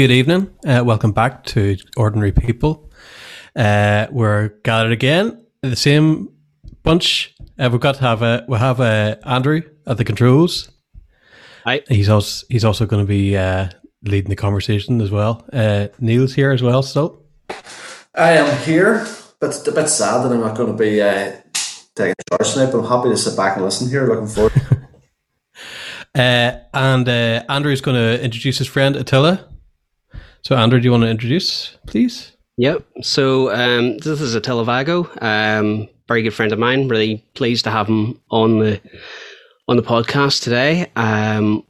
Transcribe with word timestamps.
Good 0.00 0.12
evening. 0.12 0.50
Uh, 0.66 0.82
welcome 0.82 1.12
back 1.12 1.44
to 1.52 1.76
Ordinary 1.94 2.32
People. 2.32 2.90
Uh, 3.54 4.06
we're 4.10 4.48
gathered 4.64 4.92
again, 4.92 5.44
the 5.60 5.76
same 5.76 6.30
bunch. 6.82 7.34
Uh, 7.58 7.68
we've 7.70 7.82
got 7.82 7.96
to 7.96 8.00
have 8.00 8.22
a 8.22 8.46
we 8.48 8.56
have 8.56 8.80
uh, 8.80 9.16
Andrew 9.26 9.60
at 9.86 9.98
the 9.98 10.04
controls. 10.06 10.70
Hi. 11.66 11.82
He's 11.86 12.08
also 12.08 12.46
he's 12.48 12.64
also 12.64 12.86
going 12.86 13.04
to 13.04 13.06
be 13.06 13.36
uh, 13.36 13.68
leading 14.02 14.30
the 14.30 14.36
conversation 14.36 15.02
as 15.02 15.10
well. 15.10 15.46
Uh, 15.52 15.88
Neil's 15.98 16.32
here 16.32 16.50
as 16.50 16.62
well. 16.62 16.82
Still, 16.82 17.22
I 18.14 18.38
am 18.38 18.64
here, 18.64 19.06
but 19.38 19.50
it's 19.50 19.68
a 19.68 19.72
bit 19.72 19.90
sad 19.90 20.24
that 20.24 20.32
I'm 20.32 20.40
not 20.40 20.56
going 20.56 20.72
to 20.72 20.78
be 20.78 21.02
uh, 21.02 21.32
taking 21.94 22.14
charge 22.30 22.54
tonight. 22.54 22.72
But 22.72 22.78
I'm 22.78 22.88
happy 22.88 23.10
to 23.10 23.18
sit 23.18 23.36
back 23.36 23.56
and 23.56 23.66
listen 23.66 23.90
here. 23.90 24.06
Looking 24.06 24.28
forward. 24.28 24.52
uh, 26.14 26.52
and 26.72 27.06
uh, 27.06 27.44
Andrew's 27.50 27.82
going 27.82 27.96
to 27.96 28.24
introduce 28.24 28.56
his 28.56 28.66
friend 28.66 28.96
Attila. 28.96 29.46
So, 30.42 30.56
Andrew, 30.56 30.80
do 30.80 30.84
you 30.84 30.90
want 30.90 31.02
to 31.02 31.10
introduce, 31.10 31.76
please? 31.86 32.32
Yep. 32.60 32.84
So 33.00 33.50
um, 33.54 33.96
this 33.98 34.20
is 34.20 34.34
Attila 34.34 34.66
Vago, 34.66 35.08
um, 35.22 35.88
very 36.08 36.22
good 36.22 36.34
friend 36.34 36.52
of 36.52 36.58
mine. 36.58 36.88
Really 36.88 37.24
pleased 37.32 37.64
to 37.64 37.70
have 37.70 37.86
him 37.86 38.20
on 38.30 38.58
the 38.58 38.78
on 39.66 39.76
the 39.76 39.82
podcast 39.82 40.42
today. 40.42 40.90
Um, 40.94 41.64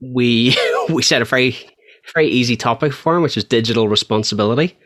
we 0.00 0.56
we 0.88 1.02
set 1.02 1.20
a 1.20 1.26
very 1.26 1.58
very 2.14 2.28
easy 2.28 2.56
topic 2.56 2.94
for 2.94 3.16
him, 3.16 3.22
which 3.22 3.36
is 3.36 3.44
digital 3.44 3.86
responsibility. 3.86 4.78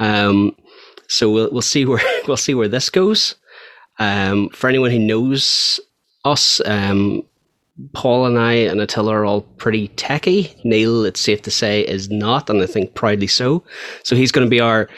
Um, 0.00 0.56
so 1.06 1.30
we'll 1.30 1.52
we'll 1.52 1.62
see 1.62 1.84
where 1.84 2.02
we'll 2.26 2.36
see 2.36 2.54
where 2.54 2.66
this 2.66 2.90
goes. 2.90 3.36
Um, 4.00 4.48
for 4.48 4.68
anyone 4.68 4.90
who 4.90 4.98
knows 4.98 5.78
us, 6.24 6.60
um, 6.64 7.22
Paul 7.92 8.26
and 8.26 8.38
I 8.38 8.52
and 8.52 8.80
Attila 8.80 9.12
are 9.12 9.24
all 9.24 9.42
pretty 9.42 9.88
techy. 9.88 10.54
Neil, 10.64 11.04
it's 11.04 11.20
safe 11.20 11.42
to 11.42 11.50
say, 11.50 11.82
is 11.82 12.10
not, 12.10 12.50
and 12.50 12.62
I 12.62 12.66
think 12.66 12.94
proudly 12.94 13.26
so. 13.26 13.64
So 14.02 14.16
he's 14.16 14.32
going 14.32 14.46
to 14.46 14.50
be 14.50 14.60
our, 14.60 14.88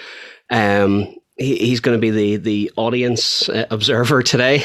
um, 0.50 1.14
he, 1.36 1.56
he's 1.56 1.80
going 1.80 1.96
to 1.96 2.00
be 2.00 2.10
the 2.10 2.36
the 2.36 2.72
audience 2.76 3.48
uh, 3.48 3.66
observer 3.70 4.22
today. 4.22 4.64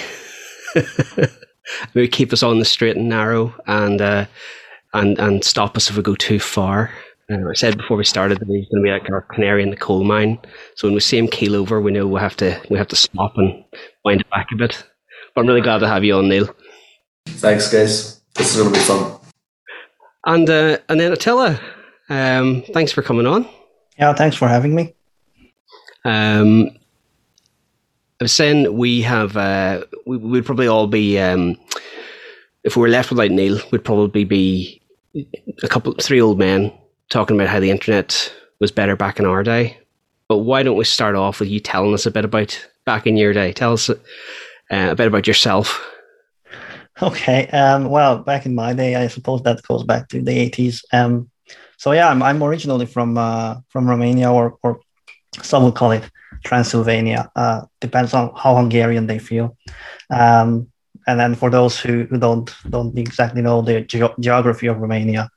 Maybe 1.94 2.08
keep 2.08 2.32
us 2.32 2.44
on 2.44 2.60
the 2.60 2.66
straight 2.66 2.96
and 2.96 3.10
narrow, 3.10 3.54
and 3.68 4.02
uh, 4.02 4.26
and 4.94 5.18
and 5.20 5.44
stop 5.44 5.76
us 5.78 5.90
if 5.90 5.98
we 5.98 6.04
go 6.04 6.16
too 6.16 6.40
far. 6.40 6.92
Uh, 7.30 7.50
I 7.50 7.54
said 7.54 7.78
before 7.78 7.98
we 7.98 8.06
started 8.06 8.40
that 8.40 8.48
he's 8.48 8.68
going 8.70 8.84
to 8.84 8.88
be 8.88 8.92
like 8.92 9.10
our 9.10 9.22
canary 9.22 9.62
in 9.62 9.70
the 9.70 9.76
coal 9.76 10.04
mine. 10.04 10.40
So 10.76 10.88
when 10.88 10.94
we 10.94 11.02
see 11.02 11.18
him 11.18 11.28
keel 11.28 11.56
over, 11.56 11.82
we 11.82 11.92
know 11.92 12.08
we 12.08 12.20
have 12.20 12.38
to 12.38 12.62
we 12.70 12.78
have 12.78 12.88
to 12.90 12.96
stop 12.96 13.34
and 13.36 13.64
wind 14.06 14.22
it 14.22 14.30
back 14.30 14.48
a 14.54 14.56
bit. 14.56 14.84
But 15.36 15.42
I'm 15.42 15.48
really 15.48 15.62
glad 15.62 15.80
to 15.80 15.88
have 15.88 16.04
you 16.04 16.16
on, 16.16 16.30
Neil. 16.30 16.54
Thanks, 17.40 17.72
guys. 17.72 18.22
This 18.34 18.56
is 18.56 18.62
going 18.62 18.74
to 18.74 18.80
be 18.80 18.86
fun. 18.86 19.20
And 20.26 20.50
uh, 20.50 20.78
and 20.90 21.00
then 21.00 21.14
Attila, 21.14 21.60
um, 22.10 22.64
thanks 22.74 22.92
for 22.92 23.02
coming 23.02 23.26
on. 23.26 23.48
Yeah, 23.98 24.14
thanks 24.14 24.36
for 24.36 24.48
having 24.48 24.76
me. 24.76 24.94
Um, 26.04 26.70
I 28.20 28.24
was 28.24 28.34
saying 28.34 28.76
we 28.76 29.02
have 29.04 29.38
uh, 29.38 29.86
we 30.06 30.18
would 30.18 30.46
probably 30.46 30.68
all 30.68 30.88
be 30.88 31.20
um, 31.20 31.56
if 32.64 32.76
we 32.76 32.82
were 32.82 32.90
left 32.90 33.12
without 33.12 33.32
Neil, 33.32 33.60
we'd 33.72 33.86
probably 33.86 34.26
be 34.26 34.82
a 35.64 35.68
couple 35.68 35.94
three 36.02 36.20
old 36.20 36.38
men 36.38 36.72
talking 37.10 37.38
about 37.38 37.48
how 37.48 37.60
the 37.60 37.72
internet 37.72 38.34
was 38.60 38.72
better 38.72 38.96
back 38.96 39.20
in 39.20 39.26
our 39.26 39.44
day. 39.44 39.78
But 40.28 40.40
why 40.40 40.64
don't 40.64 40.78
we 40.78 40.84
start 40.84 41.16
off 41.16 41.40
with 41.40 41.50
you 41.50 41.60
telling 41.60 41.94
us 41.94 42.06
a 42.06 42.12
bit 42.12 42.26
about 42.26 42.68
back 42.86 43.08
in 43.08 43.16
your 43.16 43.32
day? 43.32 43.54
Tell 43.54 43.74
us 43.74 43.90
uh, 43.90 43.96
a 44.70 44.96
bit 44.96 45.08
about 45.08 45.28
yourself. 45.28 45.82
Okay. 47.02 47.48
Um, 47.48 47.90
well, 47.90 48.18
back 48.20 48.46
in 48.46 48.56
my 48.56 48.74
day, 48.74 48.96
I 48.96 49.08
suppose 49.08 49.44
that 49.44 49.62
goes 49.64 49.84
back 49.84 50.08
to 50.10 50.22
the 50.22 50.50
80s. 50.50 50.82
Um, 50.92 51.30
so 51.78 51.92
yeah, 51.92 52.10
I'm, 52.10 52.24
I'm 52.24 52.42
originally 52.42 52.88
from 52.88 53.18
uh, 53.18 53.58
from 53.70 53.88
Romania, 53.88 54.32
or 54.32 54.58
or 54.64 54.80
some 55.44 55.64
would 55.64 55.76
call 55.76 55.92
it 55.92 56.10
Transylvania. 56.44 57.30
Uh, 57.36 57.62
depends 57.82 58.16
on 58.16 58.34
how 58.36 58.56
Hungarian 58.56 59.06
they 59.06 59.20
feel. 59.20 59.56
Um, 60.10 60.72
and 61.06 61.20
then 61.20 61.36
for 61.36 61.52
those 61.52 61.80
who, 61.80 62.06
who 62.06 62.18
don't 62.18 62.52
don't 62.70 62.98
exactly 62.98 63.44
know 63.44 63.62
the 63.62 63.82
ge- 63.82 64.20
geography 64.20 64.66
of 64.66 64.80
Romania, 64.80 65.30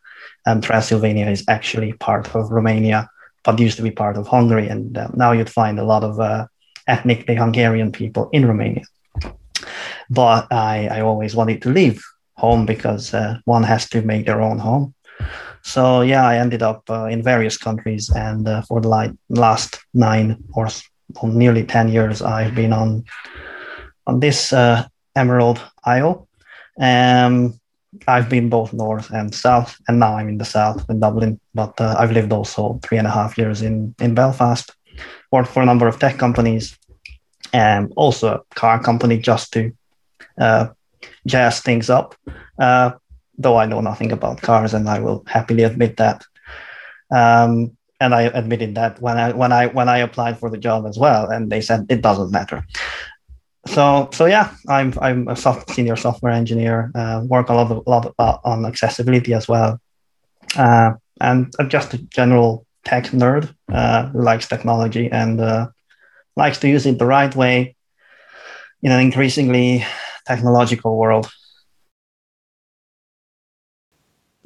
um, 0.46 0.62
Transylvania 0.62 1.28
is 1.28 1.44
actually 1.46 1.92
part 1.92 2.34
of 2.34 2.50
Romania, 2.50 3.10
but 3.44 3.58
used 3.58 3.76
to 3.76 3.82
be 3.82 3.90
part 3.90 4.16
of 4.16 4.26
Hungary. 4.26 4.68
And 4.68 4.96
uh, 4.96 5.08
now 5.12 5.32
you'd 5.32 5.50
find 5.50 5.78
a 5.78 5.84
lot 5.84 6.04
of 6.04 6.18
uh, 6.18 6.46
ethnically 6.86 7.34
Hungarian 7.34 7.92
people 7.92 8.30
in 8.32 8.46
Romania 8.46 8.84
but 10.10 10.52
I, 10.52 10.88
I 10.88 11.00
always 11.00 11.34
wanted 11.34 11.62
to 11.62 11.70
leave 11.70 12.02
home 12.36 12.66
because 12.66 13.14
uh, 13.14 13.38
one 13.44 13.62
has 13.62 13.88
to 13.90 14.02
make 14.02 14.26
their 14.26 14.42
own 14.42 14.58
home. 14.58 14.94
So 15.62 16.00
yeah, 16.00 16.26
I 16.26 16.38
ended 16.38 16.62
up 16.62 16.88
uh, 16.90 17.04
in 17.04 17.22
various 17.22 17.56
countries, 17.56 18.10
and 18.10 18.48
uh, 18.48 18.62
for 18.62 18.80
the 18.80 18.88
like, 18.88 19.12
last 19.28 19.78
nine 19.94 20.42
or, 20.54 20.68
nearly 21.22 21.64
ten 21.64 21.88
years, 21.88 22.22
I've 22.22 22.54
been 22.54 22.72
on 22.72 23.04
on 24.06 24.20
this 24.20 24.52
uh, 24.52 24.86
Emerald 25.14 25.60
Isle. 25.84 26.26
Um, 26.80 27.60
I've 28.06 28.28
been 28.28 28.48
both 28.48 28.72
north 28.72 29.10
and 29.10 29.34
south, 29.34 29.76
and 29.86 29.98
now 29.98 30.16
I'm 30.16 30.28
in 30.28 30.38
the 30.38 30.44
south 30.44 30.88
in 30.88 31.00
Dublin. 31.00 31.38
But 31.54 31.78
uh, 31.80 31.96
I've 31.98 32.12
lived 32.12 32.32
also 32.32 32.80
three 32.82 32.98
and 32.98 33.06
a 33.06 33.10
half 33.10 33.36
years 33.36 33.60
in 33.60 33.94
in 34.00 34.14
Belfast. 34.14 34.74
Worked 35.30 35.50
for 35.50 35.62
a 35.62 35.66
number 35.66 35.88
of 35.88 35.98
tech 35.98 36.16
companies, 36.18 36.78
and 37.52 37.92
also 37.96 38.34
a 38.34 38.54
car 38.54 38.82
company 38.82 39.18
just 39.18 39.52
to 39.52 39.72
uh, 40.40 40.68
jazz 41.26 41.60
things 41.60 41.90
up. 41.90 42.14
Uh, 42.58 42.92
though 43.38 43.56
I 43.56 43.66
know 43.66 43.80
nothing 43.80 44.12
about 44.12 44.42
cars, 44.42 44.74
and 44.74 44.88
I 44.88 45.00
will 45.00 45.24
happily 45.26 45.62
admit 45.62 45.96
that. 45.96 46.24
Um, 47.10 47.76
and 48.00 48.14
I 48.14 48.22
admitted 48.22 48.74
that 48.76 49.00
when 49.00 49.18
I 49.18 49.32
when 49.32 49.52
I 49.52 49.66
when 49.66 49.88
I 49.88 49.98
applied 49.98 50.38
for 50.38 50.50
the 50.50 50.58
job 50.58 50.86
as 50.86 50.98
well, 50.98 51.28
and 51.28 51.50
they 51.50 51.60
said 51.60 51.86
it 51.88 52.02
doesn't 52.02 52.30
matter. 52.30 52.64
So 53.66 54.08
so 54.12 54.24
yeah, 54.26 54.54
I'm 54.68 54.94
I'm 55.00 55.28
a 55.28 55.36
soft, 55.36 55.70
senior 55.70 55.96
software 55.96 56.32
engineer. 56.32 56.90
Uh, 56.94 57.22
work 57.26 57.50
a 57.50 57.54
lot 57.54 57.70
of, 57.70 57.86
lot 57.86 58.06
of, 58.18 58.40
on 58.44 58.64
accessibility 58.64 59.34
as 59.34 59.46
well, 59.48 59.80
uh, 60.56 60.92
and 61.20 61.54
I'm 61.58 61.68
just 61.68 61.94
a 61.94 61.98
general 61.98 62.66
tech 62.84 63.04
nerd 63.12 63.54
uh, 63.70 64.06
who 64.08 64.22
likes 64.22 64.48
technology 64.48 65.10
and 65.10 65.40
uh, 65.40 65.68
likes 66.36 66.58
to 66.60 66.68
use 66.68 66.86
it 66.86 66.98
the 66.98 67.06
right 67.06 67.34
way 67.36 67.76
in 68.82 68.92
an 68.92 69.00
increasingly 69.00 69.84
technological 70.30 70.96
world. 70.96 71.30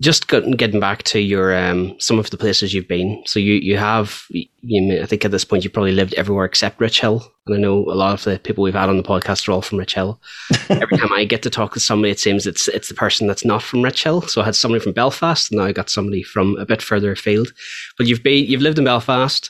Just 0.01 0.27
getting 0.29 0.81
back 0.81 1.05
to 1.05 1.21
your 1.21 1.57
um, 1.57 1.95
some 2.01 2.19
of 2.19 2.29
the 2.31 2.37
places 2.37 2.75
you've 2.75 2.89
been. 2.89 3.23
So 3.27 3.39
you 3.39 3.55
you 3.55 3.79
have 3.79 4.25
you, 4.29 5.01
I 5.01 5.07
think 5.07 5.25
at 5.25 5.31
this 5.31 5.45
point 5.45 5.63
you've 5.63 5.73
probably 5.73 5.93
lived 5.93 6.15
everywhere 6.15 6.45
except 6.45 6.81
Rich 6.81 7.01
Hill, 7.01 7.25
and 7.47 7.55
I 7.55 7.59
know 7.59 7.79
a 7.85 7.95
lot 7.95 8.13
of 8.13 8.25
the 8.25 8.41
people 8.41 8.65
we've 8.65 8.75
had 8.75 8.89
on 8.89 8.97
the 8.97 9.05
podcast 9.05 9.49
are 9.49 9.53
all 9.53 9.63
from 9.63 9.79
Rich 9.79 9.95
Hill. 9.95 10.21
Every 10.69 10.99
time 10.99 11.13
I 11.13 11.25
get 11.25 11.43
to 11.43 11.51
talk 11.51 11.75
to 11.75 11.81
somebody, 11.81 12.11
it 12.11 12.19
seems 12.19 12.45
it's 12.45 12.67
it's 12.69 12.89
the 12.89 12.95
person 12.95 13.29
that's 13.29 13.45
not 13.45 13.63
from 13.63 13.83
Rich 13.83 14.03
Hill. 14.03 14.23
So 14.23 14.43
I 14.43 14.47
had 14.47 14.57
somebody 14.57 14.83
from 14.83 14.93
Belfast, 14.93 15.51
and 15.51 15.61
now 15.61 15.67
I 15.67 15.73
got 15.73 15.89
somebody 15.89 16.25
from 16.25 16.57
a 16.57 16.67
bit 16.67 16.83
further 16.83 17.13
afield. 17.13 17.53
But 17.97 18.09
you've 18.09 18.25
been 18.25 18.47
you've 18.47 18.63
lived 18.63 18.79
in 18.79 18.85
Belfast. 18.85 19.49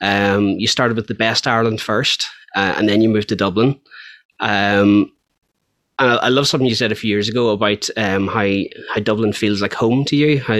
Um, 0.00 0.48
you 0.58 0.66
started 0.66 0.96
with 0.96 1.06
the 1.06 1.14
best 1.14 1.46
Ireland 1.46 1.80
first, 1.80 2.26
uh, 2.56 2.74
and 2.76 2.88
then 2.88 3.00
you 3.00 3.08
moved 3.08 3.28
to 3.28 3.36
Dublin. 3.36 3.80
Um, 4.40 5.13
I, 5.98 6.16
I, 6.16 6.28
love 6.28 6.48
something 6.48 6.66
you 6.66 6.74
said 6.74 6.92
a 6.92 6.96
few 6.96 7.10
years 7.10 7.28
ago 7.28 7.50
about 7.50 7.88
um, 7.96 8.26
how 8.26 8.48
how 8.92 9.00
Dublin 9.00 9.32
feels 9.32 9.62
like 9.62 9.72
home 9.72 10.04
to 10.06 10.16
you. 10.16 10.40
How 10.40 10.54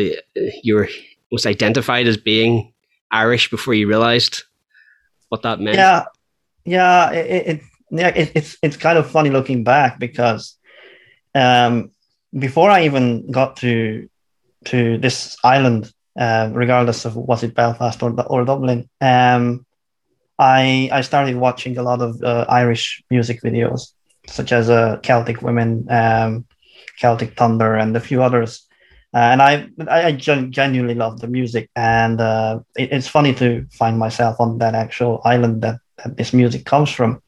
you 0.62 0.74
were 0.74 0.88
was 1.30 1.46
identified 1.46 2.06
as 2.06 2.16
being 2.16 2.72
Irish 3.10 3.50
before 3.50 3.74
you 3.74 3.88
realised 3.88 4.44
what 5.28 5.42
that 5.42 5.60
meant. 5.60 5.76
Yeah, 5.76 6.04
yeah. 6.64 7.10
It, 7.10 7.46
it 7.46 7.60
yeah, 7.90 8.08
it, 8.08 8.32
it's 8.34 8.56
it's 8.62 8.76
kind 8.76 8.98
of 8.98 9.10
funny 9.10 9.30
looking 9.30 9.64
back 9.64 9.98
because 9.98 10.56
um, 11.34 11.90
before 12.36 12.70
I 12.70 12.84
even 12.84 13.30
got 13.30 13.56
to 13.58 14.08
to 14.66 14.98
this 14.98 15.36
island, 15.42 15.92
uh, 16.18 16.50
regardless 16.52 17.04
of 17.04 17.16
was 17.16 17.42
it 17.42 17.54
Belfast 17.54 18.02
or 18.02 18.14
or 18.28 18.44
Dublin, 18.44 18.88
um, 19.00 19.66
I 20.38 20.88
I 20.92 21.00
started 21.00 21.36
watching 21.36 21.76
a 21.76 21.82
lot 21.82 22.00
of 22.00 22.22
uh, 22.22 22.46
Irish 22.48 23.02
music 23.10 23.42
videos 23.42 23.94
such 24.26 24.52
as 24.52 24.70
uh, 24.70 24.98
Celtic 25.02 25.42
Women, 25.42 25.86
um, 25.90 26.46
Celtic 26.98 27.36
Thunder, 27.36 27.74
and 27.74 27.96
a 27.96 28.00
few 28.00 28.22
others. 28.22 28.66
Uh, 29.12 29.18
and 29.18 29.42
I, 29.42 29.68
I 29.88 30.12
genuinely 30.12 30.94
love 30.94 31.20
the 31.20 31.28
music, 31.28 31.70
and 31.76 32.20
uh, 32.20 32.60
it, 32.76 32.90
it's 32.90 33.06
funny 33.06 33.32
to 33.34 33.64
find 33.70 33.96
myself 33.96 34.40
on 34.40 34.58
that 34.58 34.74
actual 34.74 35.20
island 35.24 35.62
that, 35.62 35.78
that 36.02 36.16
this 36.16 36.32
music 36.32 36.64
comes 36.64 36.90
from. 36.90 37.22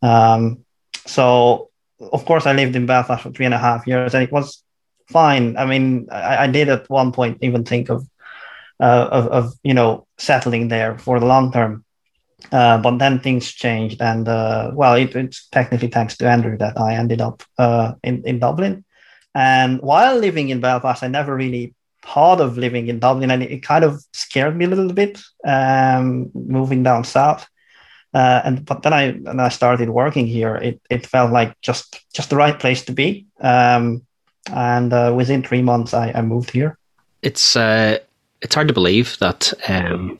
Um, 0.00 0.64
so, 1.06 1.70
of 2.00 2.24
course, 2.24 2.46
I 2.46 2.52
lived 2.52 2.76
in 2.76 2.86
Belfast 2.86 3.22
for 3.22 3.32
three 3.32 3.46
and 3.46 3.54
a 3.54 3.58
half 3.58 3.86
years, 3.86 4.14
and 4.14 4.22
it 4.22 4.30
was 4.30 4.62
fine. 5.08 5.56
I 5.56 5.66
mean, 5.66 6.06
I, 6.12 6.44
I 6.44 6.46
did 6.46 6.68
at 6.68 6.88
one 6.88 7.10
point 7.10 7.38
even 7.40 7.64
think 7.64 7.88
of, 7.88 8.06
uh, 8.78 9.08
of, 9.10 9.26
of, 9.28 9.54
you 9.64 9.74
know, 9.74 10.06
settling 10.18 10.68
there 10.68 10.98
for 10.98 11.18
the 11.18 11.26
long 11.26 11.50
term. 11.50 11.84
Uh, 12.52 12.78
but 12.78 12.98
then 12.98 13.18
things 13.18 13.52
changed, 13.52 14.00
and 14.00 14.28
uh, 14.28 14.70
well, 14.72 14.94
it, 14.94 15.14
it's 15.14 15.48
technically 15.48 15.88
thanks 15.88 16.16
to 16.16 16.28
Andrew 16.28 16.56
that 16.56 16.78
I 16.78 16.94
ended 16.94 17.20
up 17.20 17.42
uh, 17.58 17.94
in 18.04 18.22
in 18.24 18.38
Dublin. 18.38 18.84
And 19.34 19.80
while 19.82 20.16
living 20.16 20.48
in 20.48 20.60
Belfast, 20.60 21.02
I 21.02 21.08
never 21.08 21.34
really 21.34 21.74
thought 22.02 22.40
of 22.40 22.56
living 22.56 22.88
in 22.88 23.00
Dublin, 23.00 23.30
and 23.30 23.42
it, 23.42 23.62
kind 23.62 23.84
of 23.84 24.02
scared 24.12 24.56
me 24.56 24.64
a 24.64 24.68
little 24.68 24.92
bit 24.92 25.20
um, 25.44 26.30
moving 26.34 26.82
down 26.82 27.04
south. 27.04 27.46
Uh, 28.14 28.40
and 28.44 28.64
but 28.64 28.82
then 28.82 28.92
I 28.92 29.02
and 29.02 29.40
I 29.40 29.48
started 29.50 29.90
working 29.90 30.26
here. 30.26 30.56
It 30.56 30.80
it 30.88 31.06
felt 31.06 31.32
like 31.32 31.60
just 31.60 32.00
just 32.14 32.30
the 32.30 32.36
right 32.36 32.58
place 32.58 32.84
to 32.84 32.92
be. 32.92 33.26
Um, 33.40 34.06
and 34.50 34.92
uh, 34.92 35.12
within 35.14 35.42
three 35.42 35.62
months, 35.62 35.92
I, 35.92 36.12
I 36.14 36.22
moved 36.22 36.50
here. 36.50 36.78
It's 37.22 37.56
uh, 37.56 37.98
it's 38.40 38.54
hard 38.54 38.68
to 38.68 38.74
believe 38.74 39.18
that 39.18 39.52
um, 39.68 40.18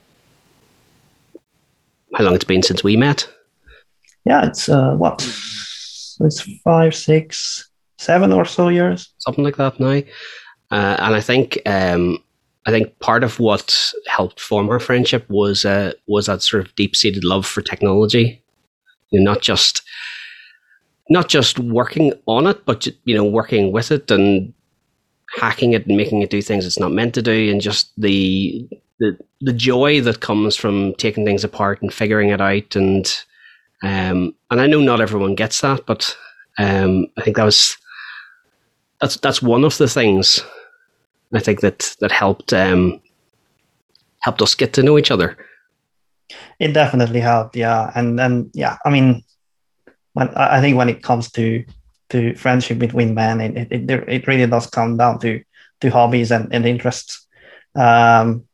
how 2.14 2.25
long 2.25 2.34
it's 2.34 2.44
been 2.44 2.62
since 2.62 2.82
we 2.82 2.96
met. 2.96 3.28
Yeah, 4.25 4.46
it's 4.46 4.69
uh, 4.69 4.94
what 4.94 5.22
it's 6.20 6.40
five, 6.62 6.94
six, 6.94 7.70
seven 7.99 8.32
or 8.32 8.44
so 8.44 8.69
years, 8.69 9.12
something 9.19 9.44
like 9.44 9.56
that 9.56 9.78
now. 9.81 10.02
Uh, 10.70 10.96
and 10.99 11.14
I 11.14 11.20
think 11.20 11.58
um, 11.66 12.19
I 12.66 12.70
think 12.70 12.99
part 12.99 13.25
of 13.25 13.40
what 13.40 13.93
helped 14.06 14.40
form 14.40 14.69
our 14.69 14.81
friendship 14.81 15.28
was 15.31 15.64
uh, 15.64 15.93
was 16.06 16.26
that 16.26 16.43
sort 16.43 16.66
of 16.66 16.75
deep 16.75 16.94
seated 16.94 17.25
love 17.25 17.46
for 17.46 17.62
technology. 17.62 18.43
You 19.10 19.20
know, 19.20 19.32
not 19.32 19.40
just 19.40 19.82
not 21.08 21.28
just 21.28 21.58
working 21.58 22.12
on 22.26 22.46
it, 22.46 22.64
but 22.66 22.87
you 23.05 23.16
know, 23.16 23.25
working 23.25 23.72
with 23.72 23.90
it 23.90 24.10
and 24.10 24.52
hacking 25.37 25.72
it 25.72 25.87
and 25.87 25.96
making 25.96 26.22
it 26.22 26.31
do 26.31 26.43
things 26.43 26.66
it's 26.66 26.78
not 26.78 26.93
meant 26.93 27.14
to 27.14 27.22
do, 27.22 27.50
and 27.50 27.60
just 27.60 27.90
the 27.96 28.69
the 28.98 29.18
the 29.40 29.52
joy 29.52 30.00
that 30.00 30.20
comes 30.20 30.56
from 30.56 30.94
taking 30.94 31.24
things 31.24 31.44
apart 31.44 31.80
and 31.82 31.92
figuring 31.92 32.30
it 32.30 32.40
out. 32.40 32.76
And 32.76 33.06
um, 33.82 34.34
and 34.50 34.60
I 34.60 34.66
know 34.66 34.80
not 34.80 35.00
everyone 35.00 35.34
gets 35.34 35.60
that, 35.60 35.86
but 35.86 36.16
um, 36.58 37.06
I 37.16 37.22
think 37.22 37.36
that 37.36 37.44
was 37.44 37.76
that's 39.00 39.16
that's 39.18 39.42
one 39.42 39.64
of 39.64 39.78
the 39.78 39.88
things 39.88 40.44
I 41.32 41.40
think 41.40 41.60
that 41.60 41.96
that 42.00 42.12
helped 42.12 42.52
um, 42.52 43.00
helped 44.20 44.42
us 44.42 44.54
get 44.54 44.72
to 44.74 44.82
know 44.82 44.98
each 44.98 45.10
other. 45.10 45.36
It 46.58 46.72
definitely 46.72 47.20
helped, 47.20 47.56
yeah, 47.56 47.92
and 47.94 48.18
and 48.20 48.50
yeah, 48.54 48.78
I 48.84 48.90
mean, 48.90 49.22
when 50.14 50.28
I 50.30 50.60
think 50.60 50.76
when 50.76 50.88
it 50.88 51.02
comes 51.02 51.30
to 51.32 51.64
to 52.10 52.34
friendship 52.34 52.78
between 52.78 53.14
men, 53.14 53.40
it 53.40 53.68
it, 53.70 53.90
it 54.08 54.26
really 54.26 54.46
does 54.46 54.66
come 54.66 54.96
down 54.96 55.20
to 55.20 55.42
to 55.80 55.90
hobbies 55.90 56.32
and, 56.32 56.52
and 56.52 56.66
interests. 56.66 57.26
Um, 57.76 58.47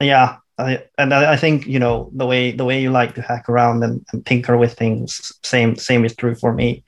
yeah, 0.00 0.36
I, 0.58 0.84
and 0.98 1.12
I, 1.12 1.36
think 1.36 1.66
you 1.66 1.78
know 1.78 2.10
the 2.14 2.26
way 2.26 2.52
the 2.52 2.64
way 2.64 2.80
you 2.80 2.90
like 2.90 3.14
to 3.14 3.22
hack 3.22 3.48
around 3.48 3.82
and, 3.82 4.04
and 4.12 4.24
tinker 4.24 4.56
with 4.56 4.74
things. 4.74 5.32
Same 5.42 5.76
same 5.76 6.04
is 6.04 6.14
true 6.14 6.34
for 6.34 6.52
me. 6.52 6.84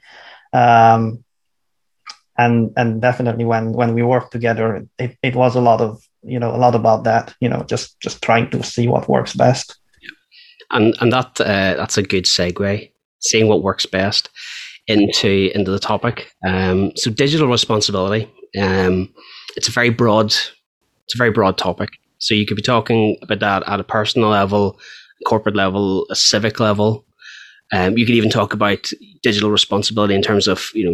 Um, 0.52 1.24
and 2.38 2.72
and 2.76 3.00
definitely 3.00 3.44
when 3.44 3.72
when 3.72 3.94
we 3.94 4.02
worked 4.02 4.32
together 4.32 4.86
it, 4.98 5.16
it 5.22 5.34
was 5.34 5.56
a 5.56 5.60
lot 5.60 5.80
of 5.80 6.02
you 6.22 6.38
know 6.38 6.54
a 6.54 6.58
lot 6.58 6.74
about 6.74 7.04
that 7.04 7.34
you 7.40 7.48
know 7.48 7.62
just 7.64 7.98
just 8.00 8.22
trying 8.22 8.50
to 8.50 8.62
see 8.62 8.88
what 8.88 9.08
works 9.08 9.34
best 9.34 9.78
and 10.70 10.94
and 11.00 11.12
that 11.12 11.40
uh, 11.40 11.74
that's 11.76 11.98
a 11.98 12.02
good 12.02 12.24
segue 12.24 12.90
seeing 13.20 13.48
what 13.48 13.62
works 13.62 13.86
best 13.86 14.28
into 14.86 15.50
into 15.54 15.70
the 15.70 15.78
topic 15.78 16.32
um, 16.46 16.92
so 16.96 17.10
digital 17.10 17.48
responsibility 17.48 18.30
um, 18.60 19.12
it's 19.56 19.68
a 19.68 19.72
very 19.72 19.90
broad 19.90 20.26
it's 20.26 21.14
a 21.14 21.18
very 21.18 21.30
broad 21.30 21.56
topic 21.56 21.90
so 22.18 22.34
you 22.34 22.46
could 22.46 22.56
be 22.56 22.62
talking 22.62 23.16
about 23.22 23.40
that 23.40 23.68
at 23.68 23.80
a 23.80 23.84
personal 23.84 24.28
level 24.28 24.78
corporate 25.26 25.56
level 25.56 26.06
a 26.10 26.16
civic 26.16 26.60
level 26.60 27.06
um, 27.72 27.98
you 27.98 28.06
could 28.06 28.14
even 28.14 28.30
talk 28.30 28.52
about 28.52 28.90
digital 29.22 29.50
responsibility 29.50 30.14
in 30.14 30.22
terms 30.22 30.46
of 30.46 30.70
you 30.74 30.84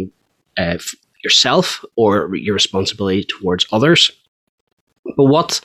know 0.57 0.63
uh, 0.63 0.77
yourself 1.23 1.83
or 1.95 2.35
your 2.35 2.53
responsibility 2.53 3.23
towards 3.23 3.65
others. 3.71 4.11
But 5.17 5.25
what 5.25 5.61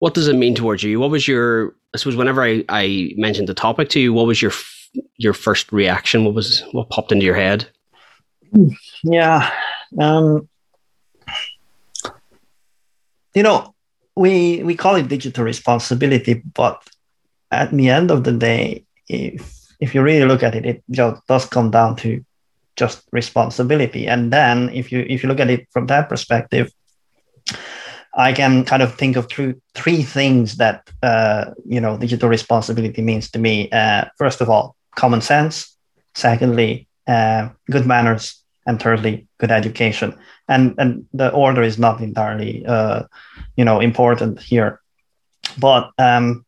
what 0.00 0.14
does 0.14 0.28
it 0.28 0.36
mean 0.36 0.54
towards 0.54 0.82
you? 0.82 1.00
What 1.00 1.10
was 1.10 1.26
your 1.26 1.74
I 1.94 1.98
suppose 1.98 2.16
whenever 2.16 2.42
I, 2.42 2.64
I 2.68 3.12
mentioned 3.16 3.48
the 3.48 3.54
topic 3.54 3.88
to 3.90 4.00
you, 4.00 4.12
what 4.12 4.26
was 4.26 4.42
your 4.42 4.52
your 5.16 5.32
first 5.32 5.72
reaction? 5.72 6.24
What 6.24 6.34
was 6.34 6.62
what 6.72 6.90
popped 6.90 7.12
into 7.12 7.24
your 7.24 7.34
head? 7.34 7.68
Yeah, 9.02 9.50
um, 9.98 10.48
you 13.34 13.42
know, 13.42 13.74
we 14.18 14.62
we 14.64 14.74
call 14.74 14.96
it 14.96 15.08
digital 15.08 15.44
responsibility, 15.44 16.42
but 16.54 16.82
at 17.50 17.70
the 17.70 17.88
end 17.88 18.10
of 18.10 18.24
the 18.24 18.32
day, 18.32 18.84
if 19.08 19.54
if 19.80 19.94
you 19.94 20.02
really 20.02 20.26
look 20.26 20.42
at 20.42 20.56
it, 20.56 20.66
it 20.66 20.82
just 20.90 21.24
does 21.28 21.46
come 21.46 21.70
down 21.70 21.94
to 21.96 22.24
just 22.76 23.02
responsibility. 23.12 24.08
And 24.08 24.32
then 24.32 24.70
if 24.70 24.90
you 24.90 25.06
if 25.08 25.22
you 25.22 25.28
look 25.28 25.40
at 25.40 25.50
it 25.50 25.68
from 25.70 25.86
that 25.86 26.08
perspective, 26.08 26.72
I 28.16 28.32
can 28.32 28.64
kind 28.64 28.82
of 28.82 28.94
think 28.96 29.16
of 29.16 29.28
three 29.28 29.54
three 29.74 30.02
things 30.02 30.56
that 30.56 30.90
uh, 31.02 31.54
you 31.64 31.80
know 31.80 31.96
digital 31.96 32.28
responsibility 32.28 33.02
means 33.02 33.30
to 33.30 33.38
me. 33.38 33.70
Uh, 33.70 34.06
first 34.18 34.40
of 34.40 34.50
all, 34.50 34.74
common 34.96 35.20
sense. 35.20 35.76
Secondly, 36.14 36.88
uh, 37.06 37.50
good 37.70 37.86
manners, 37.86 38.42
and 38.66 38.82
thirdly, 38.82 39.28
good 39.38 39.52
education. 39.52 40.18
And 40.48 40.74
and 40.78 41.06
the 41.14 41.30
order 41.30 41.62
is 41.62 41.78
not 41.78 42.00
entirely 42.00 42.66
uh, 42.66 43.04
you 43.58 43.64
know 43.64 43.80
important 43.80 44.40
here, 44.40 44.80
but 45.58 45.90
um, 45.98 46.46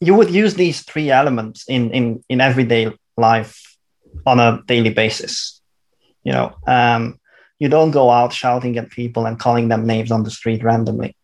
you 0.00 0.14
would 0.14 0.30
use 0.30 0.54
these 0.54 0.82
three 0.82 1.10
elements 1.10 1.64
in 1.68 1.90
in 1.90 2.04
in 2.28 2.40
everyday 2.40 2.84
life 3.16 3.52
on 4.24 4.40
a 4.40 4.62
daily 4.66 4.94
basis. 5.02 5.60
You 6.24 6.32
know, 6.32 6.48
um, 6.66 7.18
you 7.58 7.68
don't 7.68 7.90
go 7.90 8.10
out 8.10 8.32
shouting 8.32 8.78
at 8.78 8.90
people 8.90 9.26
and 9.26 9.38
calling 9.38 9.68
them 9.68 9.86
names 9.86 10.10
on 10.10 10.22
the 10.22 10.30
street 10.30 10.62
randomly. 10.62 11.16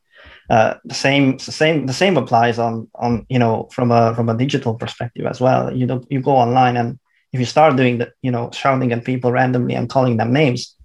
Uh, 0.50 0.74
the 0.84 0.94
same, 0.94 1.38
the 1.38 1.52
same, 1.52 1.86
the 1.86 1.92
same 2.02 2.16
applies 2.18 2.58
on 2.58 2.88
on 2.96 3.24
you 3.28 3.38
know 3.38 3.68
from 3.72 3.90
a 3.90 4.14
from 4.14 4.28
a 4.28 4.36
digital 4.36 4.74
perspective 4.74 5.26
as 5.26 5.40
well. 5.40 5.74
You 5.74 5.86
don't 5.86 6.06
you 6.10 6.20
go 6.20 6.32
online 6.32 6.76
and 6.76 6.98
if 7.34 7.40
you 7.40 7.46
start 7.46 7.76
doing 7.76 7.98
that, 7.98 8.12
you 8.22 8.30
know, 8.30 8.48
shouting 8.52 8.92
at 8.92 9.04
people 9.04 9.32
randomly 9.32 9.74
and 9.74 9.90
calling 9.90 10.18
them 10.18 10.32
names, 10.32 10.76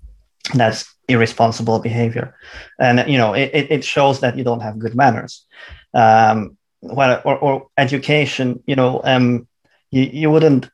that's 0.56 0.84
irresponsible 1.10 1.80
behavior, 1.80 2.36
and 2.80 3.10
you 3.12 3.18
know 3.18 3.34
it, 3.34 3.68
it 3.70 3.84
shows 3.84 4.20
that 4.22 4.38
you 4.38 4.44
don't 4.44 4.62
have 4.62 4.80
good 4.80 4.96
manners. 4.96 5.46
Um, 5.94 6.58
well, 6.82 7.22
or, 7.26 7.38
or 7.38 7.68
education, 7.78 8.64
you 8.66 8.76
know, 8.76 9.02
um, 9.04 9.48
you, 9.92 10.04
you 10.04 10.32
wouldn't 10.32 10.70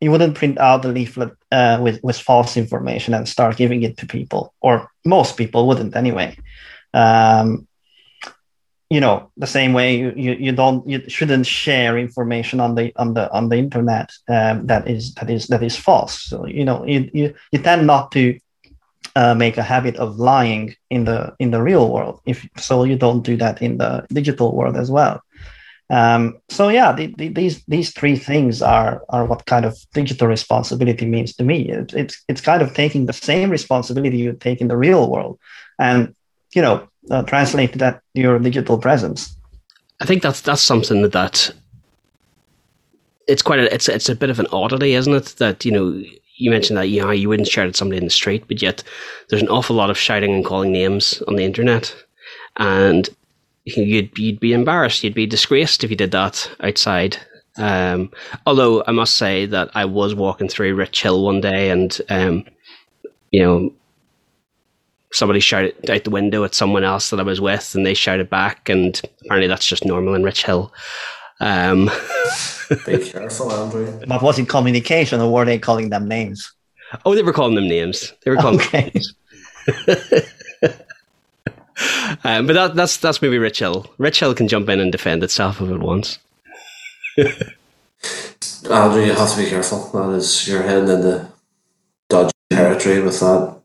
you 0.00 0.10
wouldn't 0.10 0.36
print 0.36 0.58
out 0.58 0.82
the 0.82 0.88
leaflet 0.88 1.32
uh, 1.50 1.78
with 1.80 2.02
with 2.02 2.18
false 2.18 2.56
information 2.56 3.14
and 3.14 3.28
start 3.28 3.56
giving 3.56 3.82
it 3.82 3.96
to 3.98 4.06
people, 4.06 4.54
or 4.60 4.90
most 5.04 5.36
people 5.36 5.66
wouldn't 5.66 5.96
anyway. 5.96 6.36
Um, 6.94 7.66
you 8.90 9.00
know, 9.00 9.30
the 9.36 9.46
same 9.46 9.74
way 9.74 9.96
you, 9.96 10.12
you, 10.16 10.32
you 10.32 10.52
don't 10.52 10.88
you 10.88 11.02
shouldn't 11.08 11.46
share 11.46 11.98
information 11.98 12.58
on 12.60 12.74
the 12.74 12.92
on 12.96 13.14
the 13.14 13.30
on 13.32 13.48
the 13.48 13.56
internet 13.56 14.10
um, 14.28 14.66
that 14.66 14.88
is 14.88 15.14
that 15.14 15.28
is 15.28 15.48
that 15.48 15.62
is 15.62 15.76
false. 15.76 16.22
So 16.22 16.46
you 16.46 16.64
know 16.64 16.84
you 16.86 17.10
you, 17.12 17.34
you 17.52 17.58
tend 17.58 17.86
not 17.86 18.12
to 18.12 18.38
uh, 19.16 19.34
make 19.34 19.56
a 19.56 19.62
habit 19.62 19.96
of 19.96 20.18
lying 20.18 20.74
in 20.90 21.04
the 21.04 21.34
in 21.38 21.50
the 21.50 21.62
real 21.62 21.92
world. 21.92 22.20
If 22.26 22.48
so, 22.56 22.84
you 22.84 22.96
don't 22.96 23.22
do 23.22 23.36
that 23.36 23.62
in 23.62 23.78
the 23.78 24.06
digital 24.12 24.54
world 24.54 24.76
as 24.76 24.90
well. 24.90 25.22
Um, 25.90 26.38
so 26.50 26.68
yeah, 26.68 26.92
the, 26.92 27.14
the, 27.16 27.28
these 27.28 27.64
these 27.64 27.92
three 27.92 28.16
things 28.16 28.60
are 28.60 29.02
are 29.08 29.24
what 29.24 29.46
kind 29.46 29.64
of 29.64 29.78
digital 29.94 30.28
responsibility 30.28 31.06
means 31.06 31.34
to 31.36 31.44
me. 31.44 31.68
It, 31.70 31.94
it's 31.94 32.22
it's 32.28 32.40
kind 32.40 32.62
of 32.62 32.74
taking 32.74 33.06
the 33.06 33.12
same 33.12 33.50
responsibility 33.50 34.18
you 34.18 34.34
take 34.34 34.60
in 34.60 34.68
the 34.68 34.76
real 34.76 35.10
world, 35.10 35.38
and 35.78 36.14
you 36.54 36.62
know, 36.62 36.88
uh, 37.10 37.22
translate 37.22 37.72
that 37.78 38.02
to 38.14 38.20
your 38.20 38.38
digital 38.38 38.78
presence. 38.78 39.34
I 40.00 40.04
think 40.04 40.22
that's 40.22 40.40
that's 40.40 40.62
something 40.62 41.02
that, 41.02 41.12
that 41.12 41.52
it's 43.26 43.42
quite 43.42 43.60
a 43.60 43.72
it's 43.72 43.88
it's 43.88 44.08
a 44.08 44.14
bit 44.14 44.30
of 44.30 44.38
an 44.38 44.46
oddity, 44.52 44.94
isn't 44.94 45.14
it? 45.14 45.34
That 45.38 45.64
you 45.64 45.72
know 45.72 46.02
you 46.38 46.50
mentioned 46.50 46.78
that 46.78 46.88
you 46.88 47.10
you 47.10 47.28
wouldn't 47.28 47.48
shout 47.48 47.66
at 47.66 47.76
somebody 47.76 47.98
in 47.98 48.04
the 48.04 48.10
street, 48.10 48.44
but 48.48 48.62
yet 48.62 48.82
there's 49.28 49.42
an 49.42 49.48
awful 49.48 49.76
lot 49.76 49.90
of 49.90 49.98
shouting 49.98 50.34
and 50.34 50.44
calling 50.44 50.72
names 50.72 51.22
on 51.28 51.36
the 51.36 51.44
internet, 51.44 51.94
and 52.56 53.08
you'd 53.64 54.16
you'd 54.16 54.40
be 54.40 54.52
embarrassed, 54.52 55.04
you'd 55.04 55.14
be 55.14 55.26
disgraced 55.26 55.84
if 55.84 55.90
you 55.90 55.96
did 55.96 56.12
that 56.12 56.50
outside. 56.60 57.18
Um, 57.56 58.12
although 58.46 58.84
I 58.86 58.92
must 58.92 59.16
say 59.16 59.44
that 59.46 59.70
I 59.74 59.84
was 59.84 60.14
walking 60.14 60.48
through 60.48 60.76
Rich 60.76 61.02
Hill 61.02 61.24
one 61.24 61.40
day, 61.40 61.70
and 61.70 62.00
um, 62.08 62.44
you 63.32 63.42
know, 63.42 63.72
somebody 65.12 65.40
shouted 65.40 65.90
out 65.90 66.04
the 66.04 66.10
window 66.10 66.44
at 66.44 66.54
someone 66.54 66.84
else 66.84 67.10
that 67.10 67.20
I 67.20 67.24
was 67.24 67.40
with, 67.40 67.74
and 67.74 67.84
they 67.84 67.94
shouted 67.94 68.30
back, 68.30 68.68
and 68.68 69.00
apparently 69.24 69.48
that's 69.48 69.66
just 69.66 69.84
normal 69.84 70.14
in 70.14 70.22
Rich 70.22 70.44
Hill. 70.44 70.72
Um, 71.40 71.90
be 72.86 72.98
careful, 72.98 73.52
Andrew. 73.52 74.00
But 74.06 74.22
was 74.22 74.38
it 74.38 74.48
communication, 74.48 75.20
or 75.20 75.32
were 75.32 75.44
they 75.44 75.58
calling 75.58 75.90
them 75.90 76.08
names? 76.08 76.52
Oh, 77.04 77.14
they 77.14 77.22
were 77.22 77.32
calling 77.32 77.54
them 77.54 77.68
names. 77.68 78.12
They 78.24 78.30
were 78.30 78.36
calling 78.36 78.60
okay. 78.60 78.90
them 78.90 78.92
names. 78.92 79.14
Um, 82.24 82.46
but 82.48 82.54
that, 82.54 82.74
that's 82.74 82.96
that's 82.96 83.22
maybe 83.22 83.38
Rich 83.38 83.60
Hill. 83.60 83.86
Rich 83.98 84.18
Hill 84.18 84.34
can 84.34 84.48
jump 84.48 84.68
in 84.68 84.80
and 84.80 84.90
defend 84.90 85.22
itself 85.22 85.60
if 85.60 85.70
it 85.70 85.78
wants. 85.78 86.18
Andrew, 88.68 89.04
you 89.04 89.12
have 89.12 89.30
to 89.30 89.36
be 89.36 89.48
careful. 89.48 89.88
That 89.92 90.16
is, 90.16 90.48
you're 90.48 90.62
heading 90.62 90.88
into 90.88 91.28
dodgy 92.08 92.32
territory 92.50 93.00
with 93.00 93.20
that. 93.20 93.60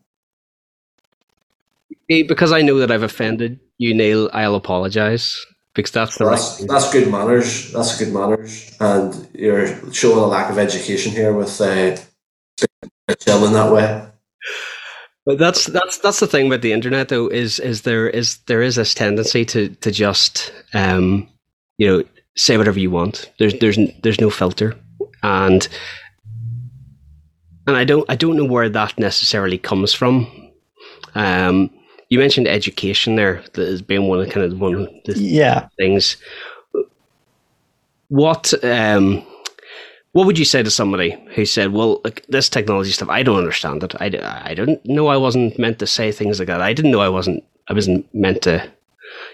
Because 2.08 2.52
I 2.52 2.62
know 2.62 2.78
that 2.78 2.92
I've 2.92 3.02
offended 3.02 3.58
you, 3.78 3.94
Neil, 3.94 4.30
I'll 4.32 4.54
apologise 4.54 5.44
because 5.74 5.90
that's 5.90 6.16
the 6.16 6.24
that's, 6.24 6.60
right. 6.60 6.68
that's 6.68 6.92
good 6.92 7.10
manners. 7.10 7.72
That's 7.72 7.98
good 7.98 8.12
manners, 8.12 8.76
and 8.80 9.28
you're 9.34 9.92
showing 9.92 10.18
a 10.18 10.26
lack 10.26 10.50
of 10.50 10.58
education 10.58 11.12
here 11.12 11.32
with 11.32 11.60
uh, 11.60 11.96
in 13.08 13.52
that 13.52 13.72
way. 13.72 14.06
But 15.26 15.38
that's 15.38 15.66
that's 15.66 15.98
that's 15.98 16.20
the 16.20 16.26
thing 16.26 16.48
with 16.48 16.62
the 16.62 16.72
internet, 16.72 17.08
though, 17.08 17.28
is 17.28 17.58
is 17.58 17.82
there 17.82 18.08
is 18.08 18.38
there 18.46 18.62
is 18.62 18.76
this 18.76 18.94
tendency 18.94 19.44
to 19.46 19.70
to 19.70 19.90
just 19.90 20.52
um, 20.74 21.28
you 21.78 21.86
know 21.86 22.04
say 22.36 22.56
whatever 22.56 22.78
you 22.78 22.90
want. 22.90 23.30
There's 23.38 23.58
there's 23.58 23.78
there's 24.02 24.20
no 24.20 24.30
filter, 24.30 24.74
and 25.22 25.66
and 27.66 27.76
I 27.76 27.84
don't 27.84 28.08
I 28.08 28.16
don't 28.16 28.36
know 28.36 28.44
where 28.44 28.68
that 28.68 28.98
necessarily 28.98 29.58
comes 29.58 29.94
from. 29.94 30.52
Um, 31.14 31.70
you 32.14 32.20
mentioned 32.20 32.46
education 32.46 33.16
there 33.16 33.42
that 33.54 33.66
has 33.68 33.82
been 33.82 34.06
one 34.06 34.20
of 34.20 34.30
kind 34.30 34.46
of 34.46 34.60
one 34.60 34.74
of 34.74 34.88
the 35.04 35.18
Yeah. 35.18 35.66
things. 35.76 36.16
What 38.08 38.54
um, 38.62 39.26
what 40.12 40.26
would 40.26 40.38
you 40.38 40.44
say 40.44 40.62
to 40.62 40.70
somebody 40.70 41.10
who 41.34 41.44
said, 41.44 41.72
"Well, 41.72 42.00
like, 42.04 42.24
this 42.28 42.48
technology 42.48 42.92
stuff, 42.92 43.08
I 43.08 43.24
don't 43.24 43.38
understand 43.38 43.82
it. 43.82 43.94
I, 44.00 44.06
I 44.44 44.54
didn't 44.54 44.84
know 44.86 45.08
I 45.08 45.16
wasn't 45.16 45.58
meant 45.58 45.80
to 45.80 45.86
say 45.88 46.12
things 46.12 46.38
like 46.38 46.46
that. 46.46 46.60
I 46.60 46.72
didn't 46.72 46.92
know 46.92 47.00
I 47.00 47.08
wasn't 47.08 47.42
I 47.68 47.72
wasn't 47.72 48.06
meant 48.14 48.42
to, 48.42 48.70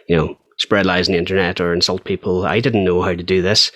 you 0.08 0.16
know, 0.16 0.38
spread 0.56 0.86
lies 0.86 1.06
on 1.08 1.12
the 1.12 1.18
internet 1.18 1.60
or 1.60 1.74
insult 1.74 2.04
people. 2.04 2.46
I 2.46 2.60
didn't 2.60 2.84
know 2.84 3.02
how 3.02 3.14
to 3.14 3.22
do 3.22 3.42
this." 3.42 3.70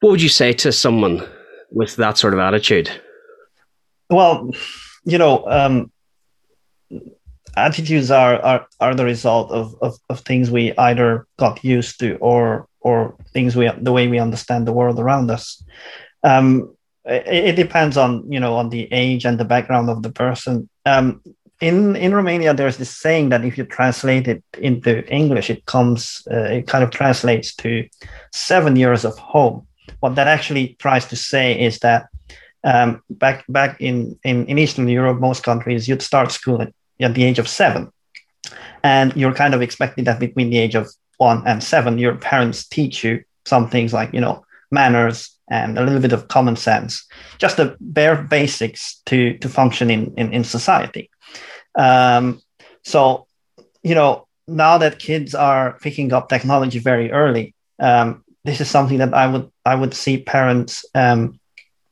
What 0.00 0.10
would 0.10 0.22
you 0.22 0.28
say 0.28 0.52
to 0.54 0.72
someone 0.72 1.22
with 1.70 1.94
that 1.96 2.18
sort 2.18 2.34
of 2.34 2.40
attitude? 2.40 2.90
Well, 4.10 4.50
you 5.04 5.16
know, 5.18 5.46
um, 5.46 5.92
attitudes 7.56 8.10
are, 8.10 8.40
are 8.42 8.66
are 8.80 8.94
the 8.94 9.04
result 9.04 9.50
of, 9.50 9.74
of 9.80 9.96
of 10.08 10.20
things 10.20 10.50
we 10.50 10.72
either 10.76 11.26
got 11.36 11.64
used 11.64 11.98
to 12.00 12.16
or 12.16 12.68
or 12.80 13.16
things 13.32 13.56
we 13.56 13.70
the 13.80 13.92
way 13.92 14.08
we 14.08 14.18
understand 14.18 14.66
the 14.66 14.72
world 14.72 14.98
around 14.98 15.30
us. 15.30 15.62
Um, 16.22 16.74
it, 17.04 17.44
it 17.50 17.56
depends 17.56 17.96
on 17.96 18.30
you 18.30 18.40
know 18.40 18.54
on 18.56 18.70
the 18.70 18.88
age 18.92 19.24
and 19.24 19.38
the 19.38 19.44
background 19.44 19.90
of 19.90 20.02
the 20.02 20.10
person. 20.10 20.68
Um, 20.86 21.20
in 21.60 21.96
in 21.96 22.14
Romania, 22.14 22.54
there's 22.54 22.76
this 22.76 22.90
saying 22.90 23.30
that 23.30 23.44
if 23.44 23.56
you 23.56 23.64
translate 23.64 24.28
it 24.28 24.42
into 24.58 25.06
English, 25.06 25.50
it 25.50 25.64
comes 25.66 26.22
uh, 26.30 26.48
it 26.58 26.66
kind 26.66 26.84
of 26.84 26.90
translates 26.90 27.54
to 27.56 27.88
seven 28.32 28.76
years 28.76 29.04
of 29.04 29.16
home. 29.18 29.66
What 30.00 30.14
that 30.16 30.28
actually 30.28 30.76
tries 30.78 31.06
to 31.06 31.16
say 31.16 31.58
is 31.58 31.78
that 31.78 32.06
um, 32.64 33.02
back 33.08 33.44
back 33.48 33.80
in, 33.80 34.18
in 34.24 34.46
in 34.46 34.58
Eastern 34.58 34.88
Europe, 34.88 35.20
most 35.20 35.42
countries 35.42 35.88
you'd 35.88 36.02
start 36.02 36.32
school 36.32 36.60
at, 36.62 36.72
at 37.00 37.14
the 37.14 37.24
age 37.24 37.38
of 37.38 37.48
seven, 37.48 37.90
and 38.82 39.14
you're 39.16 39.34
kind 39.34 39.54
of 39.54 39.62
expecting 39.62 40.04
that 40.04 40.20
between 40.20 40.50
the 40.50 40.58
age 40.58 40.74
of 40.74 40.88
one 41.18 41.42
and 41.46 41.62
seven, 41.62 41.98
your 41.98 42.16
parents 42.16 42.66
teach 42.68 43.04
you 43.04 43.24
some 43.46 43.68
things 43.68 43.92
like 43.92 44.12
you 44.12 44.20
know 44.20 44.44
manners 44.70 45.30
and 45.48 45.78
a 45.78 45.84
little 45.84 46.00
bit 46.00 46.12
of 46.12 46.28
common 46.28 46.56
sense, 46.56 47.06
just 47.38 47.56
the 47.56 47.76
bare 47.80 48.22
basics 48.22 49.00
to 49.06 49.36
to 49.38 49.48
function 49.48 49.90
in 49.90 50.14
in, 50.16 50.32
in 50.32 50.44
society. 50.44 51.10
Um, 51.76 52.40
so 52.82 53.26
you 53.82 53.94
know 53.94 54.26
now 54.46 54.78
that 54.78 54.98
kids 54.98 55.34
are 55.34 55.78
picking 55.80 56.12
up 56.12 56.28
technology 56.28 56.78
very 56.78 57.10
early, 57.10 57.54
um, 57.78 58.24
this 58.44 58.60
is 58.60 58.68
something 58.68 58.98
that 58.98 59.14
I 59.14 59.26
would 59.26 59.50
I 59.64 59.74
would 59.74 59.94
see 59.94 60.18
parents 60.18 60.84
um, 60.94 61.38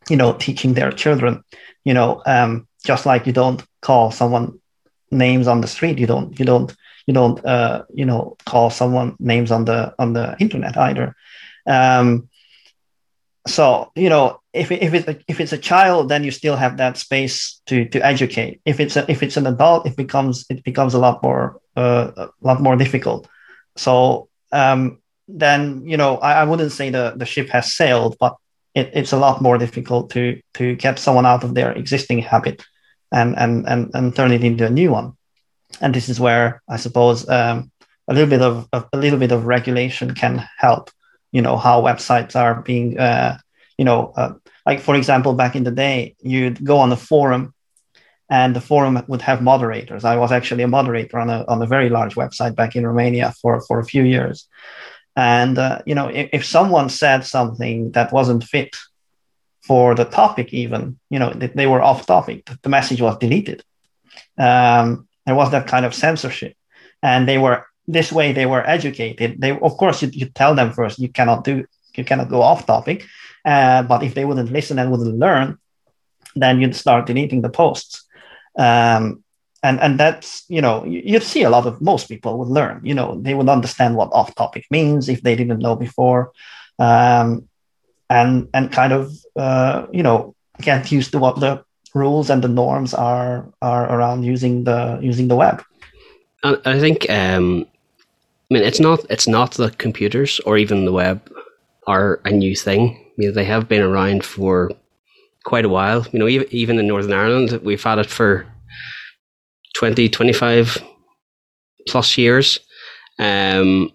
you 0.08 0.16
know 0.16 0.32
teaching 0.34 0.74
their 0.74 0.92
children 0.92 1.44
you 1.84 1.94
know 1.94 2.22
um, 2.26 2.66
just 2.84 3.06
like 3.06 3.26
you 3.26 3.32
don't 3.32 3.62
call 3.80 4.10
someone 4.10 4.60
names 5.12 5.46
on 5.46 5.60
the 5.60 5.68
street. 5.68 5.98
You 5.98 6.06
don't 6.06 6.38
you 6.38 6.44
don't 6.44 6.74
you 7.06 7.14
don't 7.14 7.44
uh, 7.44 7.84
you 7.92 8.04
know 8.04 8.36
call 8.46 8.70
someone 8.70 9.16
names 9.18 9.50
on 9.50 9.64
the 9.64 9.94
on 9.98 10.12
the 10.12 10.36
internet 10.38 10.76
either. 10.76 11.14
Um, 11.66 12.28
so 13.46 13.90
you 13.94 14.08
know 14.08 14.40
if, 14.52 14.70
if 14.70 14.94
it's 14.94 15.08
a, 15.08 15.18
if 15.26 15.40
it's 15.40 15.52
a 15.52 15.58
child 15.58 16.08
then 16.08 16.22
you 16.22 16.30
still 16.30 16.56
have 16.56 16.76
that 16.76 16.96
space 16.96 17.60
to 17.66 17.84
to 17.88 18.04
educate. 18.04 18.60
If 18.64 18.80
it's 18.80 18.96
a, 18.96 19.10
if 19.10 19.22
it's 19.22 19.36
an 19.36 19.46
adult 19.46 19.86
it 19.86 19.96
becomes 19.96 20.46
it 20.48 20.64
becomes 20.64 20.94
a 20.94 20.98
lot 20.98 21.22
more 21.22 21.60
uh, 21.76 22.10
a 22.16 22.30
lot 22.40 22.60
more 22.60 22.76
difficult. 22.76 23.28
So 23.76 24.28
um, 24.52 24.98
then 25.28 25.84
you 25.86 25.96
know 25.96 26.18
I, 26.18 26.32
I 26.34 26.44
wouldn't 26.44 26.72
say 26.72 26.90
the 26.90 27.14
the 27.16 27.26
ship 27.26 27.48
has 27.50 27.72
sailed 27.72 28.16
but 28.18 28.36
it, 28.74 28.90
it's 28.94 29.12
a 29.12 29.18
lot 29.18 29.42
more 29.42 29.58
difficult 29.58 30.10
to 30.10 30.40
to 30.54 30.76
get 30.76 30.98
someone 30.98 31.26
out 31.26 31.44
of 31.44 31.54
their 31.54 31.72
existing 31.72 32.20
habit 32.20 32.64
and 33.12 33.36
and 33.38 33.66
and, 33.68 33.90
and 33.94 34.16
turn 34.16 34.32
it 34.32 34.44
into 34.44 34.66
a 34.66 34.70
new 34.70 34.90
one. 34.90 35.16
And 35.80 35.94
this 35.94 36.08
is 36.08 36.20
where 36.20 36.62
i 36.68 36.76
suppose 36.76 37.28
um, 37.28 37.70
a 38.08 38.14
little 38.14 38.28
bit 38.28 38.42
of 38.42 38.68
a 38.72 38.96
little 38.96 39.18
bit 39.18 39.32
of 39.32 39.46
regulation 39.46 40.14
can 40.14 40.46
help 40.58 40.90
you 41.30 41.42
know 41.42 41.56
how 41.56 41.82
websites 41.82 42.36
are 42.36 42.60
being 42.62 42.98
uh, 42.98 43.38
you 43.78 43.84
know 43.84 44.12
uh, 44.16 44.34
like 44.66 44.80
for 44.80 44.94
example 44.94 45.34
back 45.34 45.56
in 45.56 45.64
the 45.64 45.70
day 45.70 46.14
you'd 46.20 46.62
go 46.64 46.78
on 46.78 46.92
a 46.92 46.96
forum 46.96 47.54
and 48.30 48.56
the 48.56 48.62
forum 48.62 49.02
would 49.08 49.20
have 49.22 49.42
moderators. 49.42 50.04
I 50.06 50.16
was 50.16 50.32
actually 50.32 50.62
a 50.62 50.68
moderator 50.68 51.18
on 51.18 51.28
a, 51.28 51.44
on 51.48 51.60
a 51.60 51.66
very 51.66 51.90
large 51.90 52.14
website 52.14 52.54
back 52.54 52.74
in 52.76 52.86
romania 52.86 53.34
for 53.40 53.60
for 53.60 53.78
a 53.78 53.84
few 53.84 54.04
years. 54.04 54.48
And 55.16 55.58
uh, 55.58 55.82
you 55.84 55.94
know, 55.94 56.08
if, 56.08 56.30
if, 56.32 56.44
someone 56.44 56.88
said 56.88 57.26
something 57.26 57.92
that 57.92 58.12
wasn't 58.12 58.44
fit 58.44 58.74
for 59.62 59.94
the 59.94 60.04
topic, 60.04 60.52
even 60.52 60.98
you 61.10 61.18
know, 61.18 61.32
they, 61.32 61.48
they 61.48 61.66
were 61.66 61.82
off 61.82 62.06
topic, 62.06 62.48
the 62.62 62.68
message 62.68 63.00
was 63.00 63.16
deleted. 63.18 63.62
Um, 64.38 65.08
there 65.26 65.34
was 65.34 65.50
that 65.52 65.66
kind 65.66 65.86
of 65.86 65.94
censorship, 65.94 66.56
and 67.02 67.28
they 67.28 67.38
were 67.38 67.66
this 67.86 68.12
way. 68.12 68.32
They 68.32 68.46
were 68.46 68.68
educated. 68.68 69.40
They, 69.40 69.52
of 69.52 69.76
course, 69.76 70.02
you, 70.02 70.10
you 70.12 70.26
tell 70.26 70.54
them 70.54 70.72
first 70.72 70.98
you 70.98 71.08
cannot 71.08 71.44
do, 71.44 71.64
you 71.94 72.04
cannot 72.04 72.28
go 72.28 72.42
off 72.42 72.66
topic. 72.66 73.06
Uh, 73.44 73.82
but 73.82 74.02
if 74.02 74.14
they 74.14 74.24
wouldn't 74.24 74.52
listen 74.52 74.78
and 74.78 74.90
wouldn't 74.90 75.18
learn, 75.18 75.58
then 76.34 76.60
you'd 76.60 76.76
start 76.76 77.06
deleting 77.06 77.42
the 77.42 77.50
posts. 77.50 78.04
Um, 78.58 79.22
and 79.62 79.80
and 79.80 79.98
that's 79.98 80.44
you 80.48 80.60
know 80.60 80.84
you, 80.84 81.02
you 81.04 81.20
see 81.20 81.42
a 81.44 81.50
lot 81.50 81.66
of 81.66 81.80
most 81.80 82.08
people 82.08 82.38
would 82.38 82.48
learn 82.48 82.80
you 82.82 82.94
know 82.94 83.20
they 83.20 83.34
would 83.34 83.48
understand 83.48 83.94
what 83.94 84.12
off 84.12 84.34
topic 84.34 84.66
means 84.70 85.08
if 85.08 85.22
they 85.22 85.36
didn't 85.36 85.60
know 85.60 85.76
before 85.76 86.32
um, 86.78 87.48
and 88.12 88.48
and 88.52 88.70
kind 88.70 88.92
of 88.92 89.10
uh, 89.36 89.86
you 89.92 90.02
know 90.02 90.34
get 90.60 90.92
used 90.92 91.12
to 91.12 91.18
what 91.18 91.40
the 91.40 91.64
rules 91.94 92.30
and 92.30 92.42
the 92.44 92.48
norms 92.48 92.94
are 92.94 93.46
are 93.62 93.84
around 93.94 94.22
using 94.22 94.64
the 94.64 94.98
using 95.02 95.28
the 95.28 95.36
web. 95.36 95.64
I 96.44 96.78
think 96.80 97.08
um, 97.08 97.66
i 98.50 98.54
mean 98.54 98.64
it's 98.64 98.80
not 98.80 98.98
it's 99.08 99.28
not 99.28 99.52
that 99.52 99.78
computers 99.78 100.40
or 100.40 100.58
even 100.58 100.84
the 100.84 100.92
web 100.92 101.18
are 101.86 102.20
a 102.24 102.30
new 102.30 102.54
thing. 102.54 102.82
You 103.16 103.28
know 103.28 103.34
they 103.34 103.44
have 103.44 103.68
been 103.68 103.82
around 103.82 104.24
for 104.24 104.70
quite 105.44 105.64
a 105.64 105.74
while. 105.78 106.06
You 106.12 106.18
know 106.18 106.28
even, 106.28 106.46
even 106.50 106.78
in 106.78 106.86
northern 106.86 107.12
ireland 107.12 107.60
we've 107.62 107.82
had 107.82 107.98
it 107.98 108.10
for 108.10 108.46
20, 109.74 110.08
25 110.08 110.82
plus 111.88 112.18
years. 112.18 112.58
Um, 113.18 113.90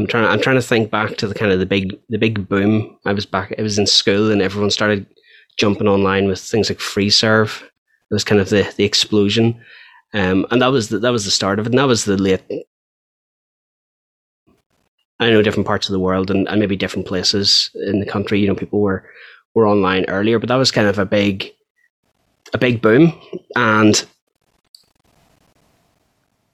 I'm 0.00 0.06
trying. 0.06 0.24
I'm 0.24 0.40
trying 0.40 0.56
to 0.56 0.62
think 0.62 0.90
back 0.90 1.16
to 1.18 1.28
the 1.28 1.34
kind 1.34 1.52
of 1.52 1.58
the 1.58 1.66
big 1.66 1.98
the 2.08 2.18
big 2.18 2.48
boom. 2.48 2.96
I 3.04 3.12
was 3.12 3.26
back. 3.26 3.54
I 3.58 3.62
was 3.62 3.78
in 3.78 3.86
school, 3.86 4.30
and 4.30 4.40
everyone 4.40 4.70
started 4.70 5.06
jumping 5.58 5.88
online 5.88 6.26
with 6.26 6.40
things 6.40 6.70
like 6.70 6.78
Freeserve. 6.78 7.62
It 7.62 8.14
was 8.14 8.24
kind 8.24 8.40
of 8.40 8.48
the 8.48 8.72
the 8.76 8.84
explosion, 8.84 9.60
um, 10.14 10.46
and 10.50 10.62
that 10.62 10.72
was 10.72 10.88
the, 10.88 10.98
that 11.00 11.12
was 11.12 11.26
the 11.26 11.30
start 11.30 11.58
of 11.58 11.66
it. 11.66 11.70
And 11.72 11.78
that 11.78 11.86
was 11.86 12.06
the 12.06 12.16
late. 12.16 12.42
I 15.20 15.28
know 15.28 15.42
different 15.42 15.66
parts 15.66 15.86
of 15.86 15.92
the 15.92 16.00
world 16.00 16.30
and, 16.30 16.48
and 16.48 16.58
maybe 16.58 16.76
different 16.76 17.06
places 17.06 17.70
in 17.74 18.00
the 18.00 18.06
country. 18.06 18.40
You 18.40 18.48
know, 18.48 18.54
people 18.54 18.80
were 18.80 19.04
were 19.54 19.66
online 19.66 20.06
earlier, 20.08 20.38
but 20.38 20.48
that 20.48 20.56
was 20.56 20.70
kind 20.70 20.88
of 20.88 20.98
a 20.98 21.04
big 21.04 21.50
a 22.54 22.58
big 22.58 22.80
boom, 22.80 23.12
and 23.54 24.02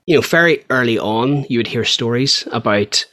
you 0.07 0.15
know, 0.15 0.21
very 0.21 0.65
early 0.71 0.99
on, 0.99 1.45
you 1.49 1.59
would 1.59 1.67
hear 1.67 1.85
stories 1.85 2.47
about 2.53 3.05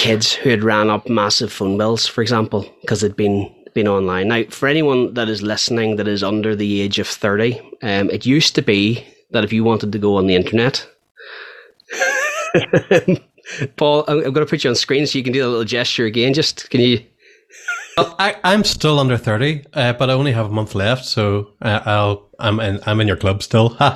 kids 0.00 0.32
who 0.32 0.48
had 0.48 0.64
ran 0.64 0.88
up 0.88 1.10
massive 1.10 1.52
phone 1.52 1.76
bills, 1.76 2.06
for 2.06 2.22
example, 2.22 2.64
because 2.80 3.02
they'd 3.02 3.16
been 3.16 3.54
been 3.74 3.86
online. 3.86 4.28
Now, 4.28 4.44
for 4.48 4.66
anyone 4.66 5.12
that 5.14 5.28
is 5.28 5.42
listening 5.42 5.96
that 5.96 6.08
is 6.08 6.22
under 6.22 6.56
the 6.56 6.80
age 6.80 6.98
of 6.98 7.06
thirty, 7.06 7.60
um, 7.82 8.08
it 8.08 8.24
used 8.24 8.54
to 8.54 8.62
be 8.62 9.04
that 9.30 9.44
if 9.44 9.52
you 9.52 9.62
wanted 9.62 9.92
to 9.92 9.98
go 9.98 10.16
on 10.16 10.26
the 10.26 10.34
internet, 10.34 10.88
Paul, 13.76 14.04
I'm, 14.08 14.18
I'm 14.18 14.32
going 14.32 14.46
to 14.46 14.50
put 14.50 14.64
you 14.64 14.70
on 14.70 14.76
screen 14.76 15.06
so 15.06 15.18
you 15.18 15.24
can 15.24 15.34
do 15.34 15.46
a 15.46 15.50
little 15.50 15.64
gesture 15.64 16.06
again. 16.06 16.32
Just 16.32 16.70
can 16.70 16.80
you? 16.80 17.04
I, 17.98 18.36
I'm 18.42 18.64
still 18.64 18.98
under 18.98 19.18
thirty, 19.18 19.66
uh, 19.74 19.92
but 19.92 20.08
I 20.08 20.14
only 20.14 20.32
have 20.32 20.46
a 20.46 20.50
month 20.50 20.74
left, 20.74 21.04
so 21.04 21.50
uh, 21.60 21.80
I'll 21.84 22.26
I'm 22.38 22.58
in 22.58 22.80
I'm 22.86 23.00
in 23.02 23.06
your 23.06 23.18
club 23.18 23.42
still. 23.42 23.76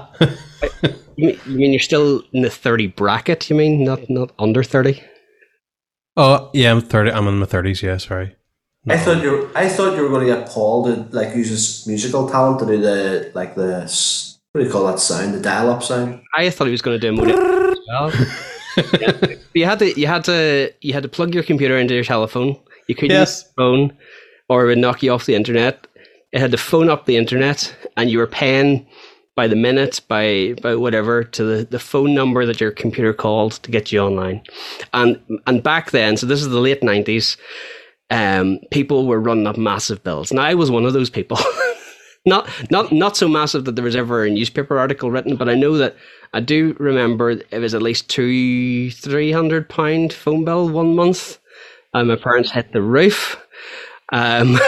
You 1.17 1.29
mean, 1.29 1.41
you 1.47 1.57
mean 1.59 1.73
you're 1.73 1.79
still 1.79 2.25
in 2.33 2.43
the 2.43 2.51
30 2.51 2.89
bracket? 2.89 3.49
You 3.49 3.55
mean 3.55 3.85
not 3.85 4.11
not 4.11 4.33
under 4.37 4.65
30? 4.65 5.01
Oh 6.17 6.51
yeah, 6.53 6.71
I'm 6.71 6.81
30. 6.81 7.11
I'm 7.13 7.27
in 7.29 7.39
my 7.39 7.47
30s. 7.47 7.83
Yeah, 7.83 7.97
sorry. 7.97 8.37
No. 8.85 8.95
I 8.95 8.99
thought 8.99 9.23
you 9.23 9.51
I 9.55 9.69
thought 9.69 9.97
you 9.97 10.03
were 10.03 10.09
going 10.11 10.27
to 10.27 10.33
get 10.35 10.49
Paul 10.49 10.85
to 10.87 11.07
like 11.17 11.35
use 11.35 11.49
his 11.49 11.87
musical 11.87 12.29
talent 12.29 12.61
to 12.61 12.67
do 12.67 12.81
the 12.81 13.33
like 13.35 13.55
the 13.55 13.81
What 14.53 14.61
do 14.61 14.67
you 14.67 14.71
call 14.73 14.87
that 14.87 15.01
sound? 15.01 15.35
The 15.35 15.41
dial-up 15.41 15.83
sound. 15.83 16.23
I 16.37 16.51
thought 16.51 16.67
he 16.67 16.71
was 16.71 16.83
going 16.83 17.01
to 17.01 17.01
do 17.01 17.09
a 17.09 17.17
modem 17.17 17.73
as 17.73 17.79
well. 17.89 18.13
Yeah. 19.01 19.37
You 19.55 19.67
had 19.67 19.79
to, 19.79 20.01
you 20.01 20.09
had 20.09 20.25
to, 20.25 20.73
you 20.81 20.93
had 20.95 21.05
to 21.05 21.09
plug 21.09 21.33
your 21.33 21.45
computer 21.45 21.79
into 21.79 21.95
your 21.95 22.03
telephone. 22.03 22.59
You 22.89 22.97
couldn't 22.97 23.13
Yes. 23.13 23.43
use 23.43 23.45
your 23.45 23.55
phone, 23.57 23.97
or 24.49 24.65
it 24.65 24.67
would 24.67 24.79
knock 24.79 25.01
you 25.01 25.13
off 25.13 25.27
the 25.27 25.37
internet. 25.37 25.87
It 26.33 26.41
had 26.41 26.51
to 26.51 26.57
phone 26.57 26.91
up 26.91 27.07
the 27.07 27.17
internet, 27.17 27.73
and 27.97 28.11
you 28.11 28.19
were 28.19 28.27
paying 28.27 28.85
by 29.37 29.49
the 29.49 29.57
minute, 29.57 30.01
by 30.09 30.55
by 30.63 30.77
whatever, 30.77 31.25
to 31.25 31.45
the, 31.45 31.65
the 31.65 31.79
phone 31.79 32.15
number 32.15 32.47
that 32.47 32.61
your 32.61 32.71
computer 32.71 33.13
called 33.13 33.53
to 33.63 33.71
get 33.71 33.93
you 33.93 34.01
online. 34.01 34.43
And 34.93 35.21
and 35.47 35.63
back 35.63 35.91
then, 35.91 36.17
so 36.17 36.27
this 36.27 36.41
is 36.41 36.49
the 36.49 36.61
late 36.61 36.83
nineties. 36.83 37.37
Um, 38.11 38.61
people 38.71 39.07
were 39.07 39.21
running 39.21 39.47
up 39.47 39.57
massive 39.57 40.05
bills, 40.05 40.31
and 40.31 40.39
I 40.39 40.55
was 40.55 40.71
one 40.71 40.85
of 40.85 40.93
those 40.93 41.11
people. 41.11 41.39
not 42.27 42.49
not 42.71 42.93
not 42.93 43.17
so 43.17 43.29
massive 43.29 43.65
that 43.65 43.77
there 43.77 43.85
was 43.85 43.97
ever 43.97 44.25
a 44.25 44.31
newspaper 44.31 44.79
article 44.79 45.11
written, 45.11 45.37
but 45.37 45.49
I 45.49 45.55
know 45.55 45.77
that 45.79 45.97
I 46.33 46.41
do 46.41 46.77
remember 46.79 47.31
it 47.31 47.59
was 47.59 47.75
at 47.75 47.83
least 47.83 48.09
two 48.09 48.91
three 48.91 49.33
hundred 49.33 49.69
pound 49.69 50.13
phone 50.13 50.45
bill 50.45 50.69
one 50.69 50.95
month, 50.95 51.39
and 51.93 52.09
my 52.09 52.17
parents 52.17 52.51
hit 52.51 52.73
the 52.73 52.83
roof. 52.83 53.37
Um, 54.13 54.59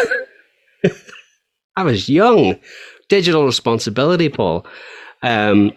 I 1.76 1.82
was 1.82 2.08
young, 2.08 2.58
digital 3.08 3.44
responsibility, 3.44 4.28
Paul. 4.28 4.66
Um, 5.22 5.72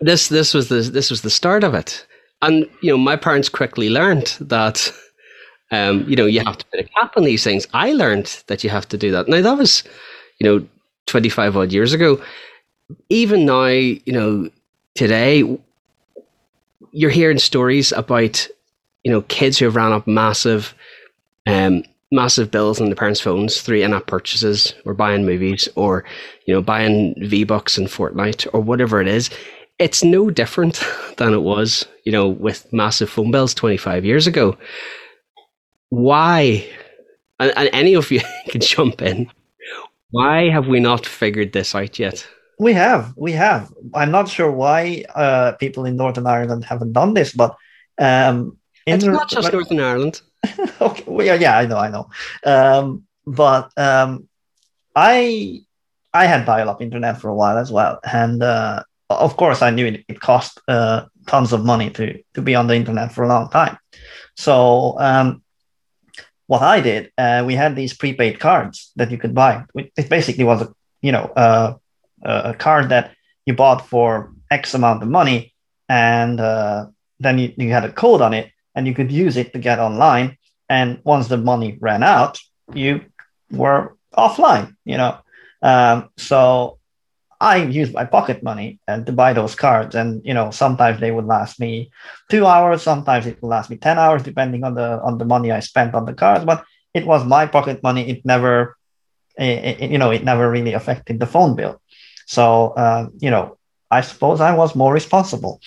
this 0.00 0.28
this 0.28 0.54
was 0.54 0.68
the 0.68 0.80
this 0.82 1.10
was 1.10 1.22
the 1.22 1.30
start 1.30 1.64
of 1.64 1.74
it, 1.74 2.06
and 2.42 2.66
you 2.82 2.90
know 2.90 2.98
my 2.98 3.16
parents 3.16 3.48
quickly 3.48 3.90
learned 3.90 4.36
that. 4.40 4.92
Um, 5.70 6.04
you 6.08 6.16
know, 6.16 6.26
you 6.26 6.40
have 6.44 6.56
to 6.58 6.66
put 6.66 6.80
a 6.80 6.84
cap 6.84 7.12
on 7.16 7.24
these 7.24 7.44
things. 7.44 7.66
I 7.74 7.92
learned 7.92 8.42
that 8.46 8.64
you 8.64 8.70
have 8.70 8.88
to 8.88 8.96
do 8.96 9.10
that. 9.10 9.28
Now 9.28 9.42
that 9.42 9.58
was, 9.58 9.84
you 10.38 10.46
know, 10.46 10.66
25 11.06 11.56
odd 11.56 11.72
years 11.72 11.92
ago. 11.92 12.22
Even 13.10 13.44
now, 13.44 13.66
you 13.66 14.12
know, 14.12 14.50
today, 14.94 15.44
you're 16.92 17.10
hearing 17.10 17.38
stories 17.38 17.92
about, 17.92 18.46
you 19.04 19.10
know, 19.12 19.22
kids 19.22 19.58
who 19.58 19.66
have 19.66 19.76
ran 19.76 19.92
up 19.92 20.06
massive, 20.06 20.74
um, 21.46 21.82
massive 22.10 22.50
bills 22.50 22.80
on 22.80 22.88
the 22.90 22.96
parents' 22.96 23.20
phones 23.20 23.60
through 23.60 23.80
in-app 23.80 24.06
purchases 24.06 24.74
or 24.84 24.94
buying 24.94 25.26
movies 25.26 25.68
or, 25.74 26.04
you 26.46 26.54
know, 26.54 26.62
buying 26.62 27.14
V-Bucks 27.18 27.76
and 27.76 27.86
Fortnite 27.88 28.46
or 28.52 28.60
whatever 28.60 29.00
it 29.00 29.08
is. 29.08 29.30
It's 29.78 30.02
no 30.02 30.30
different 30.30 30.82
than 31.18 31.34
it 31.34 31.42
was, 31.42 31.86
you 32.04 32.12
know, 32.12 32.28
with 32.28 32.70
massive 32.72 33.10
phone 33.10 33.30
bills 33.30 33.54
25 33.54 34.04
years 34.04 34.26
ago. 34.26 34.56
Why? 35.90 36.66
And, 37.40 37.52
and 37.56 37.70
any 37.72 37.94
of 37.94 38.10
you 38.10 38.20
can 38.48 38.60
jump 38.60 39.02
in. 39.02 39.30
Why 40.10 40.48
have 40.50 40.66
we 40.66 40.80
not 40.80 41.04
figured 41.04 41.52
this 41.52 41.74
out 41.74 41.98
yet? 41.98 42.26
We 42.58 42.72
have, 42.72 43.12
we 43.16 43.32
have. 43.32 43.72
I'm 43.94 44.10
not 44.10 44.28
sure 44.28 44.50
why 44.50 45.04
uh, 45.14 45.52
people 45.52 45.84
in 45.84 45.96
Northern 45.96 46.26
Ireland 46.26 46.64
haven't 46.64 46.92
done 46.92 47.14
this, 47.14 47.32
but 47.32 47.56
um, 47.98 48.56
It's 48.86 49.04
not 49.04 49.28
just 49.28 49.44
like- 49.44 49.52
Northern 49.52 49.80
Ireland. 49.80 50.22
okay, 50.80 51.04
well, 51.06 51.26
yeah, 51.26 51.34
yeah, 51.34 51.58
I 51.58 51.66
know, 51.66 51.78
I 51.78 51.90
know. 51.90 52.10
Um, 52.44 53.04
but 53.26 53.70
um, 53.76 54.28
I 54.94 55.62
I 56.12 56.26
had 56.26 56.46
dial-up 56.46 56.80
internet 56.82 57.20
for 57.20 57.28
a 57.28 57.34
while 57.34 57.58
as 57.58 57.70
well, 57.70 58.00
and 58.04 58.42
uh, 58.42 58.82
of 59.10 59.36
course, 59.36 59.62
I 59.62 59.70
knew 59.70 59.86
it, 59.86 60.04
it 60.08 60.20
cost 60.20 60.60
uh, 60.68 61.06
tons 61.26 61.52
of 61.52 61.64
money 61.64 61.90
to 61.90 62.22
to 62.34 62.42
be 62.42 62.54
on 62.54 62.66
the 62.66 62.74
internet 62.74 63.12
for 63.12 63.24
a 63.24 63.28
long 63.28 63.50
time. 63.50 63.78
So 64.36 64.98
um, 64.98 65.42
what 66.46 66.62
I 66.62 66.80
did, 66.80 67.12
uh, 67.18 67.44
we 67.46 67.54
had 67.54 67.76
these 67.76 67.94
prepaid 67.94 68.40
cards 68.40 68.92
that 68.96 69.10
you 69.10 69.18
could 69.18 69.34
buy. 69.34 69.64
It 69.74 70.08
basically 70.08 70.44
was 70.44 70.62
a 70.62 70.72
you 71.02 71.12
know 71.12 71.24
uh, 71.36 71.74
a 72.24 72.50
a 72.50 72.54
card 72.54 72.88
that 72.88 73.14
you 73.46 73.54
bought 73.54 73.86
for 73.86 74.32
X 74.50 74.74
amount 74.74 75.02
of 75.02 75.08
money, 75.08 75.54
and 75.88 76.40
uh, 76.40 76.86
then 77.20 77.38
you, 77.38 77.52
you 77.56 77.70
had 77.70 77.84
a 77.84 77.92
code 77.92 78.22
on 78.22 78.32
it, 78.32 78.50
and 78.74 78.86
you 78.86 78.94
could 78.94 79.12
use 79.12 79.36
it 79.36 79.52
to 79.52 79.58
get 79.58 79.78
online. 79.78 80.37
And 80.68 81.00
once 81.04 81.28
the 81.28 81.36
money 81.38 81.78
ran 81.80 82.02
out, 82.02 82.38
you 82.72 83.02
were 83.50 83.96
offline. 84.16 84.74
You 84.84 84.96
know, 84.98 85.18
um, 85.62 86.08
so 86.16 86.78
I 87.40 87.56
used 87.58 87.94
my 87.94 88.04
pocket 88.04 88.42
money 88.42 88.78
and 88.86 89.06
to 89.06 89.12
buy 89.12 89.32
those 89.32 89.54
cards, 89.54 89.94
and 89.94 90.20
you 90.24 90.34
know 90.34 90.50
sometimes 90.50 91.00
they 91.00 91.10
would 91.10 91.26
last 91.26 91.60
me 91.60 91.90
two 92.30 92.46
hours, 92.46 92.82
sometimes 92.82 93.26
it 93.26 93.40
would 93.42 93.48
last 93.48 93.70
me 93.70 93.76
ten 93.76 93.98
hours, 93.98 94.22
depending 94.22 94.64
on 94.64 94.74
the 94.74 95.00
on 95.02 95.18
the 95.18 95.24
money 95.24 95.50
I 95.52 95.60
spent 95.60 95.94
on 95.94 96.04
the 96.04 96.14
cards. 96.14 96.44
But 96.44 96.64
it 96.94 97.06
was 97.06 97.24
my 97.24 97.46
pocket 97.46 97.82
money. 97.82 98.08
It 98.08 98.24
never, 98.24 98.76
it, 99.38 99.80
it- 99.80 99.90
you 99.90 99.98
know, 99.98 100.10
it 100.10 100.24
never 100.24 100.50
really 100.50 100.72
affected 100.74 101.20
the 101.20 101.26
phone 101.26 101.54
bill. 101.56 101.80
So 102.26 102.68
uh, 102.76 103.08
you 103.20 103.30
know, 103.30 103.56
I 103.90 104.00
suppose 104.02 104.40
I 104.40 104.54
was 104.54 104.74
more 104.74 104.92
responsible. 104.92 105.60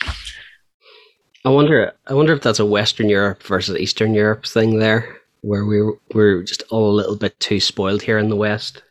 I 1.44 1.50
wonder. 1.50 1.94
I 2.08 2.14
wonder 2.14 2.34
if 2.34 2.42
that's 2.42 2.60
a 2.60 2.66
Western 2.66 3.10
Europe 3.10 3.44
versus 3.44 3.78
Eastern 3.78 4.14
Europe 4.14 4.46
thing 4.46 4.78
there, 4.80 5.18
where 5.42 5.66
we're 5.66 5.94
we're 6.14 6.44
just 6.44 6.64
all 6.70 6.92
a 6.92 6.98
little 7.00 7.16
bit 7.16 7.40
too 7.40 7.60
spoiled 7.60 8.02
here 8.02 8.20
in 8.20 8.30
the 8.30 8.36
West. 8.36 8.84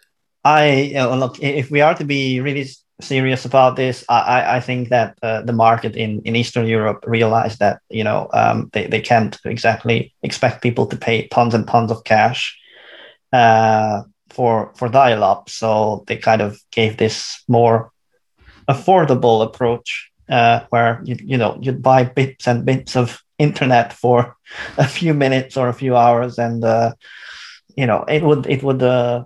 I 0.44 0.90
know, 0.94 1.14
look 1.16 1.40
if 1.40 1.70
we 1.70 1.80
are 1.80 1.94
to 1.94 2.04
be 2.04 2.40
really 2.40 2.66
serious 3.00 3.44
about 3.44 3.76
this, 3.76 4.04
I 4.08 4.20
I, 4.20 4.56
I 4.56 4.60
think 4.60 4.88
that 4.88 5.16
uh, 5.22 5.42
the 5.42 5.52
market 5.52 5.94
in, 5.94 6.22
in 6.24 6.34
Eastern 6.34 6.66
Europe 6.66 7.04
realized 7.06 7.60
that 7.60 7.80
you 7.88 8.02
know 8.02 8.28
um, 8.32 8.68
they 8.72 8.86
they 8.86 9.00
can't 9.00 9.38
exactly 9.44 10.12
expect 10.22 10.62
people 10.62 10.86
to 10.86 10.96
pay 10.96 11.28
tons 11.28 11.54
and 11.54 11.68
tons 11.68 11.92
of 11.92 12.02
cash 12.02 12.58
uh, 13.32 14.02
for 14.28 14.72
for 14.74 14.88
dial 14.88 15.22
up, 15.22 15.48
so 15.48 16.02
they 16.08 16.16
kind 16.16 16.42
of 16.42 16.58
gave 16.72 16.96
this 16.96 17.44
more 17.46 17.92
affordable 18.68 19.44
approach 19.44 20.09
uh, 20.30 20.60
where 20.70 21.00
you 21.04 21.16
you 21.20 21.36
know 21.36 21.58
you'd 21.60 21.82
buy 21.82 22.04
bits 22.04 22.46
and 22.46 22.64
bits 22.64 22.96
of 22.96 23.22
internet 23.38 23.92
for 23.92 24.36
a 24.78 24.86
few 24.86 25.14
minutes 25.14 25.56
or 25.56 25.68
a 25.68 25.74
few 25.74 25.96
hours, 25.96 26.38
and 26.38 26.64
uh, 26.64 26.92
you 27.76 27.86
know 27.86 28.04
it 28.08 28.22
would 28.22 28.46
it 28.46 28.62
would. 28.62 28.82
Uh, 28.82 29.24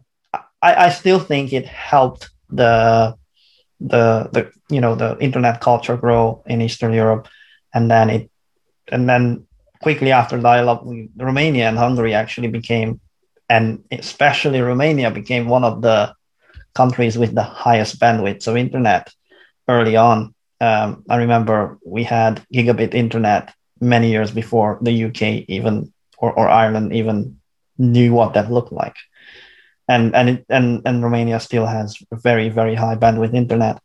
I, 0.63 0.87
I 0.87 0.89
still 0.91 1.21
think 1.21 1.53
it 1.53 1.67
helped 1.67 2.31
the 2.51 3.15
the 3.81 4.29
the 4.33 4.51
you 4.71 4.81
know 4.81 4.95
the 4.95 5.17
internet 5.19 5.61
culture 5.61 5.97
grow 5.97 6.43
in 6.47 6.63
Eastern 6.63 6.93
Europe, 6.93 7.29
and 7.75 7.91
then 7.91 8.11
it 8.11 8.31
and 8.91 9.09
then 9.09 9.47
quickly 9.83 10.13
after 10.13 10.39
dial-up, 10.39 10.83
Romania 11.17 11.69
and 11.69 11.77
Hungary 11.77 12.15
actually 12.15 12.49
became, 12.49 13.01
and 13.49 13.85
especially 13.93 14.61
Romania 14.61 15.11
became 15.11 15.47
one 15.49 15.65
of 15.65 15.83
the 15.83 16.15
countries 16.75 17.19
with 17.19 17.35
the 17.35 17.43
highest 17.43 18.01
bandwidth 18.01 18.47
of 18.49 18.57
internet 18.57 19.13
early 19.69 19.97
on. 19.97 20.34
Um, 20.61 21.05
I 21.09 21.17
remember 21.17 21.79
we 21.85 22.05
had 22.05 22.45
gigabit 22.55 22.95
internet 22.95 23.55
many 23.81 24.11
years 24.11 24.31
before 24.31 24.79
the 24.83 25.05
UK 25.05 25.45
even 25.49 25.93
or, 26.19 26.33
or 26.33 26.49
Ireland 26.49 26.93
even 26.95 27.41
knew 27.77 28.15
what 28.15 28.35
that 28.35 28.51
looked 28.51 28.73
like 28.73 28.95
and 29.89 30.15
and 30.15 30.29
it, 30.31 30.47
and 30.49 30.83
and 30.85 31.03
Romania 31.03 31.41
still 31.41 31.67
has 31.67 31.97
very 32.13 32.49
very 32.49 32.75
high 32.75 32.97
bandwidth 32.97 33.35
internet 33.35 33.81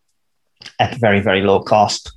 at 0.79 0.95
very 0.95 1.19
very 1.19 1.41
low 1.41 1.61
cost. 1.61 2.11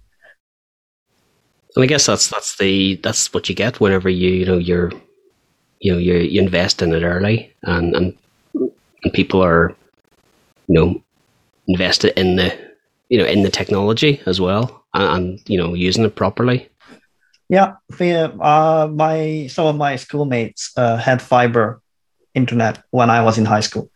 And 1.75 1.83
I 1.83 1.87
guess 1.87 2.07
that's 2.07 2.29
that's 2.29 2.57
the 2.57 2.97
that's 3.03 3.33
what 3.33 3.49
you 3.49 3.55
get 3.55 3.81
whenever 3.81 4.09
you 4.09 4.31
you 4.31 4.47
know 4.47 4.59
you're 4.59 4.93
you 5.81 5.93
know 5.93 5.99
you 5.99 6.15
you 6.15 6.41
invest 6.41 6.83
in 6.83 6.93
it 6.93 7.03
early 7.03 7.53
and 7.63 7.95
and 7.97 8.17
and 8.55 9.13
people 9.13 9.43
are 9.43 9.75
you 10.69 10.75
know 10.75 11.03
invested 11.67 12.19
in 12.19 12.37
the 12.37 12.72
you 13.13 13.19
know 13.19 13.27
in 13.27 13.43
the 13.43 13.51
technology 13.51 14.23
as 14.25 14.41
well 14.41 14.87
and, 14.95 15.05
and 15.05 15.41
you 15.47 15.59
know 15.59 15.75
using 15.75 16.05
it 16.05 16.17
properly. 16.17 16.69
Yeah, 17.51 17.75
the, 17.99 18.33
uh, 18.41 18.89
my 18.91 19.47
some 19.49 19.67
of 19.67 19.77
my 19.77 19.97
schoolmates 19.97 20.73
uh, 20.79 20.97
had 20.97 21.21
fiber 21.21 21.83
internet 22.35 22.83
when 22.91 23.11
I 23.11 23.23
was 23.23 23.37
in 23.37 23.45
high 23.45 23.61
school. 23.61 23.91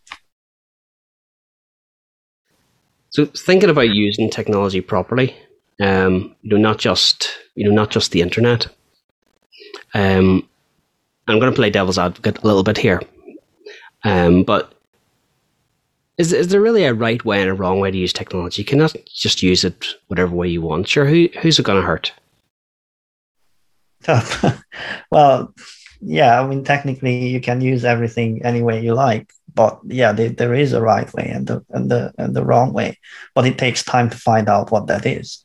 So 3.08 3.24
thinking 3.24 3.70
about 3.70 3.94
using 3.94 4.28
technology 4.28 4.82
properly, 4.82 5.34
um, 5.80 6.36
you 6.42 6.50
know, 6.50 6.58
not 6.58 6.76
just 6.76 7.30
you 7.54 7.64
know, 7.64 7.74
not 7.74 7.90
just 7.90 8.12
the 8.12 8.20
internet. 8.20 8.66
Um, 9.94 10.46
I'm 11.26 11.38
going 11.40 11.50
to 11.50 11.56
play 11.56 11.70
devil's 11.70 11.98
advocate 11.98 12.42
a 12.42 12.46
little 12.46 12.62
bit 12.62 12.76
here, 12.76 13.00
um, 14.04 14.42
but 14.42 14.74
is 16.18 16.32
is 16.32 16.48
there 16.48 16.60
really 16.60 16.84
a 16.84 16.94
right 16.94 17.24
way 17.24 17.40
and 17.40 17.50
a 17.50 17.54
wrong 17.54 17.80
way 17.80 17.90
to 17.90 17.98
use 17.98 18.12
technology? 18.12 18.62
You 18.62 18.66
cannot 18.66 18.96
just 19.14 19.42
use 19.42 19.64
it 19.64 19.86
whatever 20.08 20.34
way 20.34 20.48
you 20.48 20.62
want. 20.62 20.88
Sure, 20.88 21.04
who 21.04 21.28
who's 21.40 21.58
it 21.58 21.64
going 21.64 21.80
to 21.80 21.86
hurt? 21.86 22.12
well, 25.10 25.54
yeah, 26.00 26.40
I 26.40 26.46
mean 26.46 26.64
technically 26.64 27.28
you 27.28 27.40
can 27.40 27.60
use 27.60 27.84
everything 27.84 28.40
any 28.44 28.62
way 28.62 28.82
you 28.82 28.94
like, 28.94 29.32
but 29.54 29.80
yeah, 29.84 30.12
there, 30.12 30.30
there 30.30 30.54
is 30.54 30.72
a 30.72 30.82
right 30.82 31.12
way 31.14 31.28
and 31.28 31.46
the 31.46 31.64
and 31.70 31.90
the 31.90 32.12
and 32.18 32.34
the 32.34 32.44
wrong 32.44 32.72
way, 32.72 32.98
but 33.34 33.46
it 33.46 33.58
takes 33.58 33.82
time 33.82 34.08
to 34.10 34.16
find 34.16 34.48
out 34.48 34.70
what 34.70 34.86
that 34.86 35.04
is. 35.06 35.44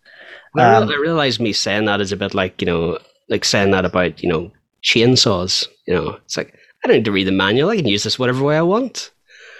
I, 0.57 0.75
Um, 0.75 0.89
I 0.89 0.95
realize 0.95 1.39
me 1.39 1.53
saying 1.53 1.85
that 1.85 2.01
is 2.01 2.11
a 2.11 2.17
bit 2.17 2.33
like 2.33 2.61
you 2.61 2.65
know, 2.65 2.99
like 3.29 3.45
saying 3.45 3.71
that 3.71 3.85
about 3.85 4.21
you 4.23 4.29
know 4.29 4.51
chainsaws. 4.83 5.67
You 5.85 5.95
know, 5.95 6.09
it's 6.25 6.37
like 6.37 6.53
I 6.83 6.87
don't 6.87 6.97
need 6.97 7.05
to 7.05 7.11
read 7.11 7.27
the 7.27 7.31
manual. 7.31 7.69
I 7.69 7.77
can 7.77 7.87
use 7.87 8.03
this 8.03 8.19
whatever 8.19 8.43
way 8.43 8.57
I 8.57 8.61
want. 8.61 9.11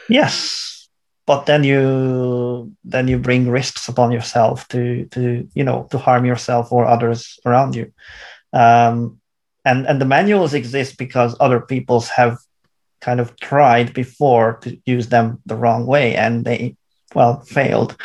Yes, 0.09 0.70
but 1.31 1.45
then 1.45 1.63
you 1.63 2.75
then 2.83 3.07
you 3.07 3.17
bring 3.17 3.49
risks 3.49 3.87
upon 3.87 4.11
yourself 4.11 4.67
to 4.67 5.05
to 5.11 5.47
you 5.53 5.63
know 5.63 5.87
to 5.89 5.97
harm 5.97 6.25
yourself 6.25 6.73
or 6.73 6.83
others 6.85 7.39
around 7.45 7.73
you. 7.73 7.85
Um, 8.51 9.21
and 9.63 9.87
and 9.87 10.01
the 10.01 10.11
manuals 10.17 10.53
exist 10.53 10.97
because 10.97 11.37
other 11.39 11.61
peoples 11.61 12.09
have 12.09 12.37
kind 12.99 13.21
of 13.21 13.39
tried 13.39 13.93
before 13.93 14.57
to 14.63 14.77
use 14.85 15.07
them 15.07 15.39
the 15.45 15.55
wrong 15.55 15.85
way 15.85 16.15
and 16.17 16.43
they 16.43 16.75
well 17.15 17.39
failed. 17.39 17.95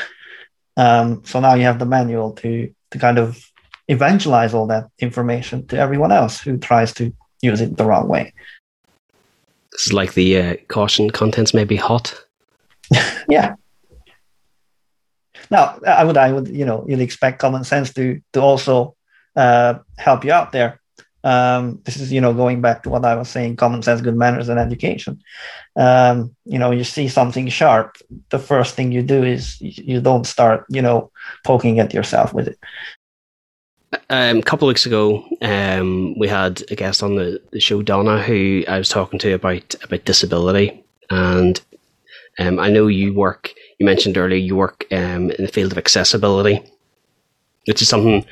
Um, 0.77 1.25
so 1.25 1.41
now 1.41 1.55
you 1.55 1.65
have 1.65 1.81
the 1.81 1.93
manual 1.99 2.31
to 2.43 2.73
to 2.93 2.99
kind 2.99 3.19
of 3.19 3.45
evangelize 3.89 4.55
all 4.55 4.69
that 4.69 4.87
information 5.01 5.67
to 5.67 5.77
everyone 5.77 6.13
else 6.13 6.39
who 6.39 6.59
tries 6.59 6.95
to 6.95 7.13
use 7.43 7.61
it 7.61 7.77
the 7.77 7.87
wrong 7.87 8.07
way. 8.07 8.33
This 9.73 9.89
is 9.89 9.93
like 9.93 10.15
the 10.15 10.31
uh, 10.41 10.55
caution 10.69 11.11
contents 11.11 11.53
may 11.53 11.65
be 11.65 11.77
hot 11.77 12.26
yeah 13.29 13.55
now 15.51 15.79
i 15.87 16.05
would 16.05 16.17
i 16.17 16.33
would 16.33 16.49
you 16.49 16.65
know 16.65 16.85
you'd 16.89 17.01
expect 17.01 17.39
common 17.39 17.65
sense 17.65 17.93
to 17.93 18.21
to 18.33 18.41
also 18.41 18.95
uh, 19.37 19.75
help 19.99 20.25
you 20.25 20.33
out 20.33 20.53
there 20.53 20.81
um, 21.27 21.81
this 21.83 21.97
is, 21.97 22.13
you 22.13 22.21
know, 22.21 22.33
going 22.33 22.61
back 22.61 22.85
to 22.85 22.89
what 22.89 23.05
I 23.05 23.17
was 23.17 23.29
saying, 23.29 23.57
common 23.57 23.83
sense, 23.83 24.01
good 24.01 24.17
manners, 24.17 24.49
and 24.49 24.61
education. 24.61 25.21
Um, 25.75 26.37
you 26.45 26.57
know, 26.57 26.71
you 26.71 26.85
see 26.85 27.09
something 27.09 27.49
sharp, 27.49 27.97
the 28.29 28.39
first 28.39 28.77
thing 28.77 28.93
you 28.93 29.03
do 29.03 29.25
is 29.25 29.61
you 29.61 30.01
don't 30.01 30.25
start, 30.25 30.67
you 30.69 30.81
know, 30.81 31.11
poking 31.45 31.81
at 31.81 31.93
yourself 31.93 32.33
with 32.33 32.47
it. 32.47 32.59
Um, 34.09 34.39
a 34.39 34.43
couple 34.43 34.69
of 34.69 34.71
weeks 34.71 34.87
ago, 34.87 35.25
um, 35.43 36.17
we 36.17 36.29
had 36.29 36.63
a 36.71 36.77
guest 36.77 37.03
on 37.03 37.17
the, 37.17 37.43
the, 37.51 37.59
show, 37.59 37.83
Donna, 37.83 38.23
who 38.23 38.63
I 38.69 38.79
was 38.79 38.89
talking 38.89 39.19
to 39.21 39.33
about 39.33 39.75
about 39.83 40.05
disability, 40.05 40.85
and 41.11 41.61
um, 42.39 42.59
I 42.59 42.71
know 42.71 42.87
you 42.87 43.15
work. 43.15 43.53
You 43.79 43.87
mentioned 43.87 44.19
earlier 44.19 44.39
you 44.39 44.57
work 44.57 44.87
um, 44.93 45.31
in 45.31 45.45
the 45.45 45.53
field 45.53 45.73
of 45.73 45.79
accessibility, 45.79 46.63
which 47.67 47.83
is 47.83 47.89
something 47.89 48.25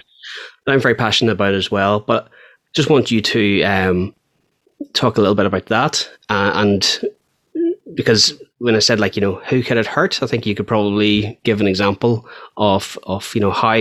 that 0.65 0.73
I'm 0.73 0.81
very 0.81 0.95
passionate 0.95 1.33
about 1.33 1.55
as 1.55 1.71
well. 1.71 2.01
But 2.01 2.29
just 2.75 2.91
want 2.91 3.11
you 3.11 3.21
to 3.21 3.63
um, 3.63 4.15
talk 4.93 5.17
a 5.17 5.21
little 5.21 5.35
bit 5.35 5.47
about 5.47 5.67
that. 5.67 6.09
Uh, 6.29 6.53
and 6.55 7.01
because 7.95 8.35
when 8.59 8.75
I 8.75 8.81
said 8.81 9.01
like, 9.01 9.17
you 9.17 9.23
know, 9.23 9.37
who 9.47 9.63
could 9.63 9.77
it 9.77 9.87
hurt? 9.87 10.23
I 10.23 10.27
think 10.27 10.47
you 10.47 10.55
could 10.55 10.67
probably 10.67 11.39
give 11.45 11.61
an 11.61 11.69
example 11.69 12.29
of, 12.57 12.99
of, 13.05 13.35
you 13.35 13.41
know, 13.41 13.51
how 13.51 13.79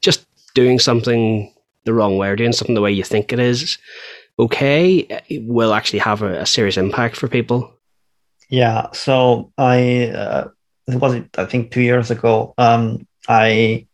just 0.00 0.26
doing 0.54 0.78
something 0.78 1.52
the 1.84 1.94
wrong 1.94 2.16
way 2.16 2.28
or 2.28 2.36
doing 2.36 2.52
something 2.52 2.74
the 2.74 2.80
way 2.80 2.92
you 2.92 3.04
think 3.04 3.32
it 3.32 3.38
is 3.38 3.78
okay 4.38 5.06
will 5.42 5.74
actually 5.74 5.98
have 6.00 6.22
a, 6.22 6.40
a 6.40 6.46
serious 6.46 6.76
impact 6.76 7.16
for 7.16 7.28
people. 7.28 7.73
Yeah. 8.54 8.92
So 8.92 9.50
I, 9.58 10.10
uh, 10.14 10.48
it 10.86 11.00
was, 11.00 11.20
I 11.36 11.44
think 11.44 11.72
two 11.72 11.80
years 11.80 12.12
ago, 12.12 12.54
um, 12.56 13.04
I, 13.26 13.88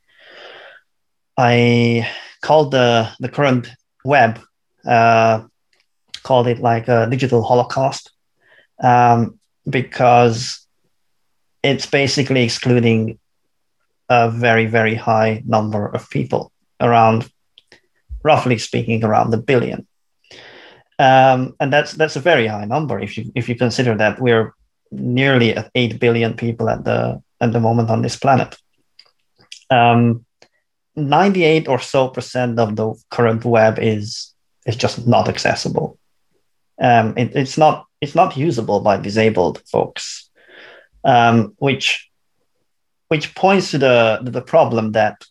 I 1.38 2.06
called 2.42 2.72
the, 2.72 3.08
the 3.20 3.30
current 3.30 3.68
web, 4.04 4.38
uh, 4.86 5.44
called 6.24 6.46
it 6.46 6.58
like 6.58 6.88
a 6.88 7.08
digital 7.08 7.42
holocaust, 7.42 8.12
um, 8.84 9.38
because 9.66 10.66
it's 11.62 11.86
basically 11.86 12.42
excluding 12.44 13.18
a 14.10 14.30
very, 14.30 14.66
very 14.66 14.94
high 14.94 15.42
number 15.46 15.86
of 15.86 16.10
people, 16.10 16.52
around, 16.82 17.30
roughly 18.22 18.58
speaking, 18.58 19.02
around 19.04 19.32
a 19.32 19.38
billion. 19.38 19.86
Um, 21.00 21.56
and 21.58 21.72
that's 21.72 21.92
that's 21.94 22.16
a 22.16 22.20
very 22.20 22.46
high 22.46 22.66
number 22.66 23.00
if 23.00 23.16
you 23.16 23.32
if 23.34 23.48
you 23.48 23.56
consider 23.56 23.96
that 23.96 24.20
we're 24.20 24.52
nearly 24.90 25.56
at 25.56 25.70
eight 25.74 25.98
billion 25.98 26.34
people 26.34 26.68
at 26.68 26.84
the 26.84 27.22
at 27.40 27.52
the 27.52 27.60
moment 27.60 27.88
on 27.88 28.02
this 28.02 28.16
planet. 28.16 28.54
Um, 29.70 30.26
98 30.96 31.68
or 31.68 31.78
so 31.78 32.08
percent 32.08 32.58
of 32.58 32.76
the 32.76 32.92
current 33.10 33.46
web 33.46 33.78
is 33.78 34.34
is 34.66 34.76
just 34.76 35.06
not 35.06 35.28
accessible. 35.28 35.98
Um, 36.78 37.14
it, 37.16 37.34
it's 37.34 37.56
not 37.56 37.86
it's 38.02 38.14
not 38.14 38.36
usable 38.36 38.80
by 38.80 38.98
disabled 38.98 39.62
folks, 39.72 40.28
um, 41.04 41.54
which 41.56 42.10
which 43.08 43.34
points 43.34 43.70
to 43.70 43.78
the 43.78 44.20
the 44.22 44.42
problem 44.42 44.92
that 44.92 45.24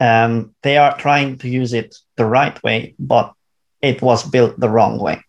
um, 0.00 0.54
they 0.62 0.76
are 0.76 0.98
trying 0.98 1.38
to 1.38 1.48
use 1.48 1.72
it 1.72 1.94
the 2.16 2.26
right 2.26 2.62
way, 2.62 2.94
but 2.98 3.33
it 3.84 4.02
was 4.02 4.28
built 4.28 4.58
the 4.58 4.68
wrong 4.68 4.98
way. 4.98 5.22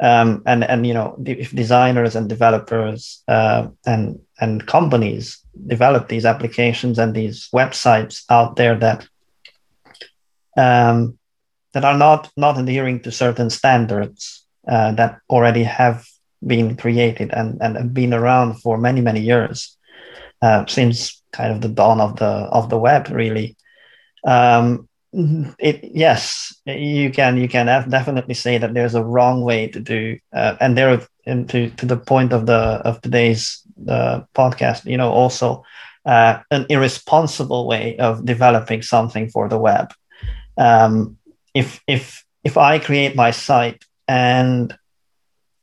Um, 0.00 0.42
and 0.46 0.62
and 0.62 0.86
you 0.86 0.94
know 0.94 1.16
if 1.26 1.50
designers 1.50 2.14
and 2.14 2.28
developers 2.28 3.22
uh, 3.26 3.66
and 3.84 4.20
and 4.40 4.64
companies 4.66 5.38
develop 5.66 6.08
these 6.08 6.24
applications 6.24 6.98
and 6.98 7.14
these 7.14 7.48
websites 7.52 8.22
out 8.30 8.54
there 8.54 8.76
that 8.78 9.08
um, 10.56 11.18
that 11.72 11.84
are 11.84 11.98
not 11.98 12.30
not 12.36 12.58
adhering 12.58 13.00
to 13.02 13.10
certain 13.10 13.50
standards 13.50 14.46
uh, 14.68 14.92
that 14.92 15.18
already 15.28 15.64
have 15.64 16.06
been 16.46 16.76
created 16.76 17.32
and, 17.32 17.58
and 17.60 17.92
been 17.92 18.14
around 18.14 18.54
for 18.62 18.78
many 18.78 19.00
many 19.00 19.20
years 19.20 19.76
uh, 20.42 20.64
since 20.66 21.20
kind 21.32 21.52
of 21.52 21.60
the 21.60 21.68
dawn 21.68 22.00
of 22.00 22.16
the 22.16 22.32
of 22.58 22.70
the 22.70 22.78
web 22.78 23.08
really 23.10 23.56
um, 24.24 24.87
it 25.12 25.80
yes 25.94 26.54
you 26.66 27.10
can 27.10 27.38
you 27.38 27.48
can 27.48 27.66
definitely 27.88 28.34
say 28.34 28.58
that 28.58 28.74
there's 28.74 28.94
a 28.94 29.04
wrong 29.04 29.42
way 29.42 29.66
to 29.66 29.80
do 29.80 30.18
uh, 30.34 30.56
and 30.60 30.76
there 30.76 31.00
and 31.26 31.48
to, 31.48 31.70
to 31.70 31.86
the 31.86 31.96
point 31.96 32.32
of 32.32 32.46
the 32.46 32.52
of 32.84 33.00
today's 33.00 33.62
uh, 33.88 34.20
podcast 34.34 34.84
you 34.84 34.96
know 34.96 35.10
also 35.10 35.64
uh, 36.04 36.40
an 36.50 36.66
irresponsible 36.68 37.66
way 37.66 37.96
of 37.98 38.24
developing 38.24 38.80
something 38.80 39.28
for 39.28 39.48
the 39.48 39.58
web. 39.58 39.92
Um, 40.56 41.18
if 41.54 41.80
if 41.86 42.24
if 42.44 42.56
i 42.56 42.78
create 42.78 43.16
my 43.16 43.30
site 43.30 43.84
and 44.06 44.76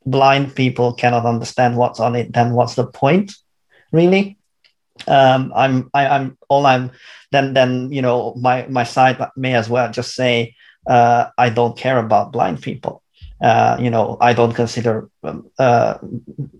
blind 0.04 0.54
people 0.54 0.92
cannot 0.92 1.26
understand 1.26 1.76
what's 1.76 2.00
on 2.00 2.14
it 2.14 2.32
then 2.32 2.52
what's 2.52 2.74
the 2.74 2.86
point 2.86 3.32
really? 3.92 4.38
Um, 5.06 5.52
I'm 5.54 5.90
I, 5.92 6.04
am 6.04 6.12
i 6.12 6.16
am 6.16 6.38
all 6.48 6.66
I'm 6.66 6.90
then 7.36 7.54
then 7.54 7.92
you 7.92 8.02
know 8.02 8.34
my 8.36 8.66
my 8.68 8.84
site 8.84 9.20
may 9.36 9.54
as 9.54 9.68
well 9.68 9.90
just 9.92 10.14
say 10.14 10.54
uh, 10.86 11.26
I 11.36 11.50
don't 11.50 11.76
care 11.76 11.98
about 11.98 12.32
blind 12.32 12.62
people. 12.62 13.02
Uh, 13.42 13.76
you 13.78 13.90
know 13.90 14.16
I 14.20 14.32
don't 14.32 14.54
consider 14.54 15.10
um, 15.22 15.46
uh, 15.58 15.98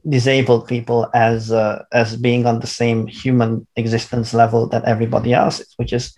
disabled 0.06 0.68
people 0.68 1.08
as 1.14 1.50
uh, 1.50 1.84
as 1.92 2.16
being 2.16 2.44
on 2.46 2.60
the 2.60 2.66
same 2.66 3.06
human 3.06 3.66
existence 3.76 4.34
level 4.34 4.68
that 4.68 4.84
everybody 4.84 5.32
else 5.32 5.60
is, 5.60 5.72
which 5.76 5.92
is 5.94 6.14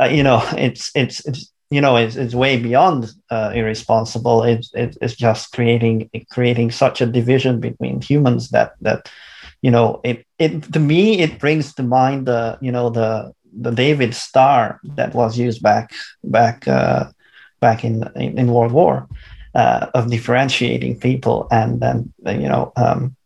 uh, 0.00 0.06
you 0.06 0.24
know 0.24 0.42
it's 0.58 0.90
it's 0.96 1.24
it's 1.26 1.52
you 1.70 1.80
know 1.80 1.96
it's, 1.96 2.16
it's 2.16 2.34
way 2.34 2.56
beyond 2.56 3.12
uh, 3.30 3.52
irresponsible. 3.54 4.42
It's, 4.42 4.70
it's 4.74 5.16
just 5.16 5.52
creating 5.52 6.10
creating 6.30 6.72
such 6.72 7.00
a 7.00 7.06
division 7.06 7.60
between 7.60 8.00
humans 8.00 8.50
that 8.50 8.72
that 8.80 9.08
you 9.62 9.70
know 9.70 10.00
it 10.04 10.26
it 10.38 10.72
to 10.72 10.80
me 10.80 11.20
it 11.20 11.38
brings 11.38 11.72
to 11.74 11.82
mind 11.82 12.26
the 12.26 12.58
you 12.60 12.72
know 12.72 12.90
the 12.90 13.32
the 13.60 13.70
David 13.70 14.14
star 14.14 14.80
that 14.96 15.14
was 15.14 15.38
used 15.38 15.62
back 15.62 15.92
back 16.24 16.66
uh, 16.68 17.10
back 17.60 17.84
in, 17.84 18.04
in, 18.16 18.38
in 18.38 18.52
World 18.52 18.72
War 18.72 19.08
uh, 19.54 19.86
of 19.94 20.10
differentiating 20.10 21.00
people 21.00 21.48
and 21.50 21.80
then 21.80 22.12
you 22.26 22.48
know 22.48 22.72
um, 22.76 23.16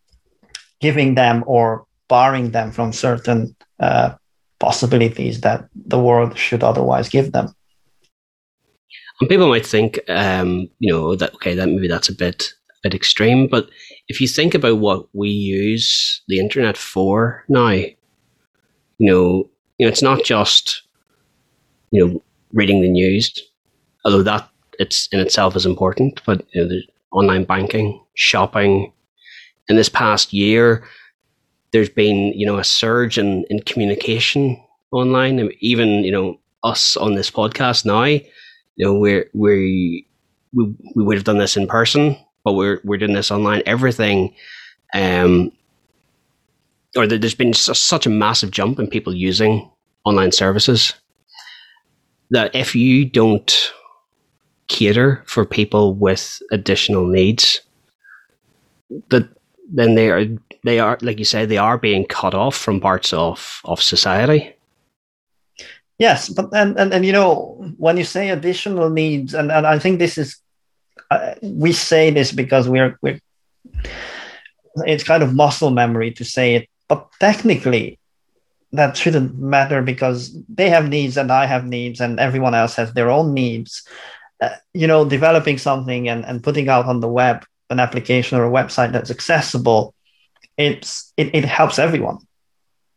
giving 0.80 1.14
them 1.14 1.44
or 1.46 1.86
barring 2.08 2.50
them 2.50 2.70
from 2.72 2.92
certain 2.92 3.54
uh, 3.80 4.14
possibilities 4.58 5.40
that 5.42 5.68
the 5.74 5.98
world 5.98 6.36
should 6.36 6.62
otherwise 6.62 7.08
give 7.08 7.32
them. 7.32 7.54
And 9.20 9.28
people 9.28 9.48
might 9.48 9.66
think, 9.66 9.98
um, 10.08 10.68
you 10.78 10.92
know, 10.92 11.16
that 11.16 11.34
okay, 11.34 11.54
that 11.54 11.68
maybe 11.68 11.88
that's 11.88 12.08
a 12.08 12.14
bit 12.14 12.52
bit 12.82 12.94
extreme, 12.94 13.48
but 13.48 13.68
if 14.06 14.20
you 14.20 14.28
think 14.28 14.54
about 14.54 14.78
what 14.78 15.06
we 15.12 15.28
use 15.28 16.22
the 16.28 16.38
internet 16.38 16.76
for 16.76 17.44
now, 17.48 17.70
you 17.70 17.96
know, 18.98 19.50
you 19.78 19.86
know, 19.86 19.90
it's 19.90 20.02
not 20.02 20.24
just 20.24 20.82
you 21.90 22.04
know 22.06 22.22
reading 22.52 22.80
the 22.82 22.88
news, 22.88 23.32
although 24.04 24.22
that 24.22 24.48
it's 24.78 25.08
in 25.12 25.20
itself 25.20 25.56
is 25.56 25.66
important. 25.66 26.22
But 26.26 26.44
you 26.54 26.64
know, 26.66 26.76
online 27.12 27.44
banking, 27.44 28.02
shopping. 28.14 28.92
In 29.68 29.76
this 29.76 29.88
past 29.88 30.32
year, 30.32 30.84
there's 31.72 31.90
been 31.90 32.32
you 32.34 32.46
know 32.46 32.58
a 32.58 32.64
surge 32.64 33.18
in 33.18 33.44
in 33.50 33.60
communication 33.62 34.62
online, 34.92 35.38
and 35.38 35.52
even 35.60 36.04
you 36.04 36.12
know 36.12 36.38
us 36.64 36.96
on 36.96 37.14
this 37.14 37.30
podcast 37.30 37.84
now. 37.84 38.04
You 38.04 38.22
know, 38.86 38.94
we're 38.94 39.30
we 39.34 40.06
we 40.54 40.74
we 40.96 41.04
would 41.04 41.16
have 41.16 41.24
done 41.24 41.38
this 41.38 41.56
in 41.56 41.66
person 41.66 42.16
but 42.44 42.54
we're 42.54 42.80
we're 42.84 42.98
doing 42.98 43.12
this 43.14 43.30
online. 43.30 43.62
Everything, 43.66 44.34
um, 44.94 45.52
or 46.98 47.06
there's 47.06 47.34
been 47.34 47.54
such 47.54 48.06
a 48.06 48.10
massive 48.10 48.50
jump 48.50 48.78
in 48.78 48.88
people 48.88 49.14
using 49.14 49.70
online 50.04 50.32
services 50.32 50.94
that 52.30 52.54
if 52.54 52.74
you 52.74 53.04
don't 53.04 53.72
cater 54.68 55.22
for 55.26 55.44
people 55.44 55.94
with 55.94 56.42
additional 56.50 57.06
needs, 57.06 57.60
that 59.08 59.28
then 59.70 59.94
they 59.94 60.10
are 60.10 60.24
they 60.64 60.80
are 60.80 60.98
like 61.02 61.18
you 61.18 61.24
say 61.24 61.46
they 61.46 61.58
are 61.58 61.78
being 61.78 62.04
cut 62.06 62.34
off 62.34 62.56
from 62.56 62.80
parts 62.80 63.12
of 63.12 63.60
of 63.64 63.80
society. 63.80 64.54
Yes, 65.98 66.28
but 66.28 66.46
and, 66.52 66.78
and 66.78 66.92
and 66.92 67.04
you 67.04 67.12
know 67.12 67.72
when 67.76 67.96
you 67.96 68.04
say 68.04 68.30
additional 68.30 68.90
needs, 68.90 69.34
and, 69.34 69.50
and 69.50 69.66
I 69.66 69.78
think 69.78 69.98
this 69.98 70.18
is 70.18 70.40
uh, 71.10 71.34
we 71.42 71.72
say 71.72 72.10
this 72.10 72.32
because 72.32 72.68
we're 72.68 72.98
we're 73.02 73.20
it's 74.86 75.04
kind 75.04 75.22
of 75.22 75.34
muscle 75.34 75.70
memory 75.70 76.12
to 76.12 76.24
say 76.24 76.54
it, 76.54 76.68
but 76.88 77.08
technically 77.20 77.98
that 78.72 78.96
shouldn't 78.96 79.38
matter 79.38 79.82
because 79.82 80.36
they 80.48 80.68
have 80.68 80.88
needs 80.88 81.16
and 81.16 81.32
I 81.32 81.46
have 81.46 81.64
needs 81.64 82.00
and 82.00 82.20
everyone 82.20 82.54
else 82.54 82.74
has 82.76 82.92
their 82.92 83.10
own 83.10 83.32
needs. 83.32 83.86
Uh, 84.40 84.50
you 84.74 84.86
know, 84.86 85.04
developing 85.04 85.58
something 85.58 86.08
and, 86.08 86.24
and 86.24 86.42
putting 86.42 86.68
out 86.68 86.86
on 86.86 87.00
the 87.00 87.08
web 87.08 87.44
an 87.70 87.80
application 87.80 88.38
or 88.38 88.46
a 88.46 88.50
website 88.50 88.92
that's 88.92 89.10
accessible, 89.10 89.94
it's 90.56 91.12
it, 91.16 91.34
it 91.34 91.44
helps 91.44 91.78
everyone. 91.78 92.18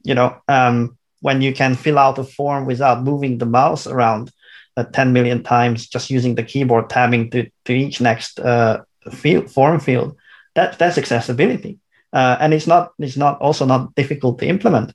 You 0.04 0.16
know, 0.16 0.36
um, 0.48 0.98
when 1.22 1.42
you 1.42 1.54
can 1.54 1.76
fill 1.76 1.98
out 1.98 2.20
a 2.20 2.24
form 2.24 2.66
without 2.66 3.04
moving 3.04 3.38
the 3.38 3.46
mouse 3.46 3.88
around 3.88 4.32
uh, 4.78 4.84
10 4.84 5.14
million 5.14 5.44
times, 5.44 5.88
just 5.88 6.10
using 6.10 6.36
the 6.36 6.44
keyboard 6.44 6.90
tabbing 6.90 7.30
to, 7.32 7.50
to 7.66 7.74
each 7.74 8.02
next 8.02 8.40
uh, 8.40 8.82
field 9.12 9.50
form 9.50 9.80
field, 9.80 10.16
that 10.56 10.78
that's 10.78 10.98
accessibility. 10.98 11.80
Uh, 12.14 12.38
and 12.40 12.54
it's 12.54 12.68
not 12.68 12.92
it's 13.00 13.18
not 13.18 13.40
also 13.40 13.66
not 13.66 13.96
difficult 13.96 14.40
to 14.40 14.48
implement. 14.48 14.94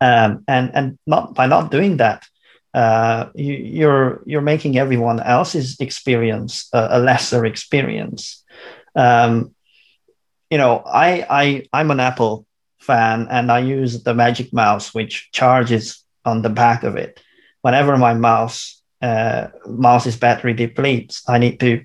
Um, 0.00 0.44
and 0.48 0.70
and 0.74 0.98
not 1.06 1.34
by 1.34 1.46
not 1.46 1.70
doing 1.70 1.98
that, 1.98 2.26
uh, 2.74 3.26
you, 3.34 3.54
are 3.54 3.58
you're, 3.58 4.22
you're 4.26 4.40
making 4.40 4.78
everyone 4.78 5.20
else's 5.20 5.78
experience 5.78 6.68
a, 6.72 6.88
a 6.92 6.98
lesser 6.98 7.44
experience. 7.44 8.42
Um, 8.96 9.54
you 10.50 10.58
know, 10.58 10.82
I 10.84 11.26
I 11.28 11.66
I'm 11.72 11.90
an 11.90 12.00
Apple 12.00 12.46
fan, 12.80 13.28
and 13.30 13.52
I 13.52 13.60
use 13.60 14.02
the 14.02 14.14
Magic 14.14 14.52
Mouse, 14.52 14.94
which 14.94 15.30
charges 15.32 16.04
on 16.24 16.42
the 16.42 16.50
back 16.50 16.82
of 16.82 16.96
it. 16.96 17.20
Whenever 17.60 17.96
my 17.96 18.14
mouse 18.14 18.82
uh, 19.02 19.48
mouse's 19.66 20.16
battery 20.16 20.54
depletes, 20.54 21.22
I 21.28 21.38
need 21.38 21.60
to 21.60 21.84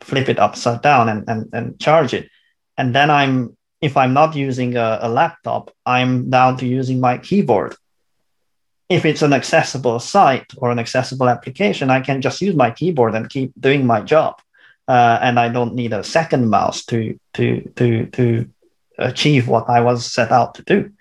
flip 0.00 0.28
it 0.28 0.38
upside 0.38 0.82
down 0.82 1.08
and, 1.08 1.24
and, 1.28 1.48
and 1.52 1.80
charge 1.80 2.12
it. 2.12 2.28
And 2.76 2.94
then 2.94 3.10
I'm 3.10 3.56
if 3.82 3.96
I'm 3.96 4.14
not 4.14 4.34
using 4.34 4.76
a, 4.76 5.00
a 5.02 5.08
laptop, 5.08 5.70
I'm 5.84 6.30
down 6.30 6.56
to 6.58 6.66
using 6.66 7.00
my 7.00 7.18
keyboard. 7.18 7.76
If 8.88 9.04
it's 9.04 9.22
an 9.22 9.32
accessible 9.32 9.98
site 9.98 10.52
or 10.56 10.70
an 10.70 10.78
accessible 10.78 11.28
application, 11.28 11.90
I 11.90 12.00
can 12.00 12.20
just 12.20 12.40
use 12.40 12.54
my 12.54 12.70
keyboard 12.70 13.14
and 13.14 13.28
keep 13.28 13.52
doing 13.60 13.86
my 13.86 14.00
job 14.00 14.40
uh, 14.88 15.18
and 15.22 15.38
I 15.38 15.48
don't 15.48 15.74
need 15.74 15.92
a 15.92 16.04
second 16.04 16.50
mouse 16.50 16.84
to 16.86 17.18
to 17.34 17.60
to 17.76 18.06
to 18.06 18.50
achieve 18.98 19.48
what 19.48 19.68
I 19.68 19.80
was 19.80 20.04
set 20.04 20.30
out 20.32 20.54
to 20.56 20.62
do. 20.62 20.92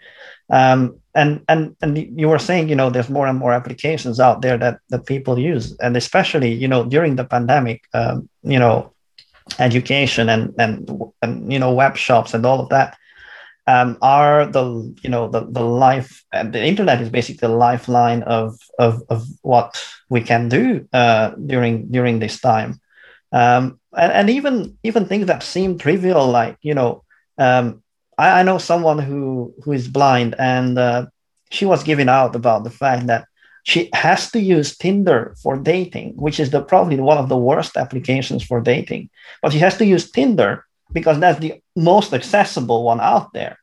Um, 0.50 0.98
and 1.14 1.44
and 1.48 1.76
and 1.82 1.98
you 1.98 2.30
were 2.30 2.40
saying, 2.40 2.70
you 2.70 2.76
know, 2.76 2.90
there's 2.90 3.10
more 3.10 3.28
and 3.28 3.38
more 3.38 3.54
applications 3.54 4.20
out 4.20 4.42
there 4.42 4.58
that 4.58 4.80
that 4.90 5.06
people 5.06 5.38
use, 5.40 5.76
and 5.80 5.98
especially, 5.98 6.54
you 6.54 6.68
know, 6.68 6.86
during 6.86 7.16
the 7.16 7.26
pandemic, 7.26 7.84
um, 7.94 8.30
you 8.44 8.60
know, 8.60 8.94
education 9.60 10.30
and 10.30 10.54
and 10.58 10.90
and 11.22 11.52
you 11.52 11.60
know, 11.60 11.74
web 11.74 11.98
shops 11.98 12.34
and 12.34 12.46
all 12.46 12.60
of 12.60 12.70
that 12.70 12.98
um, 13.68 13.98
are 14.02 14.46
the 14.46 14.96
you 15.02 15.10
know 15.10 15.28
the 15.28 15.42
the 15.42 15.64
life 15.64 16.24
and 16.32 16.54
the 16.54 16.64
internet 16.64 17.02
is 17.02 17.10
basically 17.10 17.48
the 17.48 17.54
lifeline 17.54 18.24
of 18.24 18.58
of 18.80 19.02
of 19.10 19.26
what 19.42 19.84
we 20.10 20.22
can 20.22 20.50
do 20.50 20.88
uh, 20.94 21.32
during 21.46 21.88
during 21.92 22.20
this 22.20 22.40
time. 22.40 22.80
Um, 23.32 23.80
and, 23.96 24.12
and 24.12 24.30
even 24.30 24.78
even 24.84 25.06
things 25.06 25.28
that 25.28 25.44
seem 25.44 25.78
trivial, 25.78 26.28
like 26.28 26.58
you 26.62 26.74
know, 26.74 27.04
um, 27.38 27.84
I, 28.18 28.40
I 28.40 28.44
know 28.44 28.58
someone 28.58 29.00
who 29.00 29.54
who 29.64 29.72
is 29.72 29.88
blind, 29.88 30.36
and 30.38 30.78
uh, 30.78 31.06
she 31.50 31.66
was 31.66 31.84
giving 31.84 32.10
out 32.10 32.36
about 32.36 32.64
the 32.64 32.72
fact 32.72 33.08
that 33.08 33.26
she 33.64 33.90
has 33.94 34.32
to 34.32 34.40
use 34.40 34.78
Tinder 34.78 35.36
for 35.42 35.58
dating, 35.58 36.14
which 36.16 36.40
is 36.40 36.50
the 36.50 36.62
probably 36.62 37.00
one 37.00 37.18
of 37.18 37.30
the 37.30 37.38
worst 37.38 37.78
applications 37.78 38.44
for 38.44 38.62
dating. 38.62 39.10
But 39.42 39.54
she 39.54 39.60
has 39.60 39.78
to 39.78 39.86
use 39.86 40.10
Tinder 40.10 40.66
because 40.92 41.20
that's 41.20 41.40
the 41.40 41.62
most 41.76 42.14
accessible 42.14 42.84
one 42.84 43.00
out 43.00 43.34
there. 43.34 43.58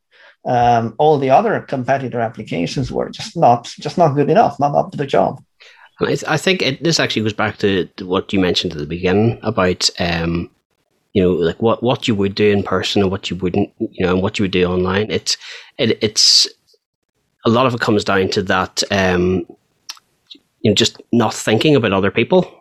Um, 0.46 0.94
all 0.98 1.18
the 1.18 1.30
other 1.30 1.60
competitor 1.60 2.20
applications 2.20 2.90
were 2.92 3.10
just 3.10 3.36
not 3.36 3.64
just 3.64 3.98
not 3.98 4.14
good 4.14 4.30
enough, 4.30 4.58
not 4.60 4.74
up 4.74 4.92
to 4.92 4.96
the 4.96 5.06
job. 5.06 5.42
I, 6.00 6.36
think 6.36 6.62
it, 6.62 6.82
this 6.82 7.00
actually 7.00 7.22
goes 7.22 7.32
back 7.32 7.58
to 7.58 7.88
what 8.02 8.32
you 8.32 8.38
mentioned 8.38 8.72
at 8.72 8.78
the 8.78 8.86
beginning 8.86 9.38
about, 9.42 9.90
um, 9.98 10.48
you 11.12 11.22
know, 11.22 11.32
like 11.32 11.60
what, 11.60 11.82
what 11.82 12.06
you 12.06 12.14
would 12.14 12.36
do 12.36 12.52
in 12.52 12.62
person 12.62 13.02
and 13.02 13.10
what 13.10 13.30
you 13.30 13.36
wouldn't, 13.36 13.72
you 13.80 14.06
know, 14.06 14.14
and 14.14 14.22
what 14.22 14.38
you 14.38 14.44
would 14.44 14.52
do 14.52 14.64
online. 14.64 15.10
It's 15.10 15.36
it, 15.76 15.98
it's 16.00 16.46
a 17.44 17.50
lot 17.50 17.66
of 17.66 17.74
it 17.74 17.80
comes 17.80 18.04
down 18.04 18.28
to 18.28 18.42
that, 18.42 18.82
um, 18.92 19.44
you 20.60 20.70
know, 20.70 20.74
just 20.74 21.00
not 21.12 21.34
thinking 21.34 21.76
about 21.76 21.92
other 21.92 22.10
people. 22.10 22.52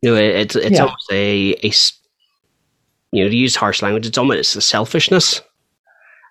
You 0.00 0.10
know, 0.10 0.16
it, 0.16 0.34
it's 0.36 0.56
it's 0.56 0.76
yeah. 0.76 0.84
almost 0.84 1.12
a, 1.12 1.54
a 1.62 1.72
you 3.12 3.24
know 3.24 3.30
to 3.30 3.36
use 3.36 3.56
harsh 3.56 3.82
language. 3.82 4.06
It's 4.06 4.18
almost 4.18 4.38
it's 4.38 4.56
a 4.56 4.60
selfishness 4.60 5.40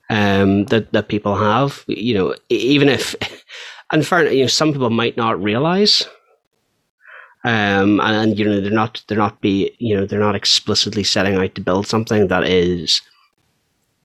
um, 0.09 0.65
that 0.65 0.91
that 0.91 1.07
people 1.07 1.35
have. 1.35 1.83
You 1.87 2.13
know, 2.13 2.35
even 2.49 2.89
if 2.89 3.15
and 3.91 4.05
for 4.05 4.23
you 4.27 4.41
know, 4.41 4.47
some 4.47 4.73
people 4.73 4.89
might 4.89 5.15
not 5.15 5.41
realize, 5.41 6.05
um, 7.43 7.99
and, 8.01 8.15
and, 8.15 8.39
you 8.39 8.45
know 8.45 8.59
they're 8.59 8.71
not 8.71 9.03
they're 9.07 9.17
not 9.17 9.41
be 9.41 9.75
you 9.79 9.95
know 9.95 10.05
they're 10.05 10.19
not 10.19 10.35
explicitly 10.35 11.03
setting 11.03 11.35
out 11.35 11.55
to 11.55 11.61
build 11.61 11.87
something 11.87 12.27
that 12.27 12.43
is 12.43 13.01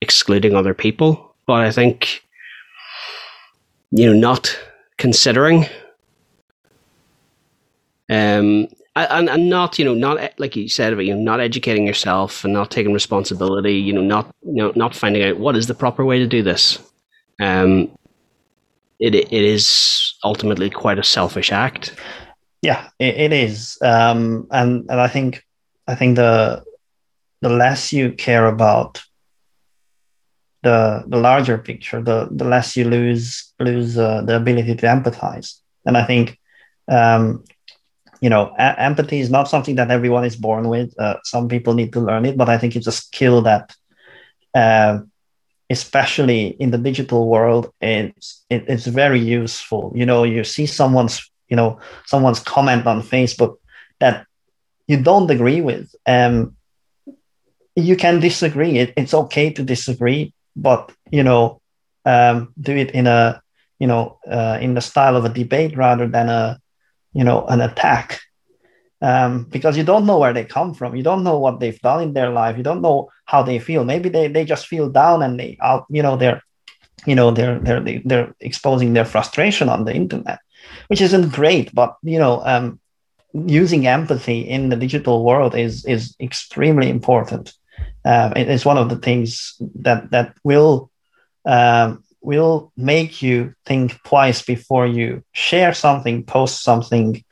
excluding 0.01 0.55
other 0.55 0.75
people. 0.75 1.35
But 1.46 1.62
I 1.62 1.72
think 1.72 2.22
you 3.90 4.07
know 4.07 4.18
not 4.18 4.57
considering 4.99 5.66
um 8.11 8.69
and, 8.95 9.29
and 9.29 9.51
not 9.51 9.79
you 9.79 9.85
know 9.85 9.95
not 9.95 10.19
like 10.38 10.57
you 10.57 10.69
said 10.69 10.92
about 10.92 11.05
you 11.05 11.14
know 11.14 11.21
not 11.21 11.40
educating 11.40 11.87
yourself 11.87 12.45
and 12.45 12.53
not 12.53 12.71
taking 12.71 12.92
responsibility 12.92 13.75
you 13.75 13.92
know 13.92 14.01
not 14.01 14.35
you 14.42 14.55
know 14.55 14.73
not 14.77 14.95
finding 14.95 15.23
out 15.23 15.38
what 15.38 15.57
is 15.57 15.66
the 15.66 15.75
proper 15.75 16.05
way 16.05 16.19
to 16.19 16.27
do 16.27 16.42
this 16.42 16.79
um 17.40 17.90
it 18.99 19.14
it 19.14 19.33
is 19.33 20.14
ultimately 20.25 20.71
quite 20.71 20.99
a 20.99 21.05
selfish 21.05 21.53
act. 21.53 21.95
Yeah, 22.62 22.88
it, 22.99 23.16
it 23.16 23.33
is, 23.33 23.79
um, 23.83 24.47
and 24.51 24.87
and 24.90 25.01
I 25.01 25.09
think 25.09 25.45
I 25.87 25.95
think 25.95 26.16
the 26.16 26.64
the 27.42 27.51
less 27.51 27.92
you 27.92 28.12
care 28.12 28.47
about 28.47 29.03
the 30.62 31.05
the 31.07 31.19
larger 31.19 31.59
picture, 31.59 32.03
the 32.03 32.29
the 32.31 32.45
less 32.45 32.77
you 32.77 32.85
lose 32.88 33.53
lose 33.61 33.99
uh, 33.99 34.23
the 34.23 34.37
ability 34.37 34.75
to 34.77 34.87
empathize. 34.87 35.61
And 35.85 35.97
I 35.97 36.05
think 36.05 36.38
um, 36.88 37.45
you 38.20 38.31
know 38.31 38.52
a- 38.59 38.81
empathy 38.81 39.20
is 39.20 39.31
not 39.31 39.48
something 39.48 39.76
that 39.76 39.90
everyone 39.90 40.24
is 40.24 40.37
born 40.37 40.68
with. 40.68 40.92
Uh, 40.98 41.16
some 41.24 41.48
people 41.48 41.74
need 41.74 41.92
to 41.92 42.00
learn 42.00 42.24
it, 42.24 42.37
but 42.37 42.48
I 42.48 42.59
think 42.59 42.76
it's 42.76 42.87
a 42.87 42.92
skill 42.92 43.42
that 43.42 43.74
uh, 44.55 44.98
especially 45.70 46.57
in 46.59 46.70
the 46.70 46.79
digital 46.79 47.29
world, 47.29 47.70
it's 47.81 48.44
it, 48.50 48.64
it's 48.68 48.87
very 48.87 49.20
useful. 49.20 49.92
You 49.94 50.07
know, 50.07 50.24
you 50.24 50.44
see 50.44 50.66
someone's 50.66 51.31
you 51.48 51.57
know 51.57 51.79
someone's 52.07 52.40
comment 52.40 52.87
on 52.87 53.02
Facebook 53.02 53.57
that 54.00 54.26
you 54.87 55.00
don't 55.02 55.31
agree 55.31 55.61
with. 55.61 55.94
Um, 56.07 56.55
you 57.74 57.96
can 57.96 58.20
disagree. 58.20 58.79
It, 58.79 58.92
it's 58.96 59.14
okay 59.14 59.50
to 59.52 59.62
disagree, 59.62 60.33
but 60.57 60.92
you 61.11 61.22
know, 61.22 61.61
um, 62.05 62.52
do 62.61 62.76
it 62.76 62.90
in 62.92 63.07
a 63.07 63.40
you 63.79 63.87
know 63.87 64.18
uh, 64.31 64.59
in 64.61 64.74
the 64.74 64.81
style 64.81 65.16
of 65.16 65.24
a 65.24 65.29
debate 65.29 65.76
rather 65.76 66.07
than 66.07 66.29
a 66.29 66.59
you 67.18 67.24
know 67.24 67.38
an 67.46 67.61
attack 67.61 68.20
um, 69.02 69.44
because 69.44 69.76
you 69.76 69.85
don't 69.85 70.07
know 70.07 70.18
where 70.18 70.33
they 70.33 70.44
come 70.44 70.74
from. 70.74 70.96
You 70.96 71.02
don't 71.02 71.24
know 71.24 71.38
what 71.38 71.61
they've 71.61 71.81
done 71.81 72.02
in 72.02 72.12
their 72.12 72.31
life. 72.31 72.57
You 72.57 72.62
don't 72.62 72.83
know 72.83 73.11
how 73.24 73.42
they 73.42 73.59
feel. 73.59 73.85
Maybe 73.85 74.09
they, 74.09 74.29
they 74.29 74.44
just 74.44 74.66
feel 74.66 74.88
down 74.88 75.22
and 75.22 75.38
they 75.38 75.59
out, 75.61 75.85
you 75.90 76.02
know, 76.02 76.16
they're, 76.16 76.42
you 77.07 77.14
know, 77.14 77.31
they're, 77.31 77.59
they're, 77.59 78.00
they're 78.05 78.35
exposing 78.40 78.94
their 78.94 79.05
frustration 79.05 79.68
on 79.68 79.85
the 79.85 79.94
internet, 79.94 80.40
which 80.88 81.00
isn't 81.00 81.33
great, 81.33 81.74
but, 81.74 81.96
you 82.02 82.18
know, 82.18 82.42
um, 82.44 82.81
using 83.33 83.87
empathy 83.87 84.40
in 84.40 84.70
the 84.70 84.76
digital 84.76 85.24
world 85.24 85.55
is, 85.55 85.85
is 85.85 86.16
extremely 86.18 86.88
important. 86.88 87.52
Um, 88.05 88.33
it 88.35 88.48
is 88.48 88.64
one 88.64 88.79
of 88.79 88.88
the 88.88 88.96
things 88.96 89.57
that, 89.81 90.11
that 90.11 90.35
will, 90.42 90.90
um, 91.44 92.02
will 92.26 92.72
make 92.76 93.22
you 93.22 93.54
think 93.64 94.02
twice 94.02 94.42
before 94.42 94.86
you 94.86 95.22
share 95.32 95.72
something, 95.72 96.24
post 96.24 96.62
something, 96.62 97.24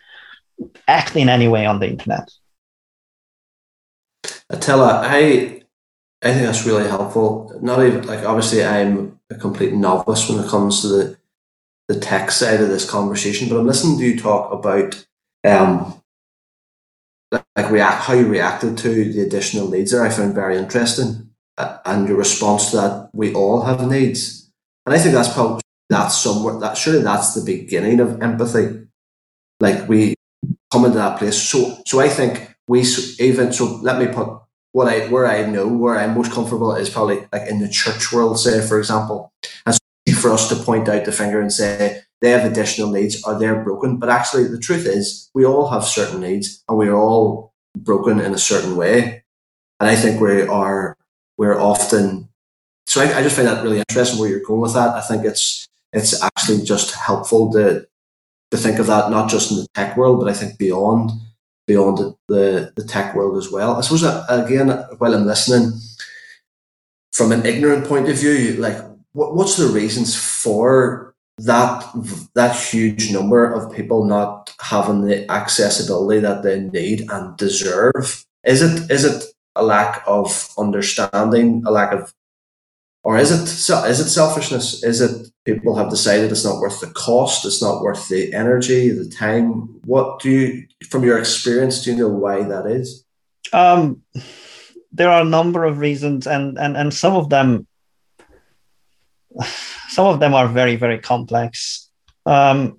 act 0.86 1.16
in 1.16 1.28
any 1.28 1.48
way 1.48 1.66
on 1.66 1.80
the 1.80 1.88
internet. 1.88 2.30
Attila, 4.48 5.02
I 5.04 5.62
I 6.22 6.32
think 6.32 6.46
that's 6.46 6.64
really 6.64 6.88
helpful. 6.88 7.52
Not 7.60 7.84
even 7.84 8.06
like 8.06 8.24
obviously 8.24 8.64
I'm 8.64 9.18
a 9.30 9.34
complete 9.34 9.74
novice 9.74 10.28
when 10.28 10.42
it 10.42 10.48
comes 10.48 10.80
to 10.82 10.88
the 10.88 11.18
the 11.88 12.00
tech 12.00 12.30
side 12.30 12.60
of 12.60 12.68
this 12.68 12.88
conversation, 12.88 13.48
but 13.48 13.58
I'm 13.58 13.66
listening 13.66 13.98
to 13.98 14.06
you 14.06 14.18
talk 14.18 14.52
about 14.52 15.04
um 15.44 16.00
like 17.32 17.70
react 17.70 18.04
how 18.04 18.14
you 18.14 18.28
reacted 18.28 18.78
to 18.78 19.12
the 19.12 19.20
additional 19.22 19.68
needs 19.68 19.90
there. 19.90 20.04
I 20.04 20.10
found 20.10 20.34
very 20.34 20.56
interesting. 20.56 21.30
uh, 21.58 21.78
and 21.84 22.08
your 22.08 22.16
response 22.16 22.70
to 22.70 22.76
that, 22.76 23.10
we 23.12 23.32
all 23.34 23.62
have 23.62 23.86
needs. 23.86 24.43
And 24.86 24.94
I 24.94 24.98
think 24.98 25.14
that's 25.14 25.32
probably 25.32 25.62
that's 25.88 26.16
somewhere 26.16 26.58
that 26.60 26.76
surely 26.76 27.02
that's 27.02 27.34
the 27.34 27.44
beginning 27.44 28.00
of 28.00 28.22
empathy. 28.22 28.86
Like 29.60 29.88
we 29.88 30.14
come 30.72 30.84
into 30.84 30.98
that 30.98 31.18
place. 31.18 31.40
So 31.40 31.82
so 31.86 32.00
I 32.00 32.08
think 32.08 32.54
we 32.68 32.84
even 33.18 33.52
so 33.52 33.76
let 33.82 33.98
me 33.98 34.06
put 34.12 34.28
what 34.72 34.88
I 34.88 35.06
where 35.08 35.26
I 35.26 35.46
know 35.46 35.68
where 35.68 35.96
I'm 35.96 36.14
most 36.14 36.32
comfortable 36.32 36.74
is 36.74 36.90
probably 36.90 37.26
like 37.32 37.48
in 37.48 37.60
the 37.60 37.68
church 37.68 38.12
world, 38.12 38.38
say 38.38 38.66
for 38.66 38.78
example, 38.78 39.32
and 39.66 39.74
so 39.74 39.80
for 40.20 40.32
us 40.32 40.48
to 40.48 40.56
point 40.56 40.88
out 40.88 41.04
the 41.04 41.12
finger 41.12 41.40
and 41.40 41.52
say 41.52 42.00
they 42.20 42.30
have 42.30 42.50
additional 42.50 42.90
needs 42.90 43.22
or 43.24 43.38
they're 43.38 43.62
broken. 43.62 43.98
But 43.98 44.08
actually, 44.08 44.44
the 44.44 44.58
truth 44.58 44.86
is 44.86 45.30
we 45.34 45.44
all 45.44 45.68
have 45.68 45.84
certain 45.84 46.20
needs 46.20 46.64
and 46.68 46.78
we're 46.78 46.94
all 46.94 47.52
broken 47.76 48.20
in 48.20 48.34
a 48.34 48.38
certain 48.38 48.76
way. 48.76 49.24
And 49.80 49.90
I 49.90 49.96
think 49.96 50.20
we 50.20 50.42
are 50.42 50.96
we're 51.36 51.60
often 51.60 52.28
so 52.94 53.00
I, 53.00 53.18
I 53.18 53.22
just 53.24 53.34
find 53.34 53.48
that 53.48 53.64
really 53.64 53.80
interesting 53.80 54.20
where 54.20 54.28
you're 54.28 54.38
going 54.46 54.60
with 54.60 54.74
that. 54.74 54.94
I 54.94 55.00
think 55.00 55.24
it's 55.24 55.66
it's 55.92 56.22
actually 56.22 56.62
just 56.62 56.94
helpful 56.94 57.52
to 57.54 57.84
to 58.52 58.56
think 58.56 58.78
of 58.78 58.86
that 58.86 59.10
not 59.10 59.28
just 59.28 59.50
in 59.50 59.56
the 59.56 59.66
tech 59.74 59.96
world, 59.96 60.20
but 60.20 60.28
I 60.28 60.32
think 60.32 60.58
beyond 60.58 61.10
beyond 61.66 61.98
the, 62.28 62.72
the, 62.76 62.84
tech 62.84 63.16
world 63.16 63.36
as 63.36 63.50
well. 63.50 63.74
I 63.74 63.80
suppose 63.80 64.04
again, 64.28 64.68
while 64.98 65.12
I'm 65.12 65.26
listening, 65.26 65.72
from 67.12 67.32
an 67.32 67.44
ignorant 67.44 67.86
point 67.86 68.08
of 68.08 68.16
view, 68.16 68.58
like 68.58 68.76
what, 69.12 69.34
what's 69.34 69.56
the 69.56 69.66
reasons 69.66 70.14
for 70.14 71.16
that 71.38 71.84
that 72.34 72.54
huge 72.54 73.10
number 73.10 73.52
of 73.52 73.74
people 73.74 74.04
not 74.04 74.54
having 74.60 75.00
the 75.00 75.28
accessibility 75.32 76.20
that 76.20 76.44
they 76.44 76.60
need 76.60 77.10
and 77.10 77.36
deserve? 77.36 78.24
Is 78.44 78.62
it 78.62 78.88
is 78.88 79.04
it 79.04 79.24
a 79.56 79.64
lack 79.64 80.04
of 80.06 80.48
understanding, 80.56 81.64
a 81.66 81.72
lack 81.72 81.92
of 81.92 82.14
or 83.04 83.18
is 83.18 83.30
it 83.30 83.42
is 83.90 84.00
it 84.00 84.08
selfishness? 84.08 84.82
Is 84.82 85.02
it 85.02 85.28
people 85.44 85.76
have 85.76 85.90
decided 85.90 86.32
it's 86.32 86.44
not 86.44 86.58
worth 86.58 86.80
the 86.80 86.90
cost, 86.90 87.44
it's 87.44 87.60
not 87.60 87.82
worth 87.82 88.08
the 88.08 88.32
energy, 88.32 88.88
the 88.88 89.08
time? 89.08 89.80
What 89.84 90.20
do 90.20 90.30
you, 90.30 90.66
from 90.88 91.04
your 91.04 91.18
experience, 91.18 91.84
do 91.84 91.92
you 91.92 91.98
know 91.98 92.08
why 92.08 92.42
that 92.42 92.66
is? 92.66 93.04
Um, 93.52 94.00
there 94.90 95.10
are 95.10 95.20
a 95.20 95.28
number 95.28 95.64
of 95.64 95.80
reasons, 95.80 96.26
and 96.26 96.58
and 96.58 96.78
and 96.78 96.94
some 96.94 97.14
of 97.14 97.28
them, 97.28 97.66
some 99.88 100.06
of 100.06 100.18
them 100.18 100.32
are 100.32 100.48
very 100.48 100.76
very 100.76 100.98
complex. 100.98 101.90
Um, 102.24 102.78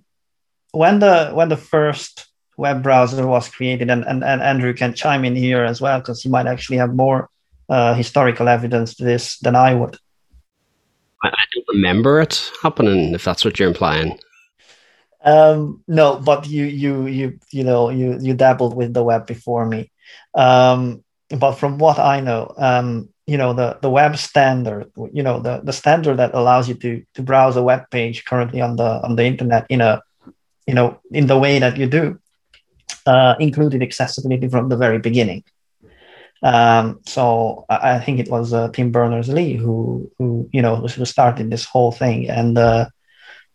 when 0.72 0.98
the 1.00 1.30
when 1.34 1.50
the 1.50 1.58
first 1.58 2.26
web 2.58 2.82
browser 2.82 3.28
was 3.28 3.48
created, 3.48 3.92
and 3.92 4.04
and, 4.04 4.24
and 4.24 4.42
Andrew 4.42 4.74
can 4.74 4.96
chime 4.96 5.24
in 5.24 5.36
here 5.36 5.64
as 5.64 5.80
well 5.80 6.00
because 6.00 6.24
he 6.24 6.30
might 6.30 6.48
actually 6.48 6.78
have 6.78 6.96
more 6.96 7.30
uh, 7.70 7.94
historical 7.94 8.48
evidence 8.48 8.96
to 8.96 9.04
this 9.04 9.38
than 9.38 9.56
I 9.56 9.76
would. 9.76 10.00
I, 11.26 11.30
I 11.30 11.44
don't 11.54 11.66
remember 11.70 12.22
it 12.22 12.52
happening. 12.62 13.14
If 13.14 13.24
that's 13.24 13.44
what 13.44 13.60
you're 13.60 13.68
implying. 13.68 14.20
Um, 15.24 15.84
no, 15.88 16.18
but 16.20 16.48
you 16.48 16.66
you 16.66 17.08
you 17.08 17.40
you 17.52 17.64
know 17.64 17.90
you 17.90 18.18
you 18.22 18.34
dabbled 18.36 18.76
with 18.76 18.94
the 18.94 19.04
web 19.04 19.26
before 19.26 19.66
me. 19.66 19.92
Um, 20.36 21.04
but 21.30 21.54
from 21.54 21.80
what 21.80 21.98
I 21.98 22.20
know, 22.20 22.54
um, 22.58 23.10
you 23.26 23.38
know 23.38 23.54
the 23.54 23.80
the 23.82 23.90
web 23.90 24.18
standard, 24.18 24.92
you 25.12 25.24
know 25.24 25.40
the 25.40 25.62
the 25.64 25.74
standard 25.74 26.18
that 26.18 26.36
allows 26.36 26.70
you 26.70 26.76
to 26.76 27.04
to 27.16 27.24
browse 27.24 27.58
a 27.58 27.64
web 27.64 27.90
page 27.90 28.24
currently 28.26 28.62
on 28.62 28.76
the 28.76 29.02
on 29.04 29.16
the 29.16 29.26
internet 29.26 29.66
in 29.70 29.82
a 29.82 30.02
you 30.68 30.76
know 30.76 31.00
in 31.12 31.26
the 31.26 31.40
way 31.40 31.58
that 31.58 31.76
you 31.76 31.88
do, 31.88 32.20
uh, 33.08 33.34
included 33.40 33.82
accessibility 33.82 34.48
from 34.48 34.70
the 34.70 34.78
very 34.78 35.00
beginning. 35.00 35.44
Um, 36.46 37.00
so 37.08 37.66
I, 37.72 37.98
think 37.98 38.20
it 38.20 38.30
was 38.30 38.54
uh, 38.54 38.70
Tim 38.70 38.92
Berners 38.92 39.30
Lee 39.30 39.56
who, 39.56 40.12
who 40.20 40.48
you 40.54 40.62
know, 40.62 40.76
who 40.76 41.04
started 41.04 41.50
this 41.50 41.66
whole 41.66 41.92
thing, 41.92 42.30
and 42.30 42.56
uh, 42.56 42.86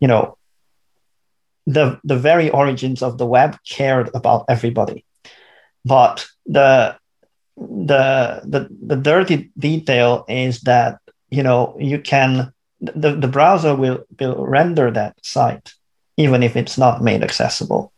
you 0.01 0.09
know, 0.09 0.37
the 1.67 2.01
the 2.03 2.17
very 2.17 2.51
origins 2.51 3.01
of 3.01 3.17
the 3.17 3.27
web 3.27 3.57
cared 3.63 4.11
about 4.13 4.47
everybody, 4.49 5.05
but 5.85 6.27
the 6.47 6.97
the 7.57 8.41
the 8.43 8.69
the 8.85 8.97
dirty 8.97 9.53
detail 9.57 10.25
is 10.29 10.63
that 10.63 10.99
you 11.31 11.45
know 11.45 11.77
you 11.79 12.01
can 12.01 12.53
the, 12.81 13.15
the 13.15 13.29
browser 13.29 13.77
will 13.77 14.03
will 14.19 14.45
render 14.45 14.91
that 14.91 15.15
site 15.25 15.75
even 16.17 16.43
if 16.43 16.57
it's 16.57 16.77
not 16.77 17.05
made 17.05 17.23
accessible. 17.23 17.93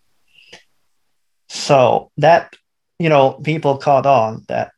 So 1.49 2.11
that 2.19 2.53
you 2.99 3.09
know 3.09 3.41
people 3.43 3.79
caught 3.79 4.05
on 4.05 4.45
that 4.49 4.73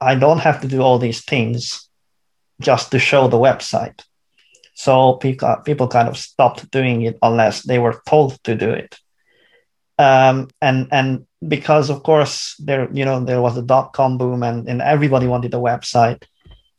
I 0.00 0.14
don't 0.14 0.38
have 0.38 0.60
to 0.62 0.68
do 0.68 0.80
all 0.80 0.98
these 0.98 1.24
things 1.24 1.88
just 2.60 2.90
to 2.90 2.98
show 2.98 3.28
the 3.28 3.36
website. 3.36 4.02
So 4.74 5.14
people, 5.14 5.56
people 5.64 5.88
kind 5.88 6.08
of 6.08 6.16
stopped 6.16 6.70
doing 6.70 7.02
it 7.02 7.18
unless 7.22 7.62
they 7.62 7.78
were 7.78 8.00
told 8.06 8.42
to 8.44 8.54
do 8.54 8.70
it. 8.70 8.96
Um, 9.98 10.48
and 10.62 10.88
and 10.90 11.26
because 11.46 11.90
of 11.90 12.02
course 12.02 12.54
there 12.58 12.88
you 12.90 13.04
know 13.04 13.20
there 13.20 13.42
was 13.42 13.58
a 13.58 13.62
dot 13.62 13.92
com 13.92 14.16
boom 14.16 14.42
and, 14.42 14.66
and 14.66 14.80
everybody 14.80 15.26
wanted 15.26 15.52
a 15.52 15.58
website. 15.58 16.22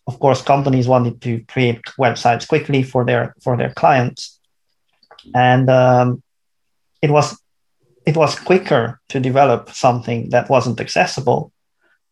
Of 0.07 0.19
course, 0.19 0.41
companies 0.41 0.87
wanted 0.87 1.21
to 1.21 1.43
create 1.45 1.81
websites 1.99 2.47
quickly 2.47 2.81
for 2.81 3.05
their 3.05 3.35
for 3.43 3.55
their 3.55 3.71
clients, 3.73 4.39
and 5.35 5.69
um, 5.69 6.23
it 7.03 7.11
was 7.11 7.39
it 8.07 8.17
was 8.17 8.39
quicker 8.39 8.99
to 9.09 9.19
develop 9.19 9.69
something 9.69 10.31
that 10.31 10.49
wasn't 10.49 10.81
accessible 10.81 11.50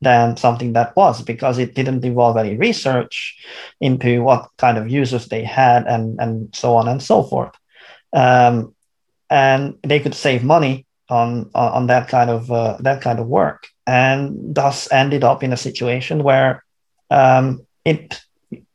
than 0.02 0.38
something 0.38 0.74
that 0.74 0.96
was 0.96 1.22
because 1.22 1.58
it 1.58 1.76
didn't 1.76 2.06
involve 2.06 2.38
any 2.38 2.56
research 2.56 3.38
into 3.82 4.24
what 4.24 4.50
kind 4.58 4.78
of 4.78 4.90
users 4.90 5.28
they 5.28 5.44
had 5.44 5.86
and, 5.88 6.20
and 6.20 6.56
so 6.56 6.76
on 6.76 6.88
and 6.88 7.04
so 7.04 7.24
forth. 7.24 7.54
Um, 8.14 8.74
and 9.30 9.78
they 9.84 10.00
could 10.00 10.16
save 10.16 10.44
money 10.44 10.86
on, 11.10 11.50
on 11.54 11.88
that 11.88 12.08
kind 12.08 12.30
of 12.30 12.52
uh, 12.52 12.78
that 12.82 13.02
kind 13.02 13.20
of 13.20 13.28
work 13.28 13.68
and 13.90 14.54
thus 14.56 14.92
ended 14.92 15.24
up 15.24 15.44
in 15.44 15.52
a 15.52 15.58
situation 15.58 16.24
where 16.24 16.64
um, 17.10 17.66
it 17.86 18.22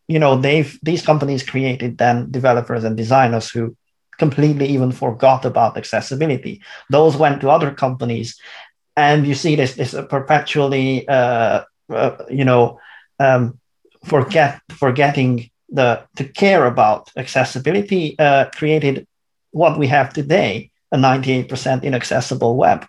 you 0.09 0.19
know 0.19 0.37
they've 0.37 0.79
these 0.83 1.03
companies 1.07 1.43
created 1.43 1.99
then 1.99 2.31
developers 2.31 2.83
and 2.85 2.97
designers 2.97 3.49
who 3.51 3.77
completely 4.19 4.67
even 4.67 4.91
forgot 4.91 5.45
about 5.45 5.77
accessibility 5.77 6.61
those 6.91 7.17
went 7.17 7.41
to 7.41 7.51
other 7.51 7.71
companies 7.71 8.39
and 8.97 9.27
you 9.27 9.35
see 9.35 9.57
this 9.57 9.75
this 9.75 9.95
perpetually 10.09 11.07
uh, 11.09 11.63
uh, 11.91 12.17
you 12.31 12.45
know 12.45 12.79
um, 13.21 13.59
forget 14.05 14.61
forgetting 14.71 15.51
the 15.69 16.03
to 16.17 16.25
care 16.25 16.67
about 16.67 17.11
accessibility 17.17 18.17
uh, 18.19 18.47
created 18.51 19.07
what 19.51 19.79
we 19.79 19.87
have 19.87 20.13
today 20.13 20.71
a 20.93 20.97
98% 20.97 21.83
inaccessible 21.83 22.57
web. 22.57 22.87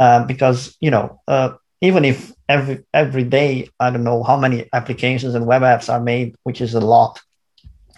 Um, 0.00 0.28
because 0.28 0.76
you 0.80 0.92
know 0.92 1.20
uh, 1.26 1.54
even 1.80 2.04
if 2.04 2.32
every 2.48 2.84
every 2.94 3.24
day 3.24 3.68
i 3.80 3.90
don't 3.90 4.04
know 4.04 4.22
how 4.22 4.36
many 4.36 4.68
applications 4.72 5.34
and 5.34 5.44
web 5.44 5.62
apps 5.62 5.92
are 5.92 6.00
made 6.00 6.36
which 6.44 6.60
is 6.60 6.74
a 6.74 6.80
lot 6.80 7.20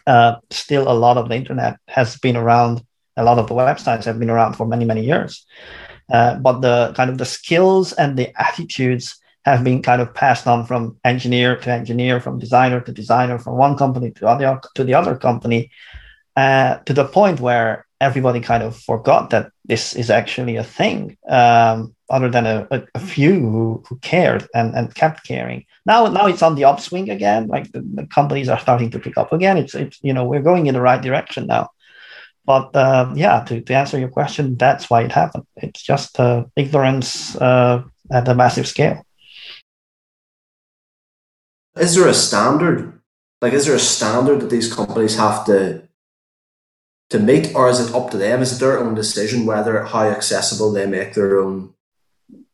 uh, 0.06 0.36
still 0.50 0.90
a 0.90 0.96
lot 1.04 1.18
of 1.18 1.28
the 1.28 1.34
internet 1.34 1.76
has 1.88 2.16
been 2.16 2.38
around 2.38 2.82
a 3.18 3.22
lot 3.22 3.38
of 3.38 3.48
the 3.48 3.54
websites 3.54 4.04
have 4.04 4.18
been 4.18 4.30
around 4.30 4.54
for 4.54 4.66
many 4.66 4.86
many 4.86 5.04
years 5.04 5.44
uh, 6.10 6.36
but 6.36 6.60
the 6.60 6.92
kind 6.96 7.10
of 7.10 7.18
the 7.18 7.24
skills 7.24 7.92
and 7.92 8.18
the 8.18 8.32
attitudes 8.40 9.16
have 9.44 9.64
been 9.64 9.82
kind 9.82 10.02
of 10.02 10.12
passed 10.14 10.46
on 10.46 10.66
from 10.66 10.96
engineer 11.04 11.56
to 11.56 11.70
engineer, 11.70 12.20
from 12.20 12.38
designer 12.38 12.80
to 12.80 12.92
designer, 12.92 13.38
from 13.38 13.56
one 13.56 13.76
company 13.76 14.10
to 14.12 14.26
other 14.26 14.60
to 14.74 14.84
the 14.84 14.94
other 14.94 15.16
company, 15.16 15.70
uh, 16.36 16.76
to 16.78 16.92
the 16.92 17.04
point 17.04 17.40
where 17.40 17.86
everybody 18.00 18.40
kind 18.40 18.62
of 18.62 18.76
forgot 18.76 19.30
that 19.30 19.50
this 19.64 19.94
is 19.94 20.10
actually 20.10 20.56
a 20.56 20.64
thing, 20.64 21.16
um, 21.28 21.94
other 22.08 22.30
than 22.30 22.46
a, 22.46 22.66
a, 22.70 22.82
a, 22.94 22.98
few 22.98 23.34
who, 23.34 23.84
who 23.86 23.96
cared 23.98 24.48
and, 24.54 24.74
and 24.74 24.94
kept 24.94 25.26
caring. 25.26 25.64
Now, 25.84 26.06
now 26.06 26.26
it's 26.26 26.42
on 26.42 26.54
the 26.54 26.64
upswing 26.64 27.10
again. 27.10 27.46
Like 27.46 27.70
the, 27.72 27.82
the 27.94 28.06
companies 28.06 28.48
are 28.48 28.58
starting 28.58 28.90
to 28.90 28.98
pick 28.98 29.18
up 29.18 29.32
again. 29.32 29.58
It's, 29.58 29.74
it's 29.74 29.98
you 30.02 30.12
know 30.12 30.24
we're 30.24 30.42
going 30.42 30.66
in 30.66 30.74
the 30.74 30.80
right 30.80 31.00
direction 31.00 31.46
now. 31.46 31.70
But 32.44 32.74
uh, 32.74 33.12
yeah, 33.14 33.44
to, 33.44 33.60
to 33.60 33.74
answer 33.74 33.98
your 33.98 34.08
question, 34.08 34.56
that's 34.56 34.90
why 34.90 35.02
it 35.02 35.12
happened. 35.12 35.44
It's 35.56 35.82
just 35.82 36.18
uh, 36.18 36.44
ignorance 36.56 37.36
uh, 37.36 37.82
at 38.10 38.28
a 38.28 38.34
massive 38.34 38.66
scale. 38.66 39.04
Is 41.76 41.94
there 41.94 42.08
a 42.08 42.14
standard? 42.14 43.00
Like, 43.40 43.52
is 43.52 43.66
there 43.66 43.76
a 43.76 43.80
standard 43.80 44.40
that 44.40 44.50
these 44.50 44.72
companies 44.72 45.16
have 45.16 45.44
to 45.46 45.88
to 47.10 47.18
meet, 47.18 47.54
or 47.54 47.68
is 47.68 47.80
it 47.80 47.94
up 47.94 48.10
to 48.10 48.16
them? 48.16 48.40
Is 48.40 48.56
it 48.56 48.60
their 48.60 48.78
own 48.78 48.94
decision 48.94 49.44
whether 49.44 49.82
how 49.84 50.04
accessible 50.04 50.72
they 50.72 50.86
make 50.86 51.14
their 51.14 51.40
own 51.40 51.74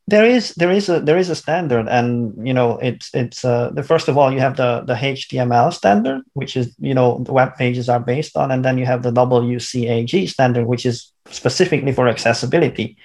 there 0.07 0.25
is 0.25 0.53
there 0.55 0.71
is 0.71 0.87
a 0.87 1.01
there 1.01 1.17
is 1.17 1.29
a 1.29 1.35
standard 1.35 1.87
and 1.89 2.33
you 2.47 2.53
know 2.53 2.77
it's 2.77 3.09
it's 3.13 3.43
uh, 3.43 3.69
the 3.73 3.83
first 3.83 4.07
of 4.07 4.17
all 4.17 4.31
you 4.31 4.39
have 4.39 4.55
the 4.55 4.81
the 4.87 4.93
html 4.93 5.73
standard 5.73 6.21
which 6.33 6.55
is 6.55 6.73
you 6.79 6.93
know 6.93 7.19
the 7.25 7.33
web 7.33 7.55
pages 7.57 7.89
are 7.89 7.99
based 7.99 8.37
on 8.37 8.49
and 8.49 8.63
then 8.63 8.77
you 8.77 8.85
have 8.85 9.03
the 9.03 9.11
wcag 9.11 10.29
standard 10.29 10.65
which 10.65 10.85
is 10.85 11.11
specifically 11.31 11.91
for 11.91 12.07
accessibility. 12.07 12.97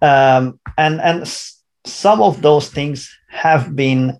Um, 0.00 0.60
and 0.76 1.00
and 1.00 1.28
some 1.84 2.22
of 2.22 2.42
those 2.42 2.68
things 2.68 3.10
have 3.28 3.74
been 3.74 4.18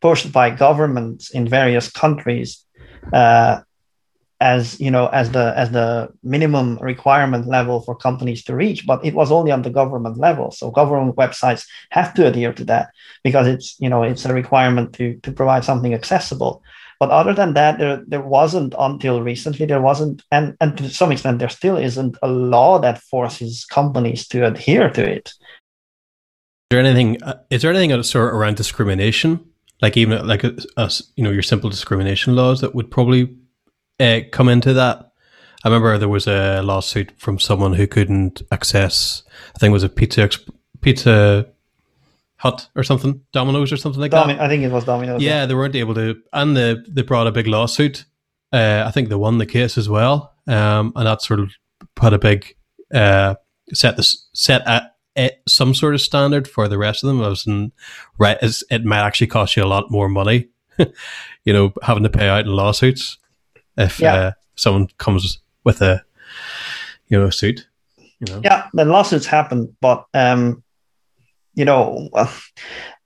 pushed 0.00 0.32
by 0.32 0.50
governments 0.50 1.30
in 1.30 1.46
various 1.46 1.90
countries 1.90 2.64
uh, 3.12 3.60
as 4.42 4.80
you 4.80 4.90
know 4.90 5.06
as 5.06 5.30
the 5.30 5.54
as 5.56 5.70
the 5.70 6.08
minimum 6.24 6.76
requirement 6.78 7.46
level 7.46 7.80
for 7.80 7.94
companies 7.94 8.42
to 8.42 8.56
reach 8.56 8.84
but 8.86 9.02
it 9.04 9.14
was 9.14 9.30
only 9.30 9.52
on 9.52 9.62
the 9.62 9.70
government 9.70 10.18
level. 10.18 10.50
So 10.50 10.70
government 10.70 11.16
websites 11.16 11.64
have 11.90 12.12
to 12.14 12.26
adhere 12.26 12.52
to 12.54 12.64
that 12.64 12.88
because 13.22 13.46
it's 13.46 13.76
you 13.78 13.88
know 13.88 14.02
it's 14.02 14.24
a 14.24 14.34
requirement 14.34 14.94
to 14.94 15.14
to 15.22 15.30
provide 15.30 15.64
something 15.64 15.94
accessible. 15.94 16.62
But 16.98 17.10
other 17.10 17.34
than 17.34 17.54
that 17.54 17.78
there 17.78 18.02
there 18.06 18.26
wasn't 18.38 18.74
until 18.76 19.22
recently 19.22 19.64
there 19.66 19.80
wasn't 19.80 20.22
and 20.32 20.56
and 20.60 20.76
to 20.76 20.90
some 20.90 21.12
extent 21.12 21.38
there 21.38 21.48
still 21.60 21.76
isn't 21.76 22.16
a 22.20 22.28
law 22.28 22.80
that 22.80 23.02
forces 23.02 23.64
companies 23.64 24.26
to 24.28 24.44
adhere 24.44 24.90
to 24.90 25.02
it. 25.16 25.26
Is 25.28 26.70
there 26.70 26.80
anything 26.80 27.22
uh, 27.22 27.38
is 27.50 27.62
there 27.62 27.72
anything 27.72 28.02
sort 28.02 28.34
around 28.34 28.56
discrimination? 28.56 29.38
Like 29.80 29.96
even 29.96 30.26
like 30.26 30.42
a, 30.42 30.56
a, 30.76 30.90
you 31.14 31.22
know 31.22 31.30
your 31.30 31.42
simple 31.42 31.70
discrimination 31.70 32.34
laws 32.34 32.60
that 32.60 32.74
would 32.74 32.90
probably 32.90 33.36
uh, 34.00 34.20
come 34.30 34.48
into 34.48 34.72
that. 34.74 35.12
I 35.64 35.68
remember 35.68 35.96
there 35.96 36.08
was 36.08 36.26
a 36.26 36.60
lawsuit 36.62 37.12
from 37.18 37.38
someone 37.38 37.74
who 37.74 37.86
couldn't 37.86 38.42
access. 38.50 39.22
I 39.54 39.58
think 39.58 39.70
it 39.70 39.74
was 39.74 39.84
a 39.84 39.88
pizza 39.88 40.28
pizza 40.80 41.46
hut 42.36 42.68
or 42.74 42.82
something, 42.82 43.20
Domino's 43.32 43.72
or 43.72 43.76
something 43.76 44.00
like 44.00 44.10
that. 44.10 44.40
I 44.40 44.48
think 44.48 44.64
it 44.64 44.72
was 44.72 44.84
Domino's. 44.84 45.22
Yeah, 45.22 45.46
they 45.46 45.54
weren't 45.54 45.76
able 45.76 45.94
to, 45.94 46.20
and 46.32 46.56
they 46.56 46.76
they 46.88 47.02
brought 47.02 47.28
a 47.28 47.32
big 47.32 47.46
lawsuit. 47.46 48.04
Uh, 48.52 48.84
I 48.86 48.90
think 48.90 49.08
they 49.08 49.14
won 49.14 49.38
the 49.38 49.46
case 49.46 49.78
as 49.78 49.88
well, 49.88 50.34
um, 50.46 50.92
and 50.96 51.06
that 51.06 51.22
sort 51.22 51.40
of 51.40 51.52
put 51.94 52.12
a 52.12 52.18
big 52.18 52.56
uh, 52.92 53.36
set 53.72 53.96
this 53.96 54.28
set 54.34 54.66
at, 54.66 54.96
at 55.14 55.34
some 55.46 55.74
sort 55.74 55.94
of 55.94 56.00
standard 56.00 56.48
for 56.48 56.66
the 56.66 56.78
rest 56.78 57.04
of 57.04 57.08
them. 57.08 57.22
I 57.22 57.28
was 57.28 57.46
in, 57.46 57.70
right, 58.18 58.36
it 58.42 58.84
might 58.84 59.06
actually 59.06 59.28
cost 59.28 59.56
you 59.56 59.62
a 59.62 59.66
lot 59.66 59.90
more 59.90 60.08
money, 60.08 60.48
you 61.44 61.52
know, 61.52 61.72
having 61.82 62.02
to 62.02 62.10
pay 62.10 62.28
out 62.28 62.46
in 62.46 62.52
lawsuits 62.52 63.18
if 63.76 64.00
yeah. 64.00 64.14
uh, 64.14 64.32
someone 64.54 64.88
comes 64.98 65.38
with 65.64 65.80
a 65.82 66.04
you 67.08 67.18
know 67.18 67.30
suit. 67.30 67.66
You 68.20 68.34
know? 68.34 68.40
Yeah, 68.44 68.68
the 68.72 68.84
lawsuits 68.84 69.26
happen, 69.26 69.76
but 69.80 70.06
um, 70.14 70.62
you 71.54 71.64
know, 71.64 72.08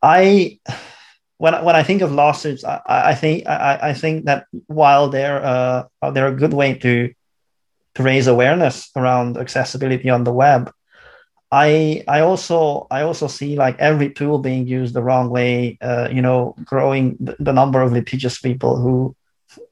I 0.03 0.59
when 1.39 1.65
when 1.65 1.77
I 1.77 1.83
think 1.83 2.03
of 2.03 2.13
lawsuits, 2.13 2.65
I, 2.65 2.81
I 2.87 3.15
think 3.15 3.47
I, 3.47 3.79
I 3.91 3.93
think 3.95 4.27
that 4.27 4.47
while 4.67 5.09
they're 5.09 5.45
uh, 5.45 6.11
they're 6.13 6.29
a 6.29 6.37
good 6.37 6.55
way 6.55 6.75
to 6.75 7.13
to 7.95 8.03
raise 8.03 8.27
awareness 8.27 8.91
around 8.97 9.37
accessibility 9.37 10.11
on 10.11 10.25
the 10.25 10.33
web, 10.33 10.71
I 11.51 12.05
I 12.09 12.21
also 12.21 12.87
I 12.91 13.03
also 13.03 13.27
see 13.27 13.57
like 13.57 13.79
every 13.79 14.11
tool 14.11 14.39
being 14.39 14.67
used 14.67 14.95
the 14.95 15.03
wrong 15.03 15.31
way. 15.31 15.79
Uh, 15.81 16.09
you 16.11 16.23
know, 16.23 16.55
growing 16.65 17.17
the, 17.21 17.37
the 17.39 17.53
number 17.53 17.83
of 17.83 17.93
litigious 17.93 18.39
people 18.39 18.77
who 18.77 19.17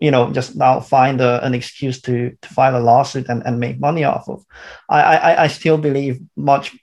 you 0.01 0.11
know 0.11 0.33
just 0.33 0.57
now 0.57 0.81
find 0.81 1.21
a, 1.21 1.45
an 1.45 1.55
excuse 1.55 2.01
to 2.01 2.37
to 2.41 2.49
file 2.49 2.77
a 2.77 2.81
lawsuit 2.81 3.29
and, 3.29 3.43
and 3.47 3.61
make 3.61 3.81
money 3.81 4.05
off 4.05 4.29
of. 4.29 4.45
I, 4.89 5.01
I 5.01 5.43
i 5.45 5.47
still 5.49 5.79
believe 5.79 6.21
much 6.37 6.77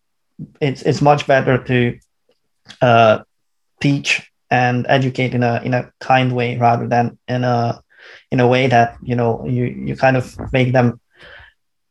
it's 0.60 0.82
it's 0.82 1.02
much 1.02 1.28
better 1.28 1.64
to 1.64 2.00
uh, 2.82 3.20
teach 3.80 4.32
and 4.50 4.86
educate 4.90 5.34
in 5.34 5.44
a 5.44 5.62
in 5.64 5.74
a 5.74 5.92
kind 6.00 6.34
way 6.34 6.58
rather 6.58 6.88
than 6.88 7.18
in 7.28 7.44
a 7.44 7.82
in 8.32 8.40
a 8.40 8.48
way 8.48 8.68
that 8.68 8.98
you 9.02 9.16
know 9.16 9.46
you 9.46 9.66
you 9.66 9.96
kind 9.96 10.18
of 10.18 10.38
make 10.52 10.74
them 10.74 11.00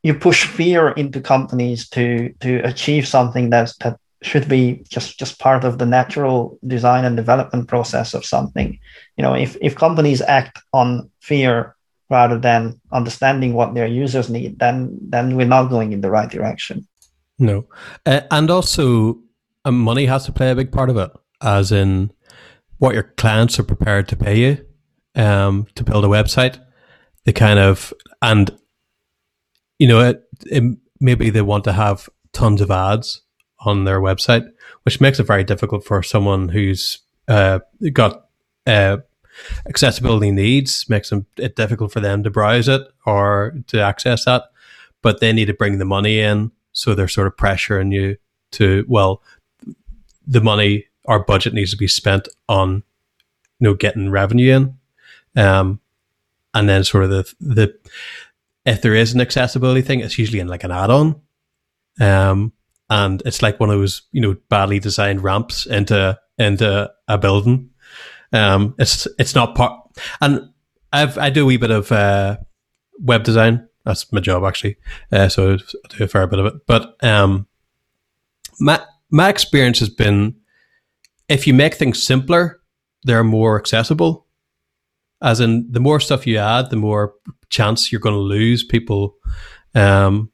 you 0.03 0.15
push 0.15 0.47
fear 0.47 0.91
into 0.91 1.21
companies 1.21 1.89
to 1.91 2.35
to 2.41 2.61
achieve 2.65 3.07
something 3.07 3.51
that's 3.51 3.77
that 3.79 4.00
should 4.23 4.49
be 4.49 4.85
just 4.89 5.19
just 5.19 5.39
part 5.39 5.65
of 5.65 5.79
the 5.79 5.87
natural 5.87 6.59
design 6.67 7.05
and 7.05 7.17
development 7.17 7.69
process 7.69 8.15
of 8.15 8.25
something. 8.25 8.79
You 9.17 9.23
know 9.23 9.35
if, 9.35 9.57
if 9.61 9.75
companies 9.75 10.21
act 10.23 10.59
on 10.73 11.11
fear 11.21 11.77
rather 12.11 12.39
than 12.39 12.81
understanding 12.93 13.55
what 13.55 13.75
their 13.75 13.87
users 13.87 14.29
need 14.29 14.59
then 14.59 14.99
then 15.01 15.37
we're 15.37 15.47
not 15.47 15.71
going 15.71 15.93
in 15.93 16.01
the 16.01 16.11
right 16.11 16.31
direction. 16.31 16.87
No. 17.39 17.67
Uh, 18.05 18.21
and 18.31 18.51
also 18.51 19.19
uh, 19.65 19.71
money 19.71 20.07
has 20.07 20.27
to 20.27 20.33
play 20.33 20.51
a 20.51 20.55
big 20.55 20.73
part 20.73 20.91
of 20.91 20.97
it 20.97 21.11
as 21.41 21.73
in 21.73 22.13
what 22.79 22.95
your 22.95 23.15
clients 23.17 23.59
are 23.59 23.65
prepared 23.65 24.09
to 24.09 24.17
pay 24.17 24.39
you 24.39 24.67
um, 25.15 25.67
to 25.75 25.85
build 25.85 26.05
a 26.05 26.09
website 26.09 26.59
the 27.25 27.33
kind 27.33 27.59
of 27.59 27.93
and 28.23 28.57
you 29.79 29.89
know 29.89 30.01
it, 30.01 30.23
it, 30.47 30.79
maybe 31.01 31.31
they 31.31 31.43
want 31.43 31.65
to 31.65 31.73
have 31.73 32.09
tons 32.33 32.61
of 32.61 32.71
ads 32.71 33.23
on 33.61 33.85
their 33.85 34.01
website, 34.01 34.51
which 34.83 35.01
makes 35.01 35.21
it 35.21 35.25
very 35.25 35.45
difficult 35.45 35.85
for 35.85 36.03
someone 36.03 36.49
who's 36.49 36.99
uh, 37.29 37.61
got 37.93 38.27
uh, 38.67 38.99
accessibility 39.69 40.31
needs, 40.31 40.89
makes 40.89 41.13
it 41.37 41.57
difficult 41.57 41.93
for 41.93 42.01
them 42.01 42.23
to 42.23 42.31
browse 42.31 42.69
it 42.69 42.83
or 43.07 43.55
to 43.67 43.81
access 43.81 44.25
that. 44.25 44.45
But 45.03 45.21
they 45.21 45.33
need 45.33 45.47
to 45.47 45.55
bring 45.55 45.79
the 45.79 45.85
money 45.85 46.21
in, 46.21 46.53
so 46.73 46.95
they're 46.95 47.09
sort 47.09 47.27
of 47.27 47.37
pressuring 47.37 47.93
you 47.93 48.17
to 48.53 48.85
well, 48.89 49.23
the 50.27 50.41
money, 50.41 50.87
our 51.07 51.21
budget 51.21 51.55
needs 51.55 51.71
to 51.71 51.77
be 51.77 51.89
spent 51.89 52.29
on, 52.49 52.83
you 53.59 53.65
know, 53.69 53.75
getting 53.75 54.11
revenue 54.11 54.55
in, 55.35 55.43
um, 55.43 55.81
and 56.53 56.69
then 56.69 56.85
sort 56.85 57.05
of 57.05 57.11
the 57.11 57.35
the 57.41 57.79
if 58.67 58.83
there 58.83 58.95
is 58.95 59.15
an 59.15 59.21
accessibility 59.21 59.81
thing, 59.81 60.01
it's 60.01 60.19
usually 60.19 60.41
in 60.41 60.49
like 60.49 60.65
an 60.65 60.71
add-on. 60.71 61.21
Um, 61.99 62.53
and 62.91 63.23
it's 63.25 63.41
like 63.41 63.61
one 63.61 63.71
of 63.71 63.79
those 63.79 64.03
you 64.13 64.21
know 64.21 64.37
badly 64.49 64.79
designed 64.79 65.23
ramps 65.23 65.65
into 65.65 66.19
into 66.39 66.91
a 67.09 67.17
building. 67.17 67.71
Um, 68.33 68.75
it's 68.79 69.07
it's 69.19 69.35
not 69.35 69.55
part, 69.55 69.81
and 70.21 70.51
I've 70.93 71.17
I 71.17 71.31
do 71.31 71.45
a 71.45 71.47
wee 71.47 71.57
bit 71.57 71.71
of 71.71 71.91
uh, 71.91 72.39
web 72.99 73.23
design. 73.23 73.69
That's 73.85 74.13
my 74.13 74.21
job 74.21 74.45
actually, 74.45 74.77
uh, 75.11 75.29
so 75.29 75.55
I 75.55 75.59
do 75.97 76.05
a 76.05 76.09
fair 76.09 76.27
bit 76.27 76.41
of 76.41 76.47
it. 76.47 76.55
But 76.67 76.97
um, 77.03 77.47
my 78.59 78.81
my 79.11 79.29
experience 79.29 79.79
has 79.79 79.89
been 79.89 80.37
if 81.29 81.47
you 81.47 81.55
make 81.55 81.75
things 81.75 82.03
simpler, 82.03 82.61
they're 83.05 83.25
more 83.25 83.59
accessible. 83.59 84.27
As 85.23 85.39
in, 85.39 85.71
the 85.71 85.81
more 85.81 86.01
stuff 86.01 86.27
you 86.27 86.39
add, 86.39 86.71
the 86.71 86.77
more 86.77 87.15
chance 87.51 87.93
you're 87.93 88.01
going 88.01 88.15
to 88.15 88.21
lose 88.21 88.65
people. 88.65 89.17
Um, 89.75 90.33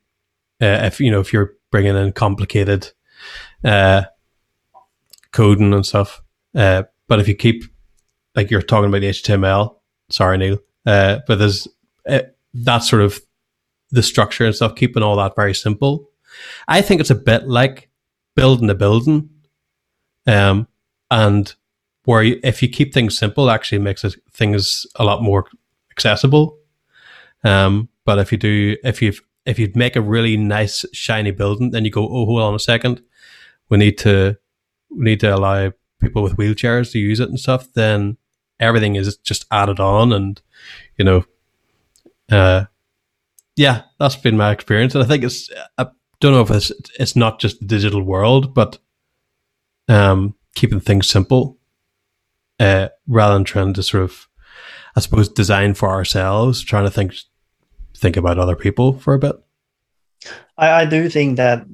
uh, 0.61 0.81
if 0.85 1.01
you 1.01 1.11
know 1.11 1.21
if 1.21 1.33
you're 1.33 1.56
bringing 1.71 1.97
in 1.97 2.13
complicated 2.13 2.93
uh, 3.65 4.05
coding 5.33 5.75
and 5.75 5.85
stuff. 5.85 6.23
Uh, 6.55 6.85
but 7.09 7.21
if 7.21 7.29
you 7.29 7.35
keep, 7.35 7.65
like 8.35 8.51
you're 8.51 8.63
talking 8.63 8.89
about 8.89 9.01
the 9.01 9.11
HTML, 9.11 9.77
sorry, 10.09 10.39
Neil, 10.39 10.59
uh, 10.87 11.21
but 11.27 11.39
there's 11.39 11.69
uh, 12.09 12.23
that 12.55 12.79
sort 12.79 13.03
of 13.03 13.21
the 13.91 14.03
structure 14.03 14.45
and 14.45 14.55
stuff, 14.55 14.75
keeping 14.75 15.03
all 15.03 15.17
that 15.17 15.37
very 15.37 15.55
simple. 15.55 16.11
I 16.69 16.83
think 16.83 17.01
it's 17.01 17.11
a 17.11 17.15
bit 17.15 17.49
like 17.49 17.89
building 18.35 18.71
a 18.71 18.75
building, 18.75 19.31
um, 20.27 20.69
and 21.11 21.55
where 22.05 22.23
you, 22.23 22.41
if 22.43 22.63
you 22.63 22.69
keep 22.69 22.93
things 22.93 23.19
simple, 23.19 23.51
actually 23.51 23.79
makes 23.79 24.05
it, 24.05 24.17
things 24.33 24.87
a 24.97 25.05
lot 25.05 25.23
more 25.23 25.47
accessible. 25.91 26.59
Um, 27.45 27.89
but 28.05 28.19
if 28.19 28.33
you 28.33 28.39
do, 28.39 28.77
if 28.85 29.03
you've 29.03 29.21
if 29.47 29.59
you'd 29.59 29.77
make 29.77 29.97
a 29.97 30.01
really 30.01 30.37
nice 30.37 30.85
shiny 30.93 31.31
building, 31.31 31.71
then 31.71 31.85
you 31.85 31.91
go, 31.91 32.05
oh, 32.05 32.27
hold 32.27 32.43
on 32.43 32.55
a 32.55 32.59
second, 32.59 33.01
we 33.69 33.79
need 33.79 33.97
to 33.99 34.37
we 34.91 35.05
need 35.05 35.21
to 35.21 35.35
allow 35.35 35.73
people 36.01 36.23
with 36.23 36.37
wheelchairs 36.37 36.93
to 36.93 36.99
use 36.99 37.21
it 37.21 37.29
and 37.29 37.41
stuff. 37.41 37.73
Then 37.73 38.17
everything 38.61 38.97
is 38.97 39.17
just 39.19 39.47
added 39.51 39.81
on, 39.81 40.13
and 40.13 40.41
you 40.97 41.05
know, 41.05 41.25
uh, 42.31 42.65
yeah, 43.57 43.83
that's 43.99 44.17
been 44.17 44.37
my 44.37 44.51
experience, 44.51 44.95
and 44.95 45.05
I 45.05 45.07
think 45.07 45.25
it's 45.25 45.51
I 45.79 45.87
don't 46.21 46.33
know 46.33 46.43
if 46.43 46.51
it's 46.51 46.73
it's 46.99 47.17
not 47.17 47.41
just 47.41 47.61
the 47.61 47.67
digital 47.67 48.03
world, 48.03 48.53
but 48.55 48.79
um, 49.89 50.35
keeping 50.55 50.81
things 50.81 51.09
simple, 51.09 51.59
uh, 52.59 52.89
rather 53.07 53.35
than 53.35 53.45
trying 53.45 53.75
to 53.75 53.83
sort 53.83 54.05
of, 54.05 54.29
I 54.97 55.01
suppose, 55.01 55.29
design 55.29 55.75
for 55.75 55.91
ourselves, 55.91 56.63
trying 56.63 56.85
to 56.85 56.91
think 56.91 57.15
think 57.97 58.17
about 58.17 58.39
other 58.39 58.57
people 58.57 58.99
for 58.99 59.15
a 59.15 59.19
bit? 59.19 59.37
I, 60.57 60.83
I 60.83 60.85
do 60.85 61.09
think 61.09 61.37
that, 61.37 61.67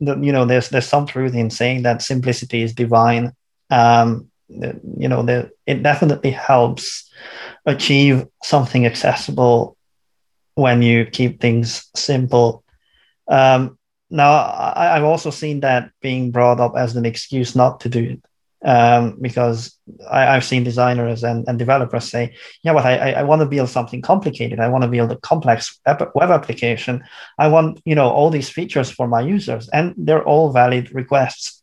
you 0.00 0.32
know 0.32 0.44
there's 0.44 0.70
there's 0.70 0.86
some 0.86 1.06
truth 1.06 1.34
in 1.34 1.50
saying 1.50 1.82
that 1.82 2.02
simplicity 2.02 2.62
is 2.62 2.74
divine. 2.74 3.32
Um, 3.70 4.30
you 4.48 5.08
know, 5.08 5.22
the, 5.22 5.50
it 5.66 5.82
definitely 5.82 6.32
helps 6.32 7.08
achieve 7.66 8.26
something 8.42 8.84
accessible 8.84 9.76
when 10.54 10.82
you 10.82 11.06
keep 11.06 11.40
things 11.40 11.88
simple. 11.94 12.64
Um, 13.28 13.78
now, 14.10 14.32
I, 14.32 14.94
have 14.96 15.04
also 15.04 15.30
seen 15.30 15.60
that 15.60 15.92
being 16.02 16.32
brought 16.32 16.58
up 16.58 16.72
as 16.76 16.96
an 16.96 17.06
excuse 17.06 17.54
not 17.54 17.80
to 17.80 17.88
do 17.88 18.02
it 18.02 18.22
um, 18.64 19.16
because 19.20 19.76
I, 20.10 20.22
have 20.34 20.44
seen 20.44 20.64
designers 20.64 21.24
and, 21.24 21.46
and 21.48 21.58
developers 21.58 22.04
say, 22.04 22.34
yeah, 22.62 22.74
but 22.74 22.84
I, 22.84 23.12
I 23.12 23.22
want 23.22 23.40
to 23.40 23.46
build 23.46 23.68
something 23.70 24.02
complicated. 24.02 24.60
I 24.60 24.68
want 24.68 24.82
to 24.82 24.88
build 24.88 25.10
a 25.12 25.16
complex 25.16 25.80
web 25.86 26.30
application. 26.30 27.02
I 27.38 27.48
want, 27.48 27.80
you 27.84 27.94
know, 27.94 28.10
all 28.10 28.30
these 28.30 28.50
features 28.50 28.90
for 28.90 29.08
my 29.08 29.20
users. 29.20 29.68
And 29.70 29.94
they're 29.96 30.24
all 30.24 30.52
valid 30.52 30.94
requests. 30.94 31.62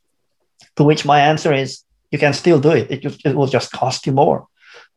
To 0.78 0.84
which 0.84 1.06
my 1.06 1.20
answer 1.20 1.54
is, 1.54 1.84
you 2.12 2.18
can 2.18 2.34
still 2.34 2.60
do 2.60 2.72
it. 2.72 2.90
It, 2.90 3.02
just, 3.02 3.26
it 3.26 3.36
will 3.36 3.48
just 3.48 3.72
cost 3.72 4.08
you 4.08 4.14
more. 4.14 4.48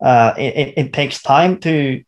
Uh, 0.01 0.35
it, 0.39 0.75
it 0.77 0.93
takes 0.93 1.23
time 1.23 1.59
to 1.61 2.03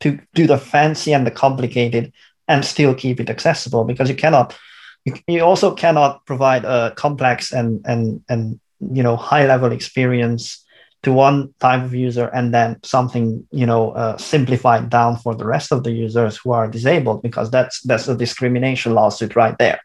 to 0.00 0.18
do 0.34 0.46
the 0.46 0.56
fancy 0.58 1.12
and 1.12 1.26
the 1.26 1.30
complicated 1.30 2.12
and 2.48 2.64
still 2.64 2.94
keep 2.94 3.20
it 3.20 3.30
accessible 3.30 3.84
because 3.84 4.08
you 4.08 4.16
cannot 4.16 4.56
you, 5.04 5.14
you 5.26 5.40
also 5.40 5.74
cannot 5.74 6.24
provide 6.26 6.64
a 6.64 6.92
complex 6.96 7.52
and 7.52 7.84
and 7.86 8.24
and 8.28 8.60
you 8.80 9.02
know 9.02 9.16
high 9.16 9.46
level 9.46 9.72
experience 9.72 10.64
to 11.02 11.12
one 11.12 11.54
type 11.60 11.82
of 11.82 11.94
user 11.94 12.26
and 12.26 12.52
then 12.52 12.76
something 12.82 13.46
you 13.50 13.66
know 13.66 13.92
uh, 13.92 14.16
simplified 14.16 14.90
down 14.90 15.16
for 15.16 15.34
the 15.34 15.46
rest 15.46 15.72
of 15.72 15.82
the 15.82 15.92
users 15.92 16.36
who 16.36 16.52
are 16.52 16.68
disabled 16.68 17.22
because 17.22 17.50
that's 17.50 17.80
that's 17.82 18.08
a 18.08 18.16
discrimination 18.16 18.94
lawsuit 18.94 19.36
right 19.36 19.56
there. 19.58 19.80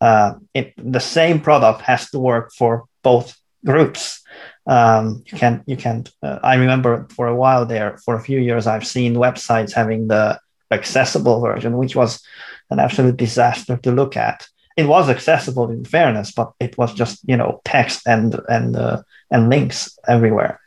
Uh, 0.00 0.34
it, 0.54 0.72
the 0.76 1.00
same 1.00 1.40
product 1.40 1.82
has 1.82 2.10
to 2.10 2.18
work 2.18 2.52
for 2.56 2.84
both 3.02 3.36
groups. 3.64 4.22
Um, 4.66 5.22
you 5.26 5.38
can 5.38 5.64
you 5.66 5.76
can 5.78 6.04
uh, 6.22 6.40
i 6.42 6.56
remember 6.56 7.06
for 7.16 7.26
a 7.26 7.34
while 7.34 7.64
there 7.64 7.96
for 8.04 8.16
a 8.16 8.20
few 8.20 8.38
years 8.38 8.66
i've 8.66 8.86
seen 8.86 9.14
websites 9.14 9.72
having 9.72 10.08
the 10.08 10.38
accessible 10.70 11.40
version 11.40 11.78
which 11.78 11.96
was 11.96 12.22
an 12.68 12.78
absolute 12.78 13.16
disaster 13.16 13.78
to 13.78 13.90
look 13.90 14.14
at 14.14 14.46
it 14.78 14.86
was 14.86 15.10
accessible 15.10 15.70
in 15.70 15.84
fairness 15.84 16.32
but 16.32 16.52
it 16.60 16.78
was 16.78 16.94
just 16.94 17.20
you 17.28 17.36
know 17.36 17.60
text 17.64 18.00
and 18.06 18.40
and 18.48 18.76
uh, 18.76 19.02
and 19.30 19.50
links 19.50 19.98
everywhere 20.08 20.58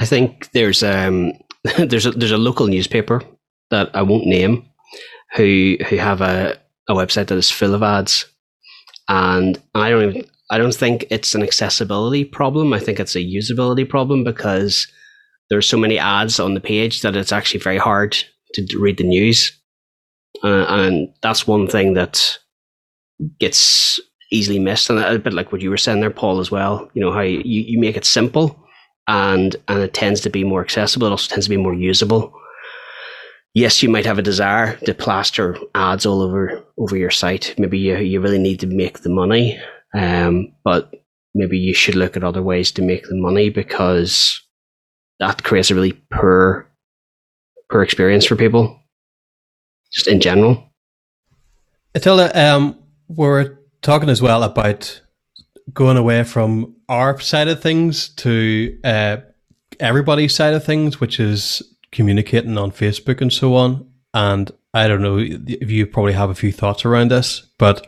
i 0.00 0.04
think 0.04 0.50
there's 0.52 0.82
um 0.82 1.32
there's 1.78 2.06
a 2.06 2.10
there's 2.10 2.32
a 2.32 2.38
local 2.48 2.66
newspaper 2.66 3.22
that 3.70 3.94
i 3.94 4.02
won't 4.02 4.26
name 4.26 4.66
who 5.36 5.76
who 5.88 5.96
have 5.96 6.20
a, 6.20 6.58
a 6.88 6.94
website 6.94 7.28
that 7.28 7.38
is 7.38 7.50
full 7.50 7.74
of 7.74 7.82
ads 7.82 8.24
and 9.08 9.62
i 9.74 9.90
don't 9.90 10.10
even 10.10 10.24
I 10.50 10.58
don't 10.58 10.74
think 10.74 11.06
it's 11.10 11.34
an 11.34 11.42
accessibility 11.42 12.24
problem. 12.24 12.72
I 12.72 12.80
think 12.80 12.98
it's 12.98 13.14
a 13.14 13.24
usability 13.24 13.88
problem 13.88 14.24
because 14.24 14.88
there's 15.48 15.68
so 15.68 15.76
many 15.76 15.96
ads 15.96 16.40
on 16.40 16.54
the 16.54 16.60
page 16.60 17.02
that 17.02 17.14
it's 17.14 17.32
actually 17.32 17.60
very 17.60 17.78
hard 17.78 18.16
to 18.54 18.78
read 18.78 18.98
the 18.98 19.04
news. 19.04 19.52
Uh, 20.42 20.64
and 20.68 21.08
that's 21.22 21.46
one 21.46 21.68
thing 21.68 21.94
that 21.94 22.38
gets 23.38 24.00
easily 24.32 24.58
missed. 24.58 24.90
And 24.90 24.98
a 24.98 25.18
bit 25.18 25.32
like 25.32 25.52
what 25.52 25.60
you 25.60 25.70
were 25.70 25.76
saying 25.76 26.00
there, 26.00 26.10
Paul, 26.10 26.40
as 26.40 26.50
well. 26.50 26.88
You 26.94 27.02
know, 27.02 27.12
how 27.12 27.20
you, 27.20 27.40
you 27.44 27.78
make 27.78 27.96
it 27.96 28.04
simple 28.04 28.56
and 29.08 29.56
and 29.68 29.82
it 29.82 29.94
tends 29.94 30.20
to 30.22 30.30
be 30.30 30.44
more 30.44 30.62
accessible. 30.62 31.06
It 31.06 31.10
also 31.10 31.28
tends 31.28 31.46
to 31.46 31.50
be 31.50 31.56
more 31.56 31.74
usable. 31.74 32.32
Yes, 33.52 33.82
you 33.82 33.88
might 33.88 34.06
have 34.06 34.18
a 34.18 34.22
desire 34.22 34.76
to 34.84 34.94
plaster 34.94 35.56
ads 35.74 36.06
all 36.06 36.22
over 36.22 36.64
over 36.78 36.96
your 36.96 37.10
site. 37.10 37.54
Maybe 37.58 37.78
you, 37.78 37.96
you 37.98 38.20
really 38.20 38.38
need 38.38 38.60
to 38.60 38.66
make 38.66 39.00
the 39.00 39.08
money 39.08 39.60
um, 39.94 40.52
but 40.64 40.92
maybe 41.34 41.58
you 41.58 41.74
should 41.74 41.94
look 41.94 42.16
at 42.16 42.24
other 42.24 42.42
ways 42.42 42.70
to 42.72 42.82
make 42.82 43.04
the 43.08 43.16
money 43.16 43.50
because 43.50 44.40
that 45.18 45.42
creates 45.42 45.70
a 45.70 45.74
really 45.74 45.92
poor, 46.10 46.70
poor 47.70 47.82
experience 47.82 48.24
for 48.24 48.36
people, 48.36 48.80
just 49.92 50.06
in 50.06 50.20
general. 50.20 50.72
Attila, 51.94 52.30
um, 52.34 52.78
we're 53.16 53.58
talking 53.82 54.08
as 54.08 54.22
well 54.22 54.44
about 54.44 55.00
going 55.74 55.96
away 55.96 56.22
from 56.22 56.76
our 56.88 57.18
side 57.18 57.48
of 57.48 57.60
things 57.60 58.08
to 58.10 58.78
uh, 58.84 59.16
everybody's 59.80 60.34
side 60.34 60.54
of 60.54 60.64
things, 60.64 61.00
which 61.00 61.18
is 61.18 61.62
communicating 61.90 62.56
on 62.56 62.70
Facebook 62.70 63.20
and 63.20 63.32
so 63.32 63.56
on. 63.56 63.88
And 64.14 64.50
I 64.74 64.86
don't 64.86 65.02
know 65.02 65.18
if 65.18 65.70
you 65.70 65.86
probably 65.86 66.12
have 66.12 66.30
a 66.30 66.34
few 66.34 66.52
thoughts 66.52 66.84
around 66.84 67.10
this, 67.10 67.40
but 67.58 67.86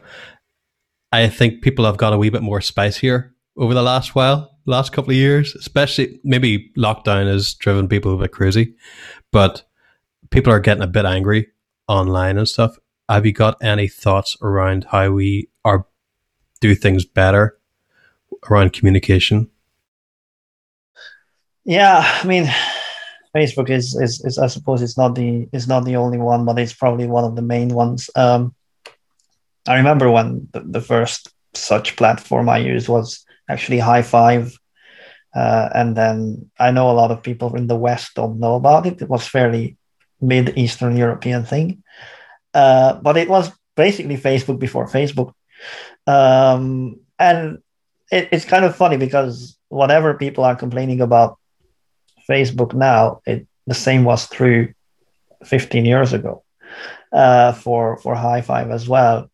I 1.12 1.28
think 1.28 1.62
people 1.62 1.84
have 1.84 1.98
got 1.98 2.12
a 2.12 2.18
wee 2.18 2.30
bit 2.30 2.42
more 2.42 2.60
spice 2.60 2.96
here 2.96 3.32
over 3.56 3.74
the 3.74 3.82
last 3.82 4.16
while, 4.16 4.58
last 4.66 4.92
couple 4.92 5.10
of 5.10 5.16
years, 5.16 5.54
especially 5.54 6.20
maybe 6.24 6.72
lockdown 6.76 7.26
has 7.26 7.54
driven 7.54 7.86
people 7.86 8.14
a 8.14 8.18
bit 8.18 8.32
crazy, 8.32 8.74
but 9.30 9.62
people 10.30 10.52
are 10.52 10.60
getting 10.60 10.82
a 10.82 10.88
bit 10.88 11.04
angry 11.04 11.48
online 11.86 12.38
and 12.38 12.48
stuff. 12.48 12.76
Have 13.12 13.26
you 13.26 13.32
got 13.34 13.62
any 13.62 13.88
thoughts 13.88 14.38
around 14.40 14.86
how 14.90 15.10
we 15.10 15.50
are 15.66 15.84
do 16.60 16.74
things 16.74 17.04
better 17.04 17.58
around 18.48 18.72
communication? 18.72 19.50
Yeah, 21.66 22.00
I 22.02 22.26
mean, 22.26 22.50
Facebook 23.36 23.68
is, 23.68 23.94
is, 23.96 24.24
is 24.24 24.38
I 24.38 24.46
suppose 24.46 24.80
it's 24.80 24.96
not 24.96 25.14
the 25.14 25.46
it's 25.52 25.66
not 25.66 25.84
the 25.84 25.96
only 25.96 26.16
one, 26.16 26.46
but 26.46 26.58
it's 26.58 26.72
probably 26.72 27.06
one 27.06 27.24
of 27.24 27.36
the 27.36 27.42
main 27.42 27.68
ones. 27.68 28.08
Um, 28.16 28.54
I 29.68 29.76
remember 29.76 30.10
when 30.10 30.48
the, 30.52 30.60
the 30.60 30.80
first 30.80 31.28
such 31.52 31.96
platform 31.96 32.48
I 32.48 32.58
used 32.58 32.88
was 32.88 33.26
actually 33.46 33.78
Hi5. 33.78 34.54
Uh, 35.34 35.68
and 35.74 35.96
then 35.96 36.50
I 36.58 36.70
know 36.70 36.90
a 36.90 36.96
lot 36.96 37.10
of 37.10 37.22
people 37.22 37.56
in 37.56 37.66
the 37.66 37.76
West 37.76 38.14
don't 38.14 38.40
know 38.40 38.54
about 38.54 38.86
it. 38.86 39.02
It 39.02 39.08
was 39.10 39.26
fairly 39.26 39.76
mid 40.22 40.56
Eastern 40.56 40.96
European 40.96 41.44
thing. 41.44 41.82
Uh, 42.54 42.94
but 42.94 43.16
it 43.16 43.28
was 43.28 43.50
basically 43.76 44.16
Facebook 44.16 44.58
before 44.58 44.86
Facebook. 44.86 45.32
Um, 46.06 47.00
and 47.18 47.58
it, 48.10 48.28
it's 48.32 48.44
kind 48.44 48.64
of 48.64 48.76
funny 48.76 48.96
because 48.96 49.56
whatever 49.68 50.14
people 50.14 50.44
are 50.44 50.56
complaining 50.56 51.00
about 51.00 51.38
Facebook 52.28 52.74
now, 52.74 53.20
it 53.26 53.46
the 53.66 53.74
same 53.74 54.04
was 54.04 54.28
true 54.28 54.74
15 55.44 55.84
years 55.84 56.12
ago 56.12 56.42
uh, 57.12 57.52
for 57.52 57.96
for 57.98 58.14
Hi5 58.14 58.72
as 58.72 58.88
well. 58.88 59.30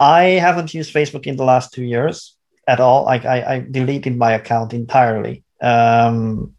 I 0.00 0.22
haven't 0.42 0.74
used 0.74 0.92
Facebook 0.92 1.26
in 1.26 1.36
the 1.36 1.44
last 1.44 1.72
two 1.72 1.84
years 1.84 2.36
at 2.66 2.80
all. 2.80 3.06
I, 3.08 3.16
I 3.16 3.66
deleted 3.70 4.16
my 4.16 4.32
account 4.32 4.74
entirely. 4.74 5.44
Um, 5.62 6.53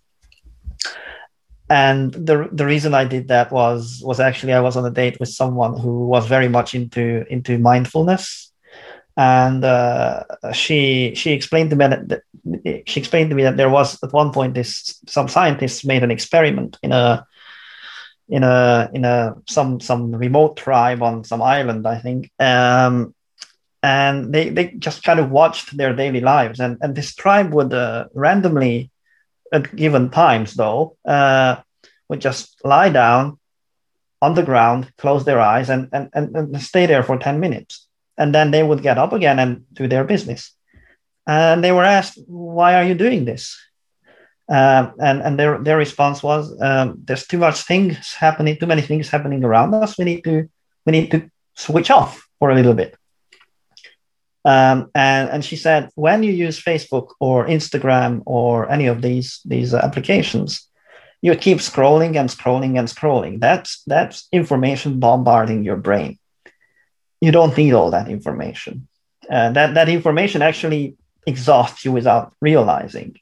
and 1.69 2.13
the 2.13 2.47
the 2.51 2.65
reason 2.65 2.93
I 2.93 3.05
did 3.05 3.27
that 3.29 3.51
was 3.51 4.01
was 4.03 4.19
actually 4.19 4.53
I 4.53 4.59
was 4.59 4.77
on 4.77 4.85
a 4.85 4.91
date 4.91 5.19
with 5.19 5.29
someone 5.29 5.77
who 5.79 6.05
was 6.05 6.27
very 6.27 6.47
much 6.47 6.75
into 6.75 7.25
into 7.31 7.57
mindfulness, 7.57 8.51
and 9.17 9.63
uh, 9.63 10.23
she 10.53 11.13
she 11.15 11.31
explained 11.31 11.71
to 11.71 11.75
me 11.75 11.87
that 11.87 12.21
she 12.87 12.99
explained 12.99 13.29
to 13.31 13.35
me 13.35 13.43
that 13.43 13.57
there 13.57 13.69
was 13.69 14.01
at 14.03 14.13
one 14.13 14.31
point 14.31 14.53
this 14.53 15.01
some 15.07 15.27
scientists 15.27 15.83
made 15.85 16.03
an 16.03 16.11
experiment 16.11 16.77
in 16.83 16.91
a 16.91 17.25
in 18.29 18.43
a 18.43 18.89
in 18.93 19.05
a 19.05 19.35
some 19.47 19.79
some 19.79 20.11
remote 20.11 20.57
tribe 20.57 21.01
on 21.01 21.23
some 21.23 21.41
island 21.41 21.87
I 21.87 21.97
think. 21.99 22.31
Um, 22.39 23.15
and 23.85 24.33
they, 24.33 24.49
they 24.49 24.69
just 24.79 25.03
kind 25.03 25.19
of 25.19 25.29
watched 25.29 25.77
their 25.77 25.95
daily 25.95 26.19
lives. 26.19 26.59
And, 26.59 26.77
and 26.81 26.95
this 26.95 27.13
tribe 27.13 27.53
would 27.53 27.71
uh, 27.71 28.05
randomly 28.15 28.89
at 29.55 29.75
given 29.75 30.09
times 30.09 30.53
though 30.53 30.97
uh, 31.05 31.55
would 32.09 32.21
just 32.21 32.59
lie 32.63 32.89
down 32.89 33.39
on 34.21 34.33
the 34.33 34.43
ground 34.43 34.91
close 34.97 35.23
their 35.25 35.39
eyes 35.39 35.69
and, 35.69 35.89
and, 35.91 36.09
and, 36.13 36.35
and 36.35 36.61
stay 36.61 36.85
there 36.85 37.03
for 37.03 37.17
10 37.17 37.39
minutes. 37.39 37.87
And 38.17 38.33
then 38.33 38.51
they 38.51 38.63
would 38.63 38.81
get 38.81 38.97
up 38.97 39.13
again 39.13 39.39
and 39.39 39.65
do 39.73 39.87
their 39.87 40.03
business. 40.03 40.53
And 41.27 41.63
they 41.63 41.71
were 41.71 41.83
asked 41.83 42.19
why 42.27 42.75
are 42.75 42.83
you 42.83 42.95
doing 42.95 43.25
this? 43.25 43.59
Um, 44.47 44.93
and 44.99 45.21
and 45.25 45.39
their, 45.39 45.57
their 45.57 45.77
response 45.77 46.21
was 46.21 46.55
um, 46.61 47.01
there's 47.03 47.25
too 47.25 47.39
much 47.39 47.61
things 47.61 48.13
happening 48.13 48.57
too 48.57 48.67
many 48.67 48.83
things 48.83 49.09
happening 49.09 49.43
around 49.43 49.73
us. 49.73 49.97
We 49.97 50.05
need 50.05 50.23
to 50.25 50.47
we 50.85 50.91
need 50.91 51.09
to 51.11 51.29
switch 51.55 51.89
off 51.89 52.11
for 52.37 52.51
a 52.51 52.55
little 52.55 52.75
bit 52.75 52.95
um, 54.45 54.91
and, 54.93 55.29
and 55.29 55.43
she 55.43 55.55
said, 55.55 55.89
when 55.95 56.21
you 56.21 56.31
use 56.31 56.61
Facebook 56.61 57.15
or 57.19 57.47
Instagram 57.47 58.21
or 58.27 58.69
any 58.71 58.85
of 58.85 59.01
these, 59.01 59.41
these 59.43 59.73
applications, 59.73 60.67
you 61.21 61.35
keep 61.35 61.57
scrolling 61.57 62.15
and 62.15 62.29
scrolling 62.29 62.77
and 62.77 62.87
scrolling. 62.87 63.39
That's, 63.39 63.81
that's 63.87 64.27
information 64.31 64.99
bombarding 64.99 65.63
your 65.63 65.77
brain. 65.77 66.19
You 67.21 67.31
don't 67.31 67.57
need 67.57 67.73
all 67.73 67.89
that 67.91 68.07
information. 68.07 68.87
Uh, 69.27 69.49
that, 69.53 69.73
that 69.73 69.89
information 69.89 70.43
actually 70.43 70.95
exhausts 71.25 71.83
you 71.83 71.91
without 71.91 72.35
realizing. 72.39 73.17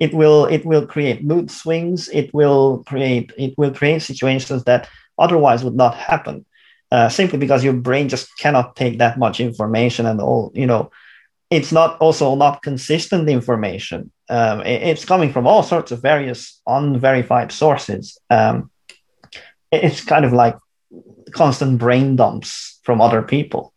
It 0.00 0.14
will, 0.14 0.46
it 0.46 0.64
will 0.64 0.86
create 0.86 1.22
mood 1.22 1.50
swings. 1.50 2.08
It 2.08 2.32
will 2.32 2.82
create, 2.86 3.30
it 3.36 3.52
will 3.58 3.74
create 3.74 4.00
situations 4.00 4.64
that 4.64 4.88
otherwise 5.18 5.62
would 5.62 5.76
not 5.76 5.94
happen 5.94 6.46
uh, 6.92 7.08
simply 7.08 7.38
because 7.38 7.64
your 7.64 7.72
brain 7.72 8.08
just 8.08 8.28
cannot 8.38 8.76
take 8.76 8.98
that 8.98 9.18
much 9.18 9.40
information 9.40 10.04
and 10.04 10.20
all 10.20 10.52
you 10.54 10.66
know 10.66 10.90
it's 11.50 11.72
not 11.72 11.98
also 12.00 12.34
not 12.34 12.62
consistent 12.62 13.28
information. 13.28 14.10
Um, 14.28 14.60
it, 14.60 14.82
it's 14.82 15.04
coming 15.04 15.32
from 15.32 15.46
all 15.46 15.62
sorts 15.62 15.92
of 15.92 16.00
various 16.00 16.60
unverified 16.66 17.52
sources. 17.52 18.18
Um, 18.30 18.70
it's 19.70 20.04
kind 20.04 20.24
of 20.24 20.32
like 20.32 20.56
constant 21.32 21.78
brain 21.78 22.16
dumps 22.16 22.80
from 22.84 23.00
other 23.00 23.22
people. 23.22 23.72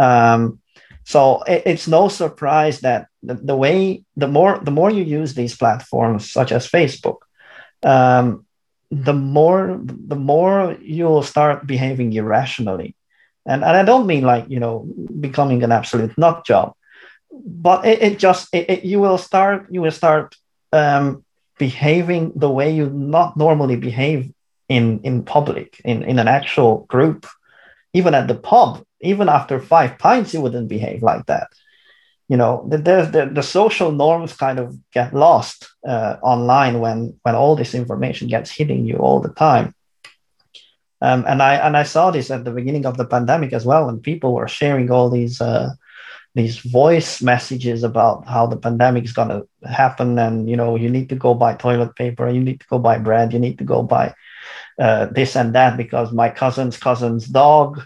Um, 0.00 0.60
so 1.04 1.42
it, 1.42 1.62
it's 1.66 1.88
no 1.88 2.08
surprise 2.08 2.80
that 2.80 3.08
the, 3.22 3.34
the, 3.34 3.56
way 3.56 4.04
the 4.16 4.28
more 4.28 4.60
the 4.62 4.70
more 4.70 4.90
you 4.90 5.04
use 5.04 5.34
these 5.34 5.56
platforms 5.56 6.30
such 6.30 6.52
as 6.52 6.70
facebook 6.70 7.18
um, 7.82 8.46
the 8.90 9.12
more 9.12 9.80
the 9.84 10.16
more 10.16 10.76
you'll 10.80 11.22
start 11.22 11.66
behaving 11.66 12.12
irrationally. 12.12 12.96
And, 13.46 13.64
and 13.64 13.74
i 13.74 13.82
don't 13.82 14.06
mean 14.06 14.22
like 14.22 14.44
you 14.50 14.60
know 14.60 14.86
becoming 15.18 15.62
an 15.62 15.72
absolute 15.72 16.16
nut 16.18 16.44
job 16.44 16.74
but 17.32 17.86
it, 17.86 18.02
it 18.02 18.18
just 18.18 18.48
it, 18.52 18.68
it, 18.68 18.84
you 18.84 19.00
will 19.00 19.18
start 19.18 19.66
you 19.70 19.80
will 19.80 19.90
start 19.90 20.36
um, 20.72 21.24
behaving 21.58 22.32
the 22.36 22.50
way 22.50 22.70
you 22.70 22.90
not 22.90 23.36
normally 23.36 23.76
behave 23.76 24.30
in 24.68 25.00
in 25.00 25.22
public 25.22 25.80
in 25.84 26.02
in 26.02 26.18
an 26.18 26.28
actual 26.28 26.84
group 26.88 27.26
even 27.92 28.14
at 28.14 28.28
the 28.28 28.34
pub 28.34 28.84
even 29.00 29.28
after 29.28 29.58
five 29.58 29.98
pints 29.98 30.34
you 30.34 30.40
wouldn't 30.40 30.68
behave 30.68 31.02
like 31.02 31.24
that 31.26 31.48
you 32.30 32.36
know 32.36 32.64
the, 32.68 32.78
the, 32.78 33.30
the 33.34 33.42
social 33.42 33.90
norms 33.90 34.32
kind 34.32 34.60
of 34.60 34.78
get 34.92 35.12
lost 35.12 35.68
uh, 35.86 36.16
online 36.22 36.78
when 36.78 37.18
when 37.22 37.34
all 37.34 37.56
this 37.56 37.74
information 37.74 38.28
gets 38.28 38.52
hitting 38.52 38.86
you 38.86 38.96
all 38.96 39.20
the 39.20 39.34
time. 39.34 39.74
Um, 41.02 41.24
and 41.26 41.42
i 41.42 41.54
and 41.54 41.76
i 41.78 41.82
saw 41.82 42.10
this 42.10 42.30
at 42.30 42.44
the 42.44 42.50
beginning 42.50 42.84
of 42.86 42.98
the 42.98 43.06
pandemic 43.06 43.54
as 43.54 43.64
well 43.64 43.86
when 43.86 44.00
people 44.00 44.34
were 44.34 44.48
sharing 44.48 44.90
all 44.90 45.08
these 45.08 45.40
uh, 45.40 45.70
these 46.34 46.58
voice 46.58 47.22
messages 47.22 47.82
about 47.82 48.28
how 48.28 48.46
the 48.46 48.56
pandemic 48.66 49.04
is 49.04 49.12
going 49.12 49.30
to 49.30 49.48
happen 49.68 50.18
and 50.18 50.48
you 50.48 50.56
know 50.56 50.76
you 50.76 50.90
need 50.90 51.08
to 51.08 51.16
go 51.16 51.32
buy 51.34 51.54
toilet 51.54 51.96
paper 51.96 52.28
you 52.28 52.40
need 52.40 52.60
to 52.60 52.66
go 52.68 52.78
buy 52.78 52.98
bread 52.98 53.32
you 53.32 53.38
need 53.38 53.58
to 53.58 53.64
go 53.64 53.82
buy 53.82 54.14
uh, 54.78 55.06
this 55.06 55.36
and 55.36 55.54
that 55.54 55.76
because 55.76 56.12
my 56.12 56.28
cousin's 56.28 56.76
cousin's 56.76 57.26
dog 57.26 57.82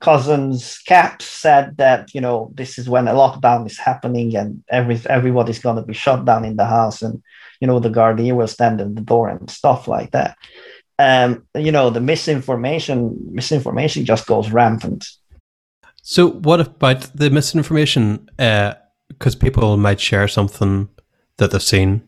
cousin's 0.00 0.78
cat 0.78 1.22
said 1.22 1.76
that 1.78 2.14
you 2.14 2.20
know 2.20 2.50
this 2.54 2.78
is 2.78 2.88
when 2.88 3.08
a 3.08 3.12
lockdown 3.12 3.66
is 3.66 3.78
happening 3.78 4.36
and 4.36 4.62
every 4.68 5.00
everybody's 5.08 5.58
going 5.58 5.76
to 5.76 5.82
be 5.82 5.94
shut 5.94 6.24
down 6.24 6.44
in 6.44 6.56
the 6.56 6.66
house 6.66 7.02
and 7.02 7.22
you 7.60 7.66
know 7.66 7.78
the 7.78 7.90
guardian 7.90 8.36
will 8.36 8.46
stand 8.46 8.80
at 8.80 8.94
the 8.94 9.00
door 9.00 9.28
and 9.28 9.50
stuff 9.50 9.88
like 9.88 10.10
that 10.10 10.36
um 10.98 11.46
you 11.54 11.72
know 11.72 11.88
the 11.88 12.00
misinformation 12.00 13.16
misinformation 13.32 14.04
just 14.04 14.26
goes 14.26 14.50
rampant 14.50 15.06
so, 16.08 16.30
what 16.30 16.60
about 16.60 17.00
the 17.16 17.30
misinformation? 17.30 18.28
Because 18.36 19.34
uh, 19.34 19.38
people 19.40 19.76
might 19.76 19.98
share 19.98 20.28
something 20.28 20.88
that 21.38 21.50
they've 21.50 21.60
seen. 21.60 22.06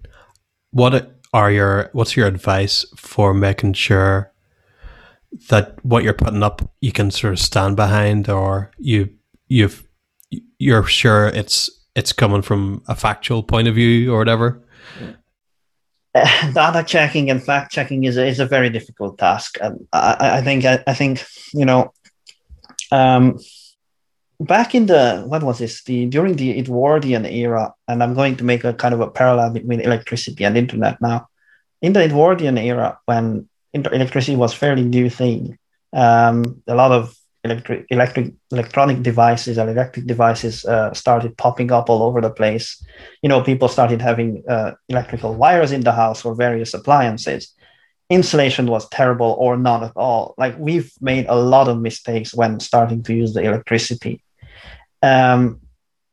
What 0.70 1.18
are 1.32 1.50
your 1.50 1.90
what's 1.94 2.16
your 2.16 2.28
advice 2.28 2.86
for 2.94 3.34
making 3.34 3.72
sure 3.72 4.32
that 5.50 5.82
what 5.84 6.02
you're 6.02 6.12
putting 6.14 6.42
up 6.42 6.70
you 6.80 6.92
can 6.92 7.10
sort 7.10 7.32
of 7.32 7.38
stand 7.38 7.76
behind, 7.76 8.28
or 8.28 8.70
you 8.78 9.10
you've 9.48 9.86
you're 10.58 10.84
sure 10.84 11.28
it's 11.28 11.70
it's 11.94 12.12
coming 12.12 12.42
from 12.42 12.82
a 12.88 12.94
factual 12.94 13.42
point 13.42 13.68
of 13.68 13.74
view 13.74 14.12
or 14.12 14.18
whatever? 14.18 14.62
Uh, 16.14 16.52
data 16.52 16.82
checking 16.86 17.30
and 17.30 17.42
fact 17.42 17.72
checking 17.72 18.04
is 18.04 18.16
a, 18.16 18.26
is 18.26 18.40
a 18.40 18.46
very 18.46 18.70
difficult 18.70 19.18
task. 19.18 19.58
And 19.60 19.86
I, 19.92 20.38
I 20.38 20.42
think 20.42 20.64
I, 20.64 20.82
I 20.86 20.94
think 20.94 21.24
you 21.52 21.64
know. 21.64 21.92
Um, 22.90 23.38
back 24.40 24.74
in 24.74 24.86
the 24.86 25.24
what 25.26 25.42
was 25.42 25.58
this 25.58 25.82
the 25.84 26.06
during 26.06 26.36
the 26.36 26.58
Edwardian 26.58 27.26
era, 27.26 27.74
and 27.86 28.02
I'm 28.02 28.14
going 28.14 28.36
to 28.36 28.44
make 28.44 28.64
a 28.64 28.72
kind 28.72 28.94
of 28.94 29.00
a 29.00 29.10
parallel 29.10 29.50
between 29.50 29.80
electricity 29.80 30.44
and 30.44 30.56
internet 30.56 31.00
now. 31.00 31.28
In 31.82 31.92
the 31.92 32.04
Edwardian 32.04 32.58
era, 32.58 32.98
when 33.04 33.48
electricity 33.72 34.36
was 34.36 34.54
fairly 34.54 34.84
new 34.84 35.10
thing, 35.10 35.58
um, 35.92 36.62
a 36.66 36.74
lot 36.74 36.92
of 36.92 37.14
electric 37.44 37.86
electric 37.90 38.32
electronic 38.50 39.02
devices 39.02 39.58
and 39.58 39.70
electric 39.70 40.06
devices 40.06 40.64
uh, 40.64 40.92
started 40.92 41.36
popping 41.36 41.70
up 41.70 41.88
all 41.88 42.02
over 42.02 42.20
the 42.20 42.30
place. 42.30 42.82
You 43.22 43.28
know, 43.28 43.42
people 43.42 43.68
started 43.68 44.02
having 44.02 44.42
uh, 44.48 44.72
electrical 44.88 45.34
wires 45.34 45.72
in 45.72 45.82
the 45.82 45.92
house 45.92 46.22
for 46.22 46.34
various 46.34 46.74
appliances. 46.74 47.54
Insulation 48.10 48.66
was 48.66 48.88
terrible 48.88 49.36
or 49.38 49.56
none 49.56 49.84
at 49.84 49.92
all. 49.94 50.34
Like 50.38 50.56
we've 50.58 50.90
made 51.00 51.26
a 51.28 51.36
lot 51.36 51.68
of 51.68 51.80
mistakes 51.80 52.34
when 52.34 52.58
starting 52.58 53.02
to 53.04 53.14
use 53.14 53.34
the 53.34 53.42
electricity 53.42 54.22
um, 55.02 55.60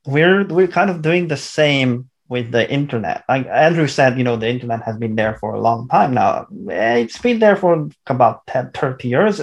we're 0.05 0.45
we're 0.45 0.67
kind 0.67 0.89
of 0.89 1.01
doing 1.01 1.27
the 1.27 1.37
same 1.37 2.09
with 2.27 2.51
the 2.51 2.69
internet. 2.71 3.23
Like 3.29 3.47
Andrew 3.47 3.87
said, 3.87 4.17
you 4.17 4.23
know, 4.23 4.35
the 4.35 4.49
internet 4.49 4.83
has 4.83 4.97
been 4.97 5.15
there 5.15 5.35
for 5.35 5.53
a 5.53 5.61
long 5.61 5.87
time 5.87 6.13
now. 6.13 6.47
It's 6.67 7.17
been 7.19 7.39
there 7.39 7.55
for 7.55 7.89
about 8.07 8.47
10, 8.47 8.71
30 8.71 9.07
years. 9.07 9.41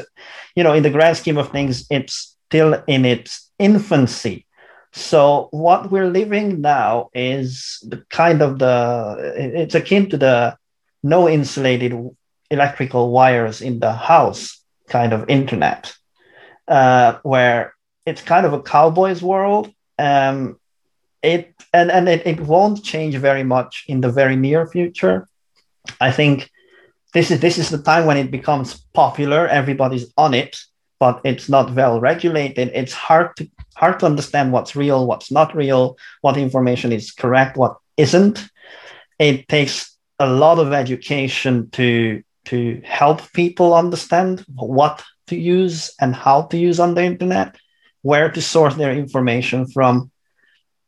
You 0.57 0.65
know, 0.65 0.73
in 0.73 0.83
the 0.83 0.91
grand 0.91 1.17
scheme 1.17 1.39
of 1.39 1.51
things, 1.51 1.87
it's 1.91 2.37
still 2.49 2.83
in 2.87 3.05
its 3.05 3.51
infancy. 3.59 4.47
So 4.93 5.49
what 5.53 5.91
we're 5.91 6.11
living 6.11 6.61
now 6.61 7.09
is 7.15 7.79
the 7.89 8.05
kind 8.11 8.43
of 8.43 8.59
the 8.59 9.33
it's 9.37 9.75
akin 9.75 10.11
to 10.11 10.19
the 10.19 10.57
no 11.03 11.29
insulated 11.29 11.95
electrical 12.51 13.11
wires 13.11 13.63
in 13.63 13.81
the 13.81 13.93
house 13.93 14.61
kind 14.89 15.15
of 15.15 15.31
internet, 15.31 15.95
uh, 16.69 17.19
where 17.23 17.75
it's 18.05 18.21
kind 18.21 18.45
of 18.45 18.53
a 18.53 18.63
cowboy's 18.63 19.23
world. 19.23 19.73
Um, 19.99 20.59
it 21.23 21.55
and 21.73 21.91
and 21.91 22.09
it, 22.09 22.27
it 22.27 22.41
won't 22.41 22.85
change 22.85 23.17
very 23.17 23.45
much 23.45 23.85
in 23.89 24.01
the 24.01 24.11
very 24.11 24.37
near 24.37 24.67
future. 24.67 25.29
I 26.01 26.13
think 26.13 26.51
this 27.15 27.31
is 27.31 27.41
this 27.41 27.59
is 27.59 27.71
the 27.71 27.83
time 27.83 28.07
when 28.07 28.17
it 28.17 28.31
becomes 28.31 28.85
popular. 28.93 29.47
Everybody's 29.49 30.13
on 30.17 30.35
it, 30.35 30.57
but 30.99 31.21
it's 31.25 31.49
not 31.49 31.75
well 31.75 32.01
regulated. 32.01 32.71
It's 32.75 32.93
hard 32.93 33.37
to 33.37 33.51
hard 33.75 34.01
to 34.01 34.07
understand 34.07 34.53
what's 34.53 34.77
real, 34.77 35.07
what's 35.07 35.31
not 35.31 35.55
real, 35.57 35.97
what 36.21 36.37
information 36.37 36.93
is 36.93 37.11
correct, 37.11 37.57
what 37.57 37.77
isn't. 37.97 38.49
It 39.19 39.49
takes 39.49 39.97
a 40.19 40.29
lot 40.29 40.59
of 40.59 40.73
education 40.73 41.71
to 41.71 42.23
to 42.47 42.81
help 42.85 43.33
people 43.33 43.75
understand 43.75 44.45
what 44.57 45.03
to 45.29 45.37
use 45.37 45.95
and 46.01 46.15
how 46.15 46.43
to 46.43 46.57
use 46.59 46.81
on 46.81 46.95
the 46.95 47.05
internet 47.05 47.57
where 48.03 48.31
to 48.31 48.43
source 48.43 48.75
their 48.75 48.93
information 48.93 49.67
from. 49.67 50.12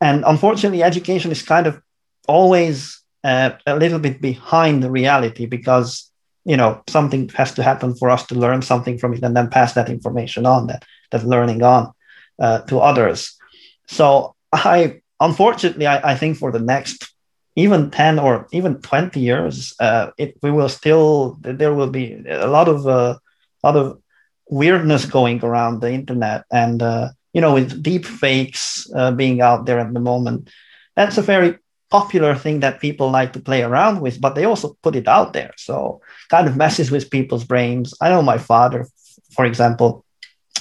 And 0.05 0.22
unfortunately, 0.26 0.82
education 0.82 1.32
is 1.32 1.42
kind 1.42 1.66
of 1.66 1.80
always 2.28 3.00
uh, 3.24 3.52
a 3.66 3.76
little 3.76 3.98
bit 3.98 4.20
behind 4.20 4.82
the 4.82 4.90
reality 4.90 5.46
because 5.46 6.11
you 6.44 6.59
know 6.59 6.82
something 6.88 7.30
has 7.30 7.55
to 7.55 7.62
happen 7.62 7.94
for 7.94 8.11
us 8.11 8.26
to 8.26 8.34
learn 8.34 8.61
something 8.61 8.98
from 8.98 9.14
it 9.14 9.24
and 9.24 9.34
then 9.34 9.48
pass 9.48 9.72
that 9.72 9.88
information 9.88 10.44
on 10.44 10.66
that 10.66 10.84
that 11.11 11.24
learning 11.24 11.62
on 11.62 11.90
uh, 12.38 12.59
to 12.68 12.78
others. 12.90 13.34
So 13.86 14.34
i 14.52 15.00
unfortunately 15.20 15.86
I, 15.86 16.12
I, 16.12 16.14
think 16.16 16.36
for 16.36 16.52
the 16.52 16.64
next 16.74 16.98
even 17.57 17.90
10 17.90 18.18
or 18.18 18.46
even 18.52 18.80
20 18.82 19.18
years 19.20 19.74
uh, 19.80 20.11
it, 20.18 20.36
we 20.42 20.50
will 20.50 20.68
still 20.68 21.38
there 21.40 21.74
will 21.74 21.90
be 21.90 22.07
a 22.28 22.46
lot 22.46 22.68
of 22.68 22.86
uh, 22.86 23.16
lot 23.64 23.76
of 23.76 23.98
weirdness 24.50 25.07
going 25.07 25.42
around 25.42 25.80
the 25.80 25.92
internet 25.92 26.44
and 26.52 26.82
uh, 26.82 27.09
you 27.35 27.41
know 27.41 27.55
with 27.55 27.82
deep 27.82 28.05
fakes 28.07 28.89
uh, 28.95 29.12
being 29.12 29.41
out 29.41 29.66
there 29.66 29.78
at 29.78 29.93
the 29.93 30.01
moment. 30.01 30.49
That's 30.97 31.18
a 31.18 31.22
very 31.22 31.59
popular 31.91 32.35
thing 32.35 32.61
that 32.61 32.80
people 32.80 33.11
like 33.11 33.32
to 33.35 33.41
play 33.41 33.62
around 33.62 34.01
with 34.01 34.20
but 34.20 34.35
they 34.35 34.45
also 34.45 34.76
put 34.82 34.97
it 34.97 35.09
out 35.09 35.32
there. 35.32 35.53
So 35.57 36.01
kind 36.30 36.49
of 36.49 36.57
messes 36.57 36.91
with 36.91 37.11
people's 37.11 37.45
brains. 37.45 37.95
I 38.01 38.09
know 38.09 38.22
my 38.22 38.39
father 38.39 38.87
for 39.30 39.45
example 39.45 40.05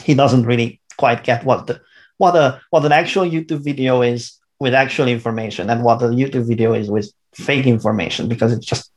he 0.03 0.13
doesn't 0.13 0.45
really 0.45 0.81
quite 0.97 1.23
get 1.23 1.45
what 1.45 1.67
the 1.67 1.81
what 2.17 2.35
a 2.35 2.61
what 2.69 2.85
an 2.85 2.91
actual 2.91 3.23
youtube 3.23 3.63
video 3.63 4.01
is 4.01 4.39
with 4.59 4.73
actual 4.73 5.07
information 5.07 5.69
and 5.69 5.83
what 5.83 6.01
a 6.01 6.07
youtube 6.07 6.47
video 6.47 6.73
is 6.73 6.89
with 6.89 7.11
fake 7.33 7.65
information 7.65 8.27
because 8.27 8.51
it's 8.53 8.65
just 8.65 8.91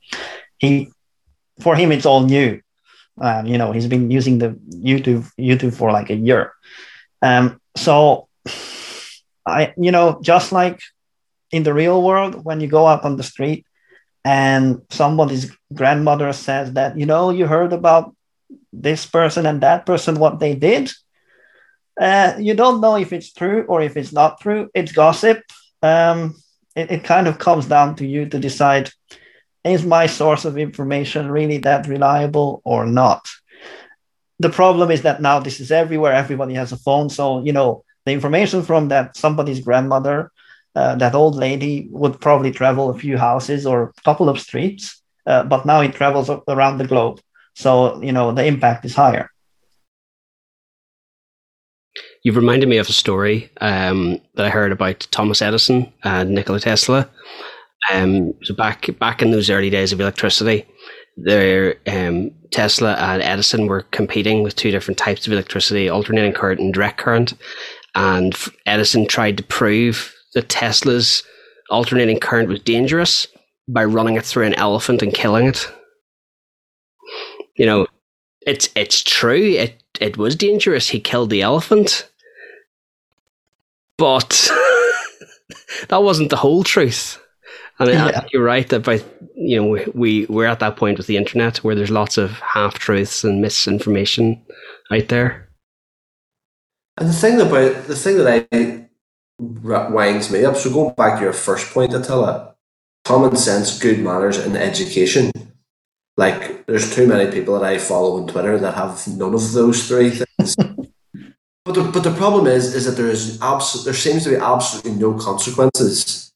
he 0.57 0.89
for 1.59 1.75
him 1.75 1.91
it's 1.91 2.05
all 2.05 2.21
new. 2.21 2.61
Um, 3.19 3.47
you 3.47 3.57
know, 3.57 3.71
he's 3.71 3.87
been 3.87 4.11
using 4.11 4.37
the 4.37 4.49
YouTube 4.69 5.29
YouTube 5.39 5.73
for 5.73 5.91
like 5.91 6.09
a 6.09 6.15
year. 6.15 6.53
Um, 7.21 7.59
so 7.77 8.27
I, 9.45 9.73
you 9.77 9.91
know, 9.91 10.19
just 10.21 10.51
like 10.51 10.81
in 11.51 11.63
the 11.63 11.73
real 11.73 12.01
world, 12.03 12.43
when 12.43 12.59
you 12.59 12.67
go 12.67 12.85
out 12.85 13.03
on 13.03 13.15
the 13.15 13.23
street 13.23 13.65
and 14.25 14.81
somebody's 14.89 15.55
grandmother 15.73 16.33
says 16.33 16.73
that, 16.73 16.97
you 16.97 17.05
know, 17.05 17.29
you 17.29 17.47
heard 17.47 17.71
about 17.73 18.15
this 18.73 19.05
person 19.05 19.45
and 19.45 19.61
that 19.61 19.85
person, 19.85 20.19
what 20.19 20.39
they 20.39 20.55
did. 20.55 20.91
Uh, 21.99 22.35
you 22.37 22.53
don't 22.53 22.81
know 22.81 22.95
if 22.97 23.11
it's 23.11 23.33
true 23.33 23.63
or 23.63 23.81
if 23.81 23.97
it's 23.97 24.13
not 24.13 24.39
true. 24.39 24.69
It's 24.73 24.91
gossip. 24.91 25.41
Um, 25.81 26.35
it, 26.75 26.91
it 26.91 27.03
kind 27.03 27.27
of 27.27 27.39
comes 27.39 27.65
down 27.65 27.95
to 27.95 28.05
you 28.05 28.27
to 28.29 28.39
decide 28.39 28.91
is 29.63 29.85
my 29.85 30.05
source 30.05 30.45
of 30.45 30.57
information 30.57 31.29
really 31.29 31.57
that 31.59 31.87
reliable 31.87 32.61
or 32.63 32.85
not? 32.85 33.27
The 34.39 34.49
problem 34.49 34.91
is 34.91 35.01
that 35.01 35.21
now 35.21 35.39
this 35.39 35.59
is 35.59 35.71
everywhere. 35.71 36.13
Everybody 36.13 36.53
has 36.53 36.71
a 36.71 36.77
phone. 36.77 37.09
So, 37.09 37.43
you 37.43 37.51
know, 37.51 37.83
the 38.05 38.11
information 38.11 38.61
from 38.63 38.89
that 38.89 39.17
somebody's 39.17 39.59
grandmother, 39.59 40.31
uh, 40.75 40.95
that 40.95 41.15
old 41.15 41.35
lady 41.35 41.87
would 41.91 42.21
probably 42.21 42.51
travel 42.51 42.89
a 42.89 42.97
few 42.97 43.17
houses 43.17 43.65
or 43.65 43.83
a 43.83 44.01
couple 44.03 44.29
of 44.29 44.39
streets, 44.39 45.01
uh, 45.25 45.43
but 45.43 45.65
now 45.65 45.81
it 45.81 45.93
travels 45.93 46.29
around 46.47 46.77
the 46.77 46.87
globe. 46.87 47.19
So, 47.55 48.01
you 48.03 48.11
know, 48.11 48.31
the 48.31 48.45
impact 48.45 48.85
is 48.85 48.93
higher. 48.93 49.31
You've 52.23 52.35
reminded 52.35 52.69
me 52.69 52.77
of 52.77 52.89
a 52.89 52.93
story 52.93 53.49
um, 53.61 54.19
that 54.35 54.45
I 54.45 54.49
heard 54.49 54.71
about 54.71 55.07
Thomas 55.11 55.41
Edison 55.41 55.91
and 56.03 56.31
Nikola 56.31 56.59
Tesla. 56.59 57.09
Um, 57.91 58.33
so 58.43 58.53
back 58.53 58.87
back 58.99 59.21
in 59.21 59.31
those 59.31 59.49
early 59.49 59.69
days 59.69 59.93
of 59.93 60.01
electricity, 60.01 60.65
there 61.17 61.75
um, 61.87 62.31
Tesla 62.51 62.93
and 62.93 63.21
Edison 63.21 63.67
were 63.67 63.81
competing 63.91 64.43
with 64.43 64.55
two 64.55 64.71
different 64.71 64.97
types 64.97 65.25
of 65.25 65.33
electricity: 65.33 65.89
alternating 65.89 66.33
current 66.33 66.59
and 66.59 66.73
direct 66.73 66.99
current. 66.99 67.33
And 67.95 68.35
Edison 68.67 69.07
tried 69.07 69.37
to 69.37 69.43
prove 69.43 70.13
that 70.35 70.49
Tesla's 70.49 71.23
alternating 71.69 72.19
current 72.19 72.47
was 72.47 72.61
dangerous 72.61 73.27
by 73.67 73.83
running 73.83 74.15
it 74.15 74.23
through 74.23 74.45
an 74.45 74.53
elephant 74.53 75.01
and 75.01 75.13
killing 75.13 75.47
it. 75.47 75.71
You 77.55 77.65
know, 77.65 77.87
it's 78.41 78.69
it's 78.75 79.01
true. 79.01 79.53
It 79.53 79.81
it 79.99 80.17
was 80.17 80.35
dangerous. 80.35 80.89
He 80.89 80.99
killed 80.99 81.31
the 81.31 81.41
elephant, 81.41 82.07
but 83.97 84.49
that 85.89 86.03
wasn't 86.03 86.29
the 86.29 86.37
whole 86.37 86.63
truth. 86.63 87.19
And 87.79 87.89
yeah. 87.89 88.25
you're 88.33 88.43
right 88.43 88.67
that 88.69 88.83
by 88.83 89.03
you 89.35 89.61
know 89.61 89.85
we 89.93 90.25
we're 90.27 90.45
at 90.45 90.59
that 90.59 90.77
point 90.77 90.97
with 90.97 91.07
the 91.07 91.17
internet 91.17 91.57
where 91.57 91.75
there's 91.75 91.91
lots 91.91 92.17
of 92.17 92.31
half 92.39 92.79
truths 92.79 93.23
and 93.23 93.41
misinformation 93.41 94.43
out 94.91 95.07
there. 95.09 95.49
And 96.97 97.07
the 97.07 97.13
thing 97.13 97.39
about 97.39 97.85
the 97.85 97.95
thing 97.95 98.17
that 98.17 98.47
I 98.51 98.87
winds 99.39 100.31
me 100.31 100.43
up. 100.45 100.55
So 100.55 100.73
going 100.73 100.95
back 100.95 101.19
to 101.19 101.25
your 101.25 101.33
first 101.33 101.71
point, 101.71 101.93
Attila, 101.93 102.55
common 103.05 103.35
sense, 103.35 103.79
good 103.79 103.99
manners, 103.99 104.37
and 104.37 104.57
education. 104.57 105.31
Like 106.15 106.65
there's 106.65 106.95
too 106.95 107.05
many 107.05 107.31
people 107.31 107.59
that 107.59 107.63
I 107.63 107.77
follow 107.77 108.19
on 108.19 108.27
Twitter 108.27 108.57
that 108.57 108.73
have 108.73 109.07
none 109.07 109.35
of 109.35 109.51
those 109.51 109.87
three 109.87 110.09
things. 110.09 110.55
but 111.65 111.75
the, 111.75 111.91
but 111.93 112.03
the 112.03 112.15
problem 112.15 112.47
is 112.47 112.73
is 112.73 112.85
that 112.85 112.99
there 112.99 113.11
is 113.11 113.39
absolute 113.39 113.85
there 113.85 113.93
seems 113.93 114.23
to 114.23 114.31
be 114.31 114.35
absolutely 114.35 114.93
no 114.93 115.13
consequences 115.13 116.26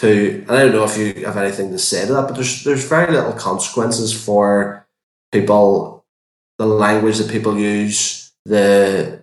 to 0.00 0.44
and 0.48 0.50
I 0.50 0.62
don't 0.62 0.72
know 0.72 0.84
if 0.84 0.96
you 0.96 1.26
have 1.26 1.36
anything 1.36 1.70
to 1.72 1.78
say 1.78 2.06
to 2.06 2.12
that, 2.14 2.26
but 2.26 2.34
there's 2.34 2.64
there's 2.64 2.88
very 2.88 3.12
little 3.12 3.32
consequences 3.32 4.12
for 4.12 4.86
people 5.32 6.04
the 6.58 6.66
language 6.66 7.18
that 7.18 7.30
people 7.30 7.58
use, 7.58 8.32
the 8.44 9.22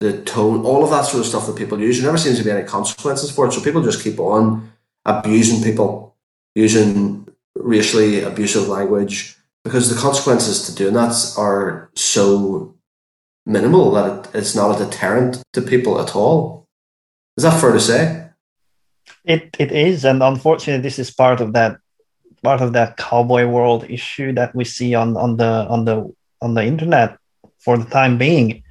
the 0.00 0.22
tone, 0.22 0.64
all 0.64 0.84
of 0.84 0.90
that 0.90 1.06
sort 1.06 1.20
of 1.20 1.26
stuff 1.26 1.46
that 1.46 1.56
people 1.56 1.80
use. 1.80 1.96
There 1.96 2.06
never 2.06 2.18
seems 2.18 2.38
to 2.38 2.44
be 2.44 2.50
any 2.50 2.64
consequences 2.64 3.30
for 3.30 3.46
it. 3.46 3.52
So 3.52 3.62
people 3.62 3.82
just 3.82 4.02
keep 4.02 4.18
on 4.18 4.70
abusing 5.04 5.62
people, 5.62 6.14
using 6.54 7.28
racially 7.54 8.22
abusive 8.22 8.68
language, 8.68 9.36
because 9.64 9.88
the 9.88 10.00
consequences 10.00 10.66
to 10.66 10.74
doing 10.74 10.94
that 10.94 11.34
are 11.38 11.90
so 11.94 12.74
minimal 13.46 13.90
that 13.92 14.34
it's 14.34 14.54
not 14.54 14.78
a 14.78 14.84
deterrent 14.84 15.42
to 15.54 15.62
people 15.62 16.00
at 16.00 16.14
all. 16.14 16.66
Is 17.36 17.44
that 17.44 17.60
fair 17.60 17.72
to 17.72 17.80
say? 17.80 18.25
It 19.24 19.56
it 19.58 19.72
is, 19.72 20.04
and 20.04 20.22
unfortunately, 20.22 20.82
this 20.82 20.98
is 20.98 21.10
part 21.10 21.40
of 21.40 21.52
that 21.52 21.78
part 22.42 22.60
of 22.60 22.72
that 22.72 22.96
cowboy 22.96 23.46
world 23.46 23.84
issue 23.88 24.32
that 24.34 24.54
we 24.54 24.64
see 24.64 24.94
on 24.94 25.16
on 25.16 25.36
the 25.36 25.66
on 25.68 25.84
the 25.84 26.12
on 26.40 26.54
the 26.54 26.64
internet 26.64 27.18
for 27.58 27.76
the 27.76 27.84
time 27.86 28.18
being. 28.18 28.62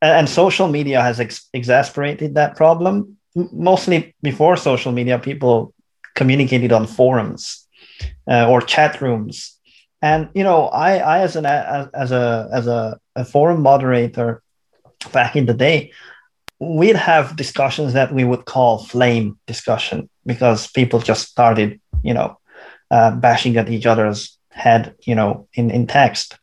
And 0.00 0.28
social 0.28 0.68
media 0.68 1.02
has 1.02 1.18
ex- 1.18 1.48
exasperated 1.52 2.34
that 2.36 2.56
problem. 2.56 3.16
Mostly 3.34 4.14
before 4.22 4.56
social 4.56 4.92
media 4.92 5.18
people 5.18 5.74
communicated 6.14 6.72
on 6.72 6.86
forums 6.86 7.66
uh, 8.30 8.48
or 8.48 8.60
chat 8.60 9.00
rooms. 9.00 9.58
And 10.00 10.28
you 10.34 10.44
know 10.44 10.68
i 10.68 10.90
i 11.14 11.18
as 11.20 11.34
an 11.36 11.46
as, 11.46 11.88
as 11.92 12.12
a 12.12 12.48
as 12.52 12.66
a, 12.68 12.98
a 13.16 13.24
forum 13.24 13.60
moderator 13.62 14.42
back 15.12 15.34
in 15.36 15.46
the 15.46 15.54
day 15.54 15.92
we'd 16.60 16.96
have 16.96 17.36
discussions 17.36 17.92
that 17.92 18.12
we 18.12 18.24
would 18.24 18.44
call 18.44 18.84
flame 18.84 19.38
discussion 19.46 20.08
because 20.26 20.66
people 20.68 21.00
just 21.00 21.28
started 21.28 21.80
you 22.02 22.14
know 22.14 22.38
uh, 22.90 23.10
bashing 23.12 23.56
at 23.56 23.68
each 23.68 23.86
other's 23.86 24.38
head 24.50 24.94
you 25.02 25.14
know 25.14 25.46
in 25.54 25.70
in 25.70 25.86
text 25.86 26.38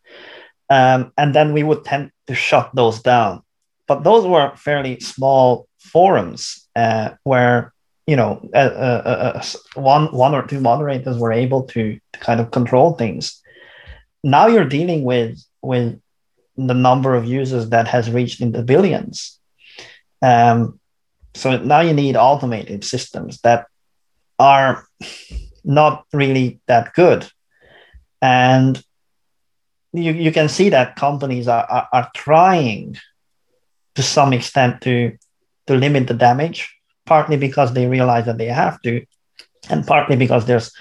um, 0.69 1.11
and 1.17 1.35
then 1.35 1.53
we 1.53 1.63
would 1.63 1.83
tend 1.83 2.11
to 2.27 2.35
shut 2.35 2.69
those 2.73 3.01
down 3.01 3.41
but 3.87 4.03
those 4.03 4.25
were 4.25 4.55
fairly 4.55 4.99
small 4.99 5.67
forums 5.79 6.67
uh, 6.75 7.11
where 7.23 7.73
you 8.07 8.15
know 8.15 8.47
uh, 8.53 8.57
uh, 8.57 9.31
uh, 9.35 9.43
one 9.75 10.07
one 10.07 10.33
or 10.35 10.45
two 10.45 10.59
moderators 10.59 11.17
were 11.17 11.31
able 11.31 11.63
to, 11.63 11.99
to 12.13 12.19
kind 12.19 12.39
of 12.39 12.51
control 12.51 12.93
things. 12.93 13.41
Now 14.23 14.47
you're 14.47 14.65
dealing 14.65 15.03
with 15.03 15.39
with 15.61 15.99
the 16.57 16.73
number 16.73 17.15
of 17.15 17.25
users 17.25 17.69
that 17.69 17.87
has 17.87 18.09
reached 18.09 18.41
in 18.41 18.51
the 18.51 18.63
billions. 18.63 19.39
Um, 20.21 20.79
so 21.33 21.57
now 21.57 21.81
you 21.81 21.93
need 21.93 22.15
automated 22.15 22.83
systems 22.83 23.39
that 23.41 23.67
are 24.39 24.85
not 25.63 26.05
really 26.13 26.59
that 26.67 26.93
good. 26.93 27.29
And 28.21 28.81
you, 29.93 30.11
you 30.11 30.31
can 30.31 30.49
see 30.49 30.69
that 30.69 30.95
companies 30.95 31.47
are, 31.47 31.65
are, 31.65 31.87
are 31.91 32.11
trying 32.15 32.97
to 33.95 34.03
some 34.03 34.33
extent 34.33 34.81
to 34.81 35.17
to 35.67 35.73
limit 35.75 36.07
the 36.07 36.13
damage, 36.13 36.75
partly 37.05 37.37
because 37.37 37.73
they 37.73 37.87
realize 37.87 38.25
that 38.25 38.37
they 38.37 38.45
have 38.45 38.79
to, 38.83 39.03
and 39.69 39.87
partly 39.87 40.15
because 40.15 40.45
there's 40.45 40.71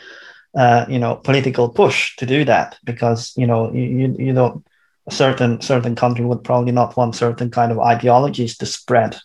uh, 0.56 0.84
you 0.88 0.98
know 0.98 1.16
political 1.16 1.68
push 1.68 2.16
to 2.16 2.26
do 2.26 2.44
that 2.44 2.76
because 2.84 3.32
you 3.36 3.46
know 3.46 3.72
you, 3.72 3.82
you, 3.82 4.16
you 4.18 4.32
don't 4.32 4.66
a 5.06 5.10
certain 5.10 5.60
certain 5.60 5.94
country 5.94 6.24
would 6.24 6.44
probably 6.44 6.72
not 6.72 6.96
want 6.96 7.14
certain 7.14 7.50
kind 7.50 7.70
of 7.72 7.78
ideologies 7.78 8.56
to 8.58 8.66
spread 8.66 9.16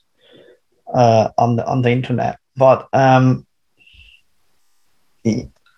uh, 0.93 1.29
on 1.37 1.55
the 1.55 1.65
on 1.65 1.81
the 1.81 1.91
internet. 1.91 2.37
But 2.55 2.87
um, 2.93 3.45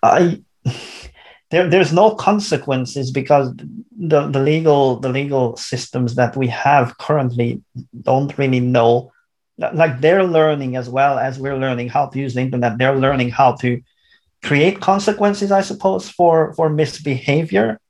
I 0.02 0.42
there, 1.50 1.68
there's 1.68 1.92
no 1.92 2.14
consequences 2.14 3.10
because 3.10 3.54
the, 3.96 4.26
the 4.28 4.40
legal 4.40 4.98
the 4.98 5.08
legal 5.08 5.56
systems 5.56 6.14
that 6.16 6.36
we 6.36 6.48
have 6.48 6.98
currently 6.98 7.62
don't 8.02 8.36
really 8.38 8.60
know. 8.60 9.12
Like 9.58 10.00
they're 10.00 10.24
learning 10.24 10.76
as 10.76 10.88
well 10.88 11.18
as 11.18 11.38
we're 11.38 11.58
learning 11.58 11.90
how 11.90 12.06
to 12.06 12.18
use 12.18 12.34
the 12.34 12.40
internet. 12.40 12.78
They're 12.78 12.98
learning 12.98 13.30
how 13.30 13.52
to 13.56 13.80
create 14.42 14.80
consequences 14.80 15.52
i 15.52 15.60
suppose 15.60 16.08
for 16.08 16.52
for 16.54 16.68
misbehavior 16.68 17.80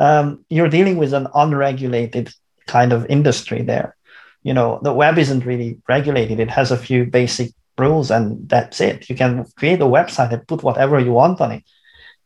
um, 0.00 0.44
you're 0.48 0.68
dealing 0.68 0.96
with 0.96 1.12
an 1.12 1.28
unregulated 1.34 2.32
kind 2.66 2.92
of 2.92 3.06
industry 3.06 3.62
there. 3.62 3.96
You 4.42 4.54
know 4.54 4.80
the 4.82 4.94
web 4.94 5.18
isn't 5.18 5.44
really 5.44 5.78
regulated. 5.88 6.40
It 6.40 6.50
has 6.50 6.72
a 6.72 6.76
few 6.76 7.04
basic 7.04 7.52
rules 7.78 8.10
and 8.10 8.48
that's 8.48 8.80
it. 8.80 9.08
You 9.08 9.14
can 9.16 9.44
create 9.56 9.80
a 9.80 9.84
website 9.84 10.32
and 10.32 10.46
put 10.48 10.62
whatever 10.62 10.98
you 10.98 11.12
want 11.12 11.40
on 11.40 11.52
it. 11.52 11.64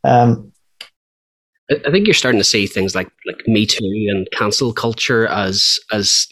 Um, 0.05 0.53
I 1.70 1.91
think 1.91 2.07
you're 2.07 2.14
starting 2.14 2.41
to 2.41 2.45
see 2.45 2.66
things 2.66 2.95
like 2.95 3.11
like 3.27 3.43
Me 3.49 3.66
Too 3.66 4.09
and 4.11 4.29
cancel 4.33 4.72
culture 4.72 5.27
as 5.27 5.79
as 5.91 6.29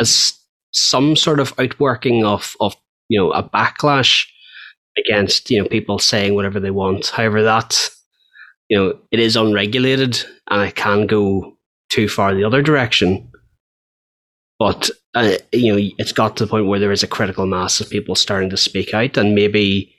as 0.00 0.32
some 0.72 1.16
sort 1.16 1.40
of 1.40 1.52
outworking 1.58 2.24
of 2.24 2.56
of 2.60 2.74
you 3.08 3.18
know 3.18 3.30
a 3.32 3.42
backlash 3.42 4.26
against 4.96 5.50
you 5.50 5.60
know 5.60 5.68
people 5.68 5.98
saying 5.98 6.34
whatever 6.34 6.60
they 6.60 6.70
want. 6.70 7.08
However, 7.08 7.42
that 7.42 7.90
you 8.68 8.78
know 8.78 8.98
it 9.10 9.20
is 9.20 9.36
unregulated 9.36 10.22
and 10.50 10.62
it 10.62 10.74
can 10.74 11.06
go 11.06 11.56
too 11.90 12.08
far 12.08 12.34
the 12.34 12.44
other 12.44 12.62
direction. 12.62 13.30
But 14.58 14.90
uh, 15.14 15.36
you 15.52 15.72
know 15.72 15.90
it's 15.98 16.12
got 16.12 16.36
to 16.36 16.44
the 16.44 16.50
point 16.50 16.66
where 16.66 16.80
there 16.80 16.92
is 16.92 17.02
a 17.02 17.08
critical 17.08 17.46
mass 17.46 17.80
of 17.80 17.90
people 17.90 18.14
starting 18.14 18.50
to 18.50 18.56
speak 18.56 18.92
out, 18.92 19.16
and 19.16 19.34
maybe 19.34 19.94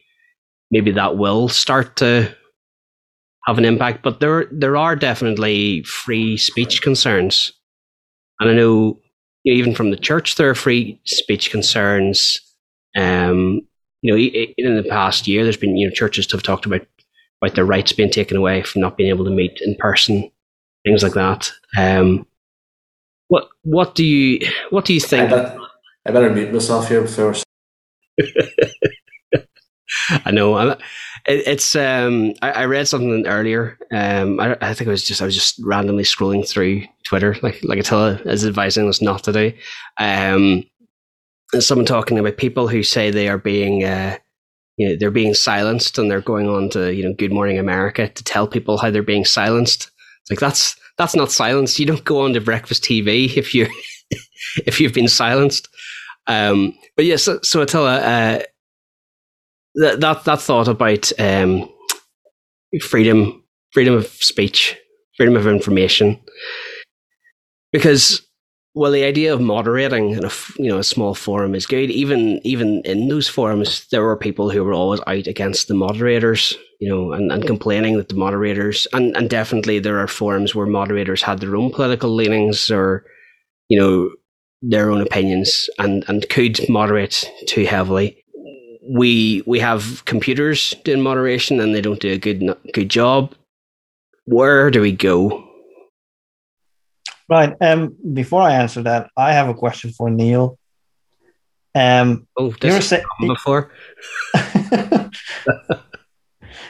maybe 0.72 0.92
that 0.92 1.18
will 1.18 1.50
start 1.50 1.96
to 1.98 2.34
have 3.46 3.58
an 3.58 3.66
impact. 3.66 4.04
But 4.04 4.20
there 4.20 4.48
there 4.52 4.78
are 4.78 4.96
definitely 4.96 5.84
free 5.84 6.38
speech 6.38 6.82
concerns, 6.82 7.54
and 8.40 8.50
I 8.50 8.54
know 8.54 9.00
even 9.46 9.74
from 9.74 9.92
the 9.92 9.98
church 9.98 10.36
there 10.36 10.50
are 10.50 10.56
free 10.56 11.00
speech 11.06 11.52
concerns. 11.52 12.40
Um, 12.96 13.62
you 14.02 14.12
know, 14.12 14.18
in 14.58 14.76
the 14.76 14.90
past 14.90 15.28
year, 15.28 15.44
there's 15.44 15.58
been 15.58 15.78
you 15.78 15.88
know 15.88 15.94
churches 15.94 16.30
have 16.32 16.44
talked 16.44 16.66
about 16.66 16.86
about 17.42 17.56
their 17.56 17.66
rights 17.66 17.92
being 17.92 18.10
taken 18.10 18.38
away 18.38 18.64
from 18.64 18.82
not 18.82 18.98
being 18.98 19.10
able 19.10 19.26
to 19.26 19.32
meet 19.32 19.60
in 19.62 19.76
person, 19.76 20.30
things 20.84 21.04
like 21.04 21.14
that. 21.14 21.52
Um, 21.78 22.26
what 23.28 23.50
what 23.64 23.96
do 23.96 24.04
you 24.04 24.48
what 24.72 24.86
do 24.86 24.94
you 24.94 25.00
think? 25.00 25.32
I 25.32 25.36
better, 25.36 25.60
I 26.06 26.12
better 26.12 26.30
mute 26.32 26.54
myself 26.54 26.90
here 26.90 27.02
before. 27.02 27.36
I 30.10 30.32
know. 30.32 30.58
It, 30.60 30.78
it's. 31.26 31.76
Um, 31.76 32.34
I, 32.42 32.52
I, 32.52 32.66
read 32.66 32.88
something 32.88 33.28
earlier. 33.28 33.78
Um, 33.92 34.40
I, 34.40 34.58
I, 34.62 34.74
think 34.74 34.88
it 34.88 34.92
was 34.92 35.04
just 35.04 35.22
I 35.22 35.26
was 35.26 35.36
just 35.36 35.60
randomly 35.64 36.04
scrolling 36.04 36.48
through 36.48 36.84
Twitter, 37.04 37.36
like 37.42 37.60
like 37.64 37.80
Attila 37.80 38.20
is 38.26 38.46
advising 38.46 38.90
us 38.90 39.02
not 39.02 39.24
to 39.24 39.32
do. 39.32 39.54
Um, 39.98 40.64
and 41.54 41.64
someone 41.64 41.86
talking 41.86 42.20
about 42.20 42.38
people 42.38 42.68
who 42.68 42.84
say 42.84 43.10
they 43.10 43.28
are 43.28 43.38
being, 43.38 43.84
uh, 43.84 44.18
you 44.80 44.88
know, 44.88 44.96
they're 44.98 45.12
being 45.12 45.34
silenced, 45.34 45.98
and 45.98 46.10
they're 46.10 46.22
going 46.22 46.48
on 46.48 46.70
to 46.70 46.94
you 46.94 47.04
know 47.04 47.14
Good 47.14 47.34
Morning 47.34 47.60
America 47.60 48.08
to 48.08 48.24
tell 48.24 48.48
people 48.48 48.78
how 48.78 48.90
they're 48.90 49.04
being 49.04 49.26
silenced. 49.26 49.92
It's 50.22 50.32
like 50.32 50.40
that's 50.40 50.78
that's 50.98 51.16
not 51.18 51.32
silence. 51.32 51.78
You 51.78 51.86
don't 51.86 52.04
go 52.06 52.22
on 52.22 52.34
to 52.34 52.42
breakfast 52.42 52.84
TV 52.84 53.32
if 53.38 53.54
you 53.54 53.68
if 54.66 54.80
you've 54.80 54.94
been 54.94 55.10
silenced. 55.10 55.68
Um, 56.28 56.74
but 56.96 57.06
yes, 57.06 57.28
yeah, 57.28 57.34
so, 57.34 57.40
so 57.44 57.62
Attila, 57.62 57.98
uh, 57.98 58.44
that 59.76 60.00
that, 60.00 60.24
that 60.24 60.42
thought 60.42 60.70
about 60.70 61.12
um, 61.20 61.70
freedom, 62.82 63.44
freedom 63.72 63.96
of 63.96 64.08
speech, 64.08 64.78
freedom 65.18 65.36
of 65.36 65.46
information, 65.46 66.18
because 67.74 68.22
Well, 68.76 68.92
the 68.92 69.04
idea 69.04 69.34
of 69.34 69.42
moderating 69.42 70.12
in 70.12 70.24
a 70.24 70.30
you 70.58 70.70
know 70.70 70.78
a 70.78 70.84
small 70.84 71.16
forum 71.16 71.56
is 71.56 71.66
good. 71.66 71.90
Even 71.90 72.40
even 72.46 72.82
in 72.86 73.08
those 73.08 73.28
forums, 73.28 73.88
there 73.92 74.04
were 74.04 74.16
people 74.16 74.50
who 74.50 74.64
were 74.64 74.74
always 74.74 75.02
out 75.08 75.26
against 75.28 75.68
the 75.68 75.74
moderators, 75.74 76.56
you 76.80 76.88
know, 76.88 77.12
and, 77.12 77.32
and 77.32 77.48
complaining 77.48 77.98
that 77.98 78.10
the 78.10 78.16
moderators 78.16 78.88
and, 78.94 79.16
and 79.18 79.30
definitely 79.30 79.80
there 79.80 79.98
are 80.00 80.08
forums 80.08 80.54
where 80.54 80.68
moderators 80.68 81.24
had 81.24 81.40
their 81.40 81.56
own 81.56 81.72
political 81.72 82.14
leanings 82.14 82.70
or, 82.70 83.06
you 83.70 83.80
know, 83.80 84.12
their 84.62 84.92
own 84.92 85.02
opinions 85.02 85.68
and, 85.80 86.06
and 86.08 86.30
could 86.30 86.60
moderate 86.70 87.28
too 87.48 87.66
heavily. 87.66 88.24
We 88.88 89.42
we 89.48 89.60
have 89.60 90.06
computers 90.06 90.76
doing 90.84 91.02
moderation 91.02 91.60
and 91.60 91.74
they 91.74 91.82
don't 91.82 92.00
do 92.00 92.12
a 92.14 92.18
good 92.20 92.44
good 92.74 92.90
job. 92.90 93.34
Where 94.26 94.70
do 94.70 94.80
we 94.82 94.92
go 94.92 95.49
Right. 97.30 97.56
Um, 97.62 97.96
before 98.14 98.42
I 98.42 98.56
answer 98.56 98.82
that, 98.84 99.12
I 99.16 99.34
have 99.34 99.50
a 99.50 99.54
question 99.54 99.92
for 99.92 100.10
Neil. 100.10 100.58
Um, 101.76 102.28
oh, 102.36 102.54
you're 102.64 102.82
saying 102.82 103.04
before. 103.22 103.72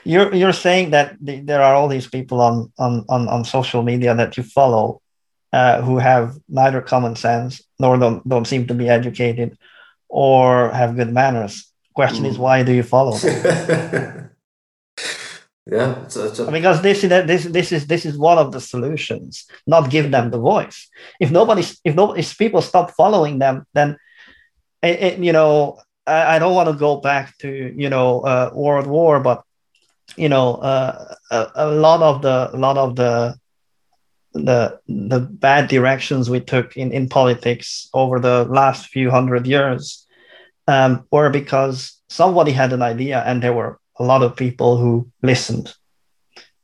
you're 0.04 0.36
you're 0.36 0.54
saying 0.54 0.92
that 0.92 1.16
the, 1.22 1.40
there 1.40 1.62
are 1.62 1.74
all 1.74 1.88
these 1.88 2.08
people 2.08 2.42
on, 2.42 2.74
on, 2.78 3.06
on, 3.08 3.30
on 3.30 3.46
social 3.46 3.84
media 3.84 4.14
that 4.14 4.36
you 4.36 4.44
follow 4.44 5.02
uh, 5.54 5.82
who 5.82 5.98
have 5.98 6.36
neither 6.50 6.82
common 6.82 7.16
sense 7.16 7.64
nor 7.80 7.98
don't, 7.98 8.28
don't 8.28 8.46
seem 8.46 8.68
to 8.68 8.74
be 8.74 8.90
educated 8.90 9.58
or 10.10 10.70
have 10.72 10.98
good 10.98 11.14
manners. 11.14 11.72
Question 11.96 12.26
mm. 12.26 12.30
is, 12.30 12.38
why 12.38 12.64
do 12.64 12.74
you 12.74 12.84
follow 12.84 13.16
them? 13.18 14.29
Yeah, 15.72 16.04
it's 16.04 16.16
it's 16.16 16.40
a... 16.40 16.52
because 16.52 16.82
this 16.82 17.04
is 17.04 17.10
this 17.10 17.44
this 17.46 17.72
is 17.72 17.88
this 17.88 18.06
is 18.06 18.18
one 18.18 18.38
of 18.38 18.52
the 18.52 18.62
solutions. 18.62 19.46
Not 19.68 19.90
give 19.90 20.12
them 20.12 20.32
the 20.32 20.40
voice. 20.40 20.90
If 21.20 21.32
nobody, 21.32 21.64
if 21.84 21.96
no, 21.96 22.14
if 22.14 22.38
people 22.38 22.62
stop 22.62 22.92
following 22.92 23.40
them, 23.40 23.66
then 23.74 23.98
it, 24.82 25.00
it, 25.00 25.20
you 25.20 25.34
know 25.34 25.80
I, 26.08 26.36
I, 26.36 26.40
don't 26.40 26.56
want 26.56 26.70
to 26.70 26.76
go 26.76 26.98
back 26.98 27.38
to 27.40 27.74
you 27.76 27.90
know 27.90 28.22
uh, 28.22 28.52
World 28.54 28.88
War, 28.88 29.20
but 29.20 29.44
you 30.16 30.30
know 30.30 30.56
uh, 30.56 31.16
a, 31.30 31.48
a 31.56 31.68
lot 31.72 32.02
of 32.02 32.22
the 32.22 32.50
a 32.54 32.58
lot 32.58 32.78
of 32.78 32.96
the 32.96 33.36
the 34.34 34.80
the 34.88 35.20
bad 35.20 35.68
directions 35.68 36.30
we 36.30 36.40
took 36.40 36.78
in 36.78 36.92
in 36.92 37.10
politics 37.10 37.90
over 37.94 38.20
the 38.20 38.46
last 38.46 38.88
few 38.88 39.10
hundred 39.12 39.46
years 39.46 40.08
um, 40.68 41.06
were 41.12 41.30
because 41.30 42.00
somebody 42.10 42.52
had 42.52 42.74
an 42.74 42.82
idea 42.82 43.24
and 43.26 43.42
they 43.42 43.50
were 43.50 43.80
a 44.00 44.04
lot 44.04 44.24
of 44.24 44.36
people 44.36 44.78
who 44.78 45.10
listened. 45.22 45.74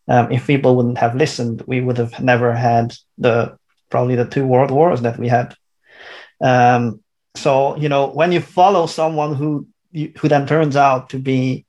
Um, 0.08 0.32
if 0.32 0.48
people 0.48 0.76
wouldn't 0.76 0.98
have 1.00 1.16
listened, 1.16 1.64
we 1.68 1.82
would 1.82 1.98
have 1.98 2.20
never 2.20 2.54
had 2.54 2.96
the 3.18 3.58
probably 3.90 4.16
the 4.16 4.26
two 4.26 4.46
world 4.46 4.72
wars 4.72 5.02
that 5.02 5.20
we 5.20 5.28
had. 5.28 5.56
Um, 6.42 7.02
so 7.36 7.76
you 7.78 7.90
know, 7.90 8.08
when 8.08 8.32
you 8.32 8.40
follow 8.40 8.86
someone 8.88 9.36
who 9.36 9.68
who 10.18 10.28
then 10.28 10.46
turns 10.46 10.76
out 10.76 11.10
to 11.10 11.20
be 11.20 11.66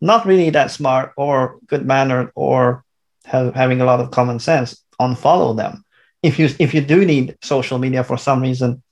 not 0.00 0.26
really 0.26 0.50
that 0.50 0.70
smart 0.70 1.12
or 1.16 1.58
good 1.66 1.86
mannered 1.86 2.30
or 2.34 2.84
have, 3.24 3.54
having 3.54 3.80
a 3.80 3.84
lot 3.84 4.00
of 4.00 4.10
common 4.10 4.38
sense, 4.38 4.82
unfollow 5.00 5.56
them. 5.56 5.84
If 6.22 6.38
you 6.38 6.48
if 6.58 6.74
you 6.74 6.80
do 6.80 7.04
need 7.04 7.36
social 7.42 7.78
media 7.78 8.02
for 8.02 8.16
some 8.16 8.42
reason, 8.42 8.82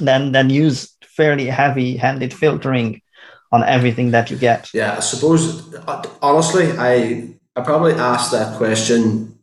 then 0.00 0.32
then 0.32 0.50
use 0.50 0.96
fairly 1.02 1.46
heavy 1.46 1.96
handed 1.96 2.32
filtering 2.32 3.02
on 3.50 3.64
everything 3.64 4.10
that 4.10 4.30
you 4.30 4.36
get? 4.36 4.72
Yeah, 4.74 4.96
I 4.96 5.00
suppose 5.00 5.74
honestly, 6.22 6.72
I 6.78 7.34
I 7.56 7.60
probably 7.62 7.94
asked 7.94 8.32
that 8.32 8.56
question 8.56 9.38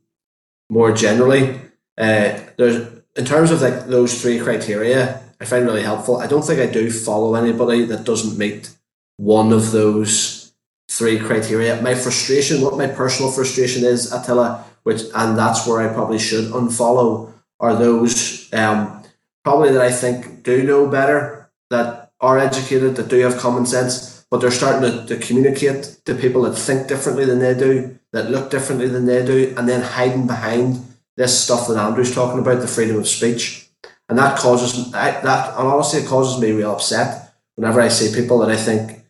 more 0.69 0.91
generally. 0.91 1.59
Uh, 1.97 2.39
there's 2.57 2.87
in 3.15 3.25
terms 3.25 3.51
of 3.51 3.61
like 3.61 3.87
those 3.87 4.21
three 4.21 4.39
criteria, 4.39 5.21
I 5.39 5.45
find 5.45 5.65
really 5.65 5.83
helpful. 5.83 6.17
I 6.17 6.27
don't 6.27 6.43
think 6.43 6.59
I 6.59 6.71
do 6.71 6.91
follow 6.91 7.35
anybody 7.35 7.85
that 7.85 8.03
doesn't 8.03 8.37
meet 8.37 8.71
one 9.17 9.53
of 9.53 9.71
those 9.71 10.53
three 10.89 11.19
criteria. 11.19 11.81
My 11.81 11.95
frustration, 11.95 12.61
what 12.61 12.77
my 12.77 12.87
personal 12.87 13.31
frustration 13.31 13.83
is, 13.83 14.11
Attila, 14.11 14.65
which 14.83 15.03
and 15.15 15.37
that's 15.37 15.65
where 15.65 15.87
I 15.87 15.93
probably 15.93 16.19
should 16.19 16.51
unfollow, 16.51 17.33
are 17.59 17.75
those 17.75 18.53
um, 18.53 19.03
probably 19.43 19.71
that 19.71 19.81
I 19.81 19.91
think 19.91 20.43
do 20.43 20.63
know 20.63 20.87
better 20.87 21.49
that 21.69 22.04
are 22.25 22.39
educated, 22.39 22.95
that 22.95 23.07
do 23.07 23.19
have 23.19 23.37
common 23.37 23.65
sense, 23.65 24.25
but 24.29 24.41
they're 24.41 24.51
starting 24.51 24.81
to, 24.81 25.05
to 25.05 25.25
communicate 25.25 25.99
to 26.05 26.15
people 26.15 26.41
that 26.43 26.55
think 26.55 26.87
differently 26.87 27.25
than 27.25 27.39
they 27.39 27.53
do, 27.53 27.97
that 28.11 28.31
look 28.31 28.49
differently 28.49 28.87
than 28.87 29.05
they 29.05 29.25
do, 29.25 29.53
and 29.57 29.69
then 29.69 29.81
hiding 29.81 30.27
behind 30.27 30.83
this 31.15 31.39
stuff 31.39 31.67
that 31.67 31.77
Andrew's 31.77 32.13
talking 32.13 32.39
about, 32.39 32.59
the 32.61 32.67
freedom 32.67 32.97
of 32.97 33.07
speech. 33.07 33.69
And 34.09 34.17
that 34.17 34.37
causes 34.37 34.91
that, 34.91 35.23
and 35.23 35.67
honestly, 35.67 36.01
it 36.01 36.07
causes 36.07 36.41
me 36.41 36.51
real 36.51 36.73
upset 36.73 37.33
whenever 37.55 37.81
I 37.81 37.87
see 37.87 38.13
people 38.13 38.39
that 38.39 38.49
I 38.49 38.57
think 38.57 39.03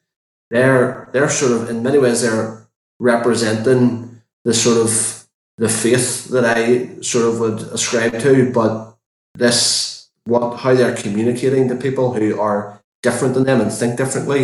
they're 0.49 1.09
they're 1.11 1.29
sort 1.29 1.51
of 1.51 1.69
in 1.69 1.83
many 1.83 1.97
ways 1.97 2.21
they're 2.21 2.67
representing 2.99 4.21
the 4.43 4.53
sort 4.53 4.77
of 4.77 5.25
the 5.57 5.69
faith 5.69 6.29
that 6.29 6.45
I 6.45 7.01
sort 7.01 7.25
of 7.25 7.39
would 7.39 7.59
ascribe 7.73 8.19
to, 8.19 8.51
but 8.53 8.95
this 9.33 10.09
what 10.25 10.57
how 10.57 10.73
they're 10.73 10.95
communicating 10.95 11.67
to 11.67 11.75
people 11.75 12.13
who 12.13 12.39
are 12.39 12.81
different 13.05 13.35
than 13.35 13.45
them 13.45 13.61
and 13.61 13.71
think 13.71 13.97
differently, 13.97 14.41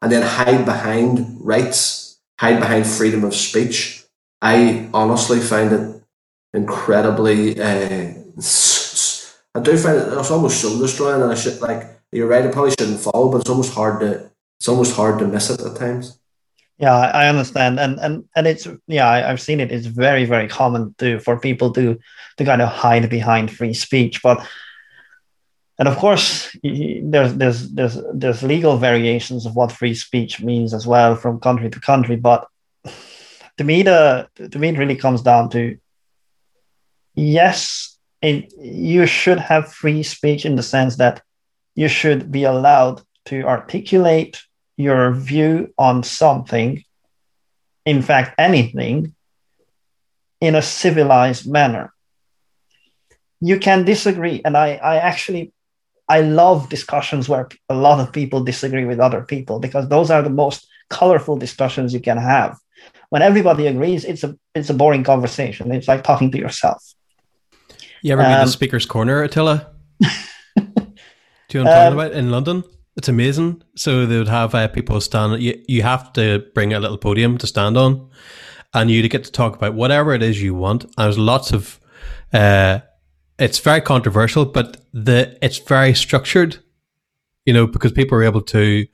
and 0.00 0.10
then 0.10 0.22
hide 0.22 0.64
behind 0.64 1.38
rights, 1.52 2.18
hide 2.40 2.58
behind 2.58 2.86
freedom 2.86 3.22
of 3.22 3.34
speech. 3.34 4.02
I 4.40 4.88
honestly 4.94 5.40
find 5.40 5.70
it 5.78 5.84
incredibly. 6.54 7.60
Uh, 7.60 8.14
I 9.54 9.60
do 9.68 9.76
find 9.84 9.96
it 9.98 10.08
it's 10.18 10.30
almost 10.30 10.60
soul 10.60 10.78
destroying, 10.78 11.22
and 11.22 11.30
I 11.30 11.34
should 11.34 11.60
like 11.60 11.82
you're 12.10 12.32
right. 12.32 12.46
I 12.46 12.50
probably 12.50 12.74
shouldn't 12.78 13.00
follow, 13.00 13.30
but 13.30 13.42
it's 13.42 13.50
almost 13.50 13.74
hard 13.74 14.00
to 14.00 14.30
it's 14.58 14.68
almost 14.68 14.96
hard 14.96 15.18
to 15.18 15.26
miss 15.26 15.50
it 15.50 15.60
at 15.60 15.76
times. 15.76 16.18
Yeah, 16.78 16.94
I 16.94 17.28
understand, 17.28 17.78
and 17.80 17.98
and 17.98 18.24
and 18.36 18.46
it's 18.46 18.66
yeah, 18.86 19.08
I, 19.08 19.28
have 19.28 19.40
seen 19.40 19.60
it. 19.60 19.72
It's 19.72 19.86
very 19.86 20.24
very 20.24 20.48
common 20.48 20.94
to 20.98 21.18
for 21.18 21.38
people 21.38 21.72
to 21.72 21.98
to 22.38 22.44
kind 22.44 22.62
of 22.62 22.68
hide 22.68 23.10
behind 23.10 23.50
free 23.50 23.74
speech, 23.74 24.22
but 24.22 24.38
and 25.78 25.86
of 25.86 25.96
course, 25.96 26.50
there's 26.62 27.34
there's 27.34 27.70
there's 27.70 27.98
there's 28.12 28.42
legal 28.42 28.76
variations 28.78 29.46
of 29.46 29.54
what 29.54 29.70
free 29.70 29.94
speech 29.94 30.42
means 30.42 30.74
as 30.74 30.86
well 30.86 31.14
from 31.14 31.38
country 31.38 31.70
to 31.70 31.80
country. 31.80 32.16
But 32.16 32.48
to 33.58 33.64
me, 33.64 33.82
the 33.82 34.28
to 34.36 34.58
me 34.58 34.68
it 34.70 34.78
really 34.78 34.96
comes 34.96 35.22
down 35.22 35.50
to 35.50 35.78
yes, 37.14 37.96
it, 38.20 38.52
you 38.58 39.06
should 39.06 39.38
have 39.38 39.72
free 39.72 40.02
speech 40.02 40.44
in 40.44 40.56
the 40.56 40.64
sense 40.64 40.96
that 40.96 41.22
you 41.76 41.86
should 41.86 42.32
be 42.32 42.42
allowed 42.42 43.00
to 43.26 43.42
articulate 43.42 44.42
your 44.76 45.12
view 45.12 45.72
on 45.78 46.02
something, 46.02 46.82
in 47.84 48.02
fact, 48.02 48.34
anything, 48.36 49.14
in 50.40 50.56
a 50.56 50.62
civilized 50.62 51.48
manner. 51.48 51.92
You 53.40 53.60
can 53.60 53.84
disagree, 53.84 54.40
and 54.44 54.56
I, 54.56 54.74
I 54.74 54.96
actually 54.96 55.52
I 56.08 56.22
love 56.22 56.68
discussions 56.68 57.28
where 57.28 57.48
a 57.68 57.74
lot 57.74 58.00
of 58.00 58.12
people 58.12 58.42
disagree 58.42 58.84
with 58.84 58.98
other 59.00 59.22
people 59.22 59.60
because 59.60 59.88
those 59.88 60.10
are 60.10 60.22
the 60.22 60.30
most 60.30 60.66
colorful 60.88 61.36
discussions 61.36 61.92
you 61.92 62.00
can 62.00 62.16
have. 62.16 62.56
When 63.10 63.22
everybody 63.22 63.66
agrees, 63.66 64.04
it's 64.04 64.24
a 64.24 64.36
it's 64.54 64.70
a 64.70 64.74
boring 64.74 65.04
conversation. 65.04 65.72
It's 65.72 65.88
like 65.88 66.04
talking 66.04 66.30
to 66.32 66.38
yourself. 66.38 66.82
You 68.02 68.12
ever 68.12 68.22
um, 68.22 68.32
been 68.32 68.46
to 68.46 68.52
Speaker's 68.52 68.86
Corner, 68.86 69.22
Attila? 69.22 69.70
Do 70.00 71.58
you 71.58 71.64
know 71.64 71.70
what 71.70 71.78
I'm 71.78 71.92
talking 71.92 71.92
um, 71.92 71.92
about 71.94 72.12
in 72.12 72.30
London? 72.30 72.64
It's 72.96 73.08
amazing. 73.08 73.62
So 73.76 74.06
they 74.06 74.18
would 74.18 74.28
have 74.28 74.54
uh, 74.54 74.68
people 74.68 75.00
stand. 75.00 75.42
You, 75.42 75.62
you 75.66 75.82
have 75.82 76.12
to 76.14 76.44
bring 76.54 76.72
a 76.72 76.80
little 76.80 76.98
podium 76.98 77.38
to 77.38 77.46
stand 77.46 77.76
on, 77.76 78.10
and 78.74 78.90
you 78.90 79.06
get 79.08 79.24
to 79.24 79.32
talk 79.32 79.56
about 79.56 79.74
whatever 79.74 80.14
it 80.14 80.22
is 80.22 80.42
you 80.42 80.54
want. 80.54 80.84
And 80.84 80.92
there's 80.96 81.18
lots 81.18 81.52
of 81.52 81.80
uh, 82.32 82.80
it's 83.38 83.58
very 83.58 83.80
controversial, 83.80 84.44
but 84.44 84.78
the 84.92 85.38
it's 85.42 85.58
very 85.58 85.94
structured. 85.94 86.58
You 87.44 87.54
know, 87.54 87.66
because 87.66 87.92
people 87.92 88.18
are 88.18 88.24
able 88.24 88.42
to 88.42 88.86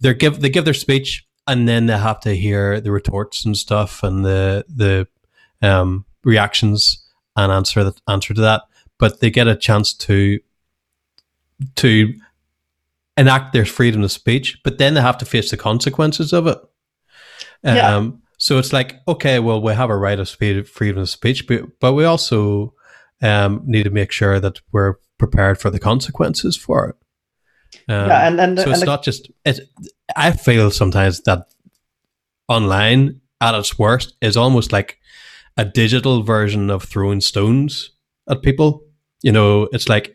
they 0.00 0.14
give 0.14 0.40
they 0.40 0.48
give 0.48 0.64
their 0.64 0.74
speech 0.74 1.26
and 1.46 1.68
then 1.68 1.86
they 1.86 1.98
have 1.98 2.20
to 2.20 2.34
hear 2.34 2.80
the 2.80 2.90
retorts 2.90 3.44
and 3.44 3.56
stuff 3.56 4.02
and 4.02 4.24
the 4.24 4.64
the 4.68 5.06
um, 5.60 6.04
reactions 6.24 7.06
and 7.36 7.52
answer 7.52 7.84
that 7.84 8.00
answer 8.08 8.34
to 8.34 8.40
that. 8.40 8.62
But 8.98 9.20
they 9.20 9.30
get 9.30 9.48
a 9.48 9.56
chance 9.56 9.92
to 9.94 10.38
to 11.76 12.14
enact 13.16 13.52
their 13.52 13.66
freedom 13.66 14.02
of 14.02 14.10
speech, 14.10 14.58
but 14.64 14.78
then 14.78 14.94
they 14.94 15.00
have 15.00 15.18
to 15.18 15.24
face 15.24 15.50
the 15.50 15.56
consequences 15.56 16.32
of 16.32 16.46
it. 16.46 16.58
Yeah. 17.62 17.96
Um, 17.96 18.22
so 18.38 18.58
it's 18.58 18.72
like, 18.72 19.00
okay, 19.06 19.38
well, 19.38 19.62
we 19.62 19.72
have 19.72 19.90
a 19.90 19.96
right 19.96 20.18
of 20.18 20.28
freedom 20.28 20.98
of 20.98 21.08
speech, 21.08 21.46
but, 21.46 21.78
but 21.78 21.92
we 21.92 22.04
also 22.04 22.74
um, 23.22 23.62
need 23.64 23.84
to 23.84 23.90
make 23.90 24.12
sure 24.12 24.40
that 24.40 24.60
we're 24.72 24.94
prepared 25.18 25.60
for 25.60 25.70
the 25.70 25.78
consequences 25.78 26.56
for 26.56 26.88
it. 26.88 26.96
Um, 27.88 28.08
yeah, 28.08 28.28
and, 28.28 28.40
and 28.40 28.58
so 28.58 28.70
it's 28.70 28.80
and 28.80 28.86
not 28.86 29.02
just. 29.02 29.30
It, 29.44 29.60
I 30.16 30.32
feel 30.32 30.70
sometimes 30.70 31.22
that 31.22 31.46
online 32.48 33.20
at 33.40 33.54
its 33.54 33.78
worst 33.78 34.14
is 34.20 34.36
almost 34.36 34.72
like 34.72 34.98
a 35.56 35.64
digital 35.64 36.22
version 36.22 36.70
of 36.70 36.84
throwing 36.84 37.20
stones 37.20 37.90
at 38.28 38.42
people. 38.42 38.84
You 39.22 39.32
know, 39.32 39.68
it's 39.72 39.88
like 39.88 40.14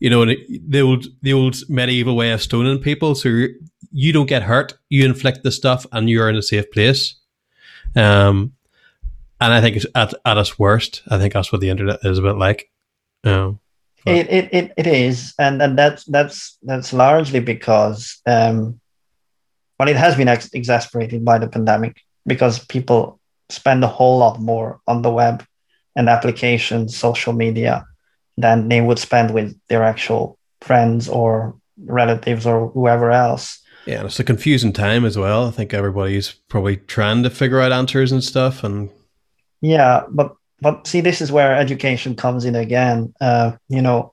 you 0.00 0.10
know, 0.10 0.24
the 0.24 0.80
old 0.80 1.06
the 1.22 1.32
old 1.32 1.56
medieval 1.68 2.16
way 2.16 2.30
of 2.32 2.42
stoning 2.42 2.78
people. 2.78 3.14
So 3.14 3.46
you 3.90 4.12
don't 4.12 4.26
get 4.26 4.42
hurt, 4.42 4.74
you 4.88 5.04
inflict 5.04 5.42
the 5.42 5.52
stuff, 5.52 5.86
and 5.92 6.08
you're 6.08 6.28
in 6.28 6.36
a 6.36 6.42
safe 6.42 6.70
place. 6.70 7.16
Um, 7.96 8.52
and 9.40 9.52
I 9.52 9.60
think 9.60 9.82
at 9.94 10.14
at 10.24 10.38
its 10.38 10.58
worst, 10.58 11.02
I 11.08 11.18
think 11.18 11.32
that's 11.32 11.52
what 11.52 11.60
the 11.60 11.70
internet 11.70 12.00
is 12.02 12.18
a 12.18 12.22
bit 12.22 12.36
like. 12.36 12.70
Um, 13.24 13.60
it, 14.06 14.28
it, 14.30 14.48
it, 14.52 14.72
it 14.76 14.86
is, 14.86 15.34
and 15.38 15.60
and 15.60 15.78
that's 15.78 16.04
that's 16.04 16.58
that's 16.62 16.92
largely 16.92 17.40
because 17.40 18.20
um, 18.26 18.80
well, 19.78 19.88
it 19.88 19.96
has 19.96 20.16
been 20.16 20.28
ex- 20.28 20.52
exasperated 20.52 21.24
by 21.24 21.38
the 21.38 21.48
pandemic 21.48 22.02
because 22.26 22.64
people 22.66 23.20
spend 23.48 23.84
a 23.84 23.88
whole 23.88 24.18
lot 24.18 24.40
more 24.40 24.80
on 24.86 25.02
the 25.02 25.10
web 25.10 25.44
and 25.96 26.08
applications, 26.08 26.96
social 26.96 27.32
media, 27.32 27.84
than 28.36 28.68
they 28.68 28.80
would 28.80 28.98
spend 28.98 29.32
with 29.34 29.58
their 29.68 29.82
actual 29.82 30.38
friends 30.60 31.08
or 31.08 31.56
relatives 31.84 32.46
or 32.46 32.68
whoever 32.68 33.10
else. 33.10 33.60
Yeah, 33.86 33.98
and 33.98 34.06
it's 34.06 34.20
a 34.20 34.24
confusing 34.24 34.72
time 34.72 35.04
as 35.04 35.16
well. 35.16 35.46
I 35.46 35.50
think 35.50 35.72
everybody's 35.72 36.32
probably 36.48 36.76
trying 36.76 37.22
to 37.22 37.30
figure 37.30 37.60
out 37.60 37.72
answers 37.72 38.12
and 38.12 38.22
stuff. 38.22 38.62
And 38.62 38.90
yeah, 39.60 40.04
but 40.08 40.34
but 40.60 40.86
see, 40.86 41.00
this 41.00 41.20
is 41.20 41.30
where 41.30 41.54
education 41.54 42.16
comes 42.16 42.44
in 42.44 42.56
again. 42.56 43.14
Uh, 43.20 43.52
you 43.68 43.82
know, 43.82 44.12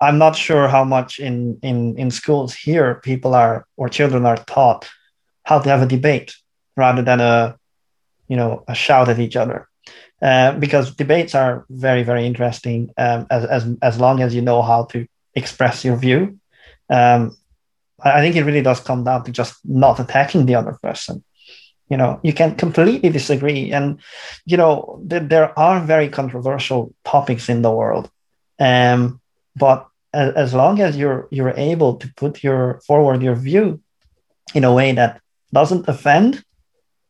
I'm 0.00 0.18
not 0.18 0.36
sure 0.36 0.68
how 0.68 0.84
much 0.84 1.18
in 1.18 1.58
in 1.62 1.98
in 1.98 2.10
schools 2.10 2.54
here 2.54 2.96
people 2.96 3.34
are 3.34 3.66
or 3.76 3.88
children 3.88 4.24
are 4.26 4.36
taught 4.36 4.88
how 5.44 5.58
to 5.58 5.68
have 5.68 5.82
a 5.82 5.86
debate 5.86 6.34
rather 6.76 7.02
than 7.02 7.20
a 7.20 7.56
you 8.28 8.36
know 8.36 8.64
a 8.68 8.74
shout 8.74 9.08
at 9.08 9.18
each 9.18 9.36
other. 9.36 9.66
Uh, 10.22 10.52
because 10.58 10.94
debates 10.94 11.34
are 11.34 11.64
very 11.70 12.02
very 12.02 12.26
interesting 12.26 12.90
um, 12.98 13.26
as, 13.30 13.44
as 13.44 13.66
as 13.82 14.00
long 14.00 14.20
as 14.20 14.34
you 14.34 14.42
know 14.42 14.62
how 14.62 14.84
to 14.84 15.06
express 15.34 15.84
your 15.84 15.96
view. 15.96 16.38
Um, 16.88 17.36
I 18.02 18.20
think 18.20 18.34
it 18.34 18.44
really 18.44 18.62
does 18.62 18.80
come 18.80 19.04
down 19.04 19.24
to 19.24 19.32
just 19.32 19.58
not 19.64 20.00
attacking 20.00 20.46
the 20.46 20.54
other 20.54 20.78
person 20.82 21.22
you 21.90 21.96
know 21.96 22.20
you 22.22 22.32
can 22.32 22.54
completely 22.54 23.10
disagree. 23.10 23.72
And 23.72 24.00
you 24.46 24.56
know 24.56 25.02
th- 25.08 25.28
there 25.28 25.58
are 25.58 25.80
very 25.80 26.08
controversial 26.08 26.94
topics 27.04 27.48
in 27.48 27.62
the 27.62 27.70
world. 27.70 28.10
Um, 28.58 29.20
but 29.56 29.86
as, 30.12 30.34
as 30.34 30.54
long 30.54 30.80
as 30.80 30.96
you're 30.96 31.28
you're 31.30 31.54
able 31.56 31.96
to 31.96 32.12
put 32.14 32.42
your 32.42 32.80
forward 32.86 33.22
your 33.22 33.34
view 33.34 33.80
in 34.54 34.64
a 34.64 34.72
way 34.72 34.92
that 34.92 35.20
doesn't 35.52 35.88
offend 35.88 36.44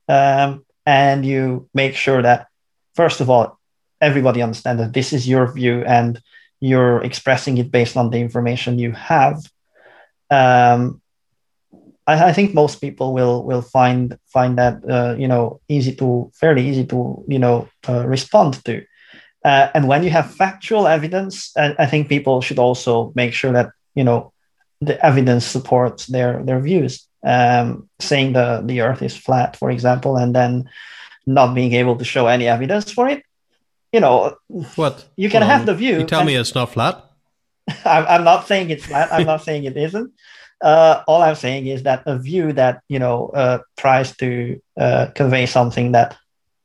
um, 0.09 0.65
and 0.87 1.25
you 1.25 1.69
make 1.75 1.95
sure 1.95 2.23
that 2.23 2.49
first 2.95 3.21
of 3.21 3.31
all 3.31 3.59
everybody 4.01 4.43
understands 4.43 4.81
that 4.81 4.93
this 4.93 5.13
is 5.13 5.29
your 5.29 5.53
view 5.53 5.85
and 5.85 6.21
you're 6.61 7.03
expressing 7.03 7.59
it 7.59 7.71
based 7.71 7.97
on 7.97 8.11
the 8.11 8.19
information 8.19 8.79
you 8.79 8.93
have 8.93 9.39
um, 10.31 11.01
I, 12.07 12.31
I, 12.31 12.33
think 12.33 12.55
most 12.55 12.81
people 12.81 13.13
will 13.13 13.45
will 13.45 13.63
find 13.63 14.19
find 14.27 14.59
that 14.59 14.83
uh, 14.89 15.15
you 15.19 15.29
know 15.29 15.61
easy 15.69 15.95
to 15.97 16.31
fairly 16.35 16.69
easy 16.69 16.85
to 16.87 17.25
you 17.29 17.39
know 17.39 17.69
uh, 17.89 18.07
respond 18.07 18.65
to. 18.65 18.85
Uh, 19.45 19.69
and 19.75 19.89
when 19.89 20.03
you 20.03 20.11
have 20.11 20.35
factual 20.35 20.87
evidence, 20.87 21.57
I, 21.57 21.75
I 21.79 21.87
think 21.87 22.09
people 22.09 22.43
should 22.43 22.59
also 22.59 23.13
make 23.15 23.33
sure 23.33 23.53
that 23.53 23.71
you 23.95 24.05
know 24.05 24.33
the 24.81 25.05
evidence 25.05 25.45
supports 25.45 26.07
their 26.07 26.43
their 26.43 26.61
views. 26.61 27.07
Um, 27.23 27.89
saying 27.99 28.33
the 28.33 28.63
the 28.65 28.81
Earth 28.81 29.03
is 29.03 29.17
flat, 29.17 29.57
for 29.57 29.71
example, 29.71 30.17
and 30.17 30.35
then 30.35 30.69
not 31.27 31.55
being 31.55 31.75
able 31.75 31.97
to 31.97 32.05
show 32.05 32.27
any 32.27 32.49
evidence 32.49 32.91
for 32.91 33.09
it. 33.09 33.23
You 33.93 34.01
know, 34.01 34.37
what 34.77 35.05
you 35.17 35.29
can 35.29 35.43
have 35.43 35.67
the 35.67 35.75
view. 35.75 35.99
You 35.99 36.07
tell 36.07 36.25
me 36.25 36.37
it's 36.37 36.55
not 36.55 36.73
flat. 36.73 37.05
I'm, 37.85 38.07
I'm 38.07 38.25
not 38.25 38.47
saying 38.47 38.71
it's 38.71 38.87
flat. 38.87 39.13
I'm 39.13 39.27
not 39.27 39.43
saying 39.43 39.65
it 39.65 39.77
isn't. 39.77 40.13
Uh, 40.63 41.03
all 41.07 41.23
I'm 41.23 41.35
saying 41.35 41.67
is 41.67 41.83
that 41.85 42.03
a 42.07 42.19
view 42.19 42.53
that 42.53 42.83
you 42.89 42.99
know 42.99 43.29
uh, 43.29 43.59
tries 43.77 44.17
to 44.17 44.61
uh, 44.79 45.07
convey 45.15 45.47
something 45.47 45.93
that 45.93 46.17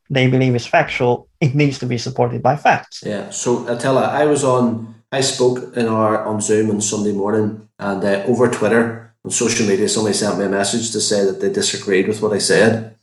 they 0.10 0.28
believe 0.28 0.56
is 0.56 0.68
factual, 0.68 1.28
it 1.40 1.56
needs 1.56 1.80
to 1.80 1.86
be 1.86 1.98
supported 1.98 2.44
by 2.44 2.56
facts. 2.56 3.04
Yeah. 3.06 3.30
So 3.30 3.68
Attila, 3.68 4.08
I 4.08 4.26
was 4.26 4.44
on. 4.44 4.94
I 5.12 5.22
spoke 5.22 5.78
in 5.78 5.88
our 5.88 6.26
on 6.26 6.42
Zoom 6.42 6.70
on 6.70 6.82
Sunday 6.82 7.14
morning, 7.14 7.70
and 7.80 8.04
uh, 8.04 8.24
over 8.28 8.50
Twitter 8.50 9.14
on 9.24 9.32
social 9.32 9.66
media, 9.66 9.88
somebody 9.88 10.14
sent 10.14 10.38
me 10.38 10.46
a 10.46 10.50
message 10.50 10.92
to 10.92 11.00
say 11.00 11.24
that 11.26 11.40
they 11.42 11.52
disagreed 11.52 12.08
with 12.08 12.22
what 12.22 12.34
I 12.34 12.40
said. 12.40 12.96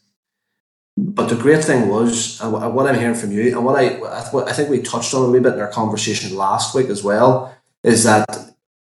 But 0.96 1.28
the 1.28 1.36
great 1.36 1.64
thing 1.64 1.88
was, 1.88 2.40
and 2.40 2.52
what 2.52 2.86
I'm 2.86 2.98
hearing 2.98 3.14
from 3.14 3.32
you, 3.32 3.56
and 3.56 3.64
what 3.64 3.78
I 3.78 3.98
I 4.46 4.52
think 4.52 4.68
we 4.68 4.82
touched 4.82 5.14
on 5.14 5.24
a 5.26 5.30
wee 5.30 5.40
bit 5.40 5.54
in 5.54 5.60
our 5.60 5.68
conversation 5.68 6.36
last 6.36 6.74
week 6.74 6.88
as 6.88 7.02
well, 7.02 7.54
is 7.82 8.04
that 8.04 8.51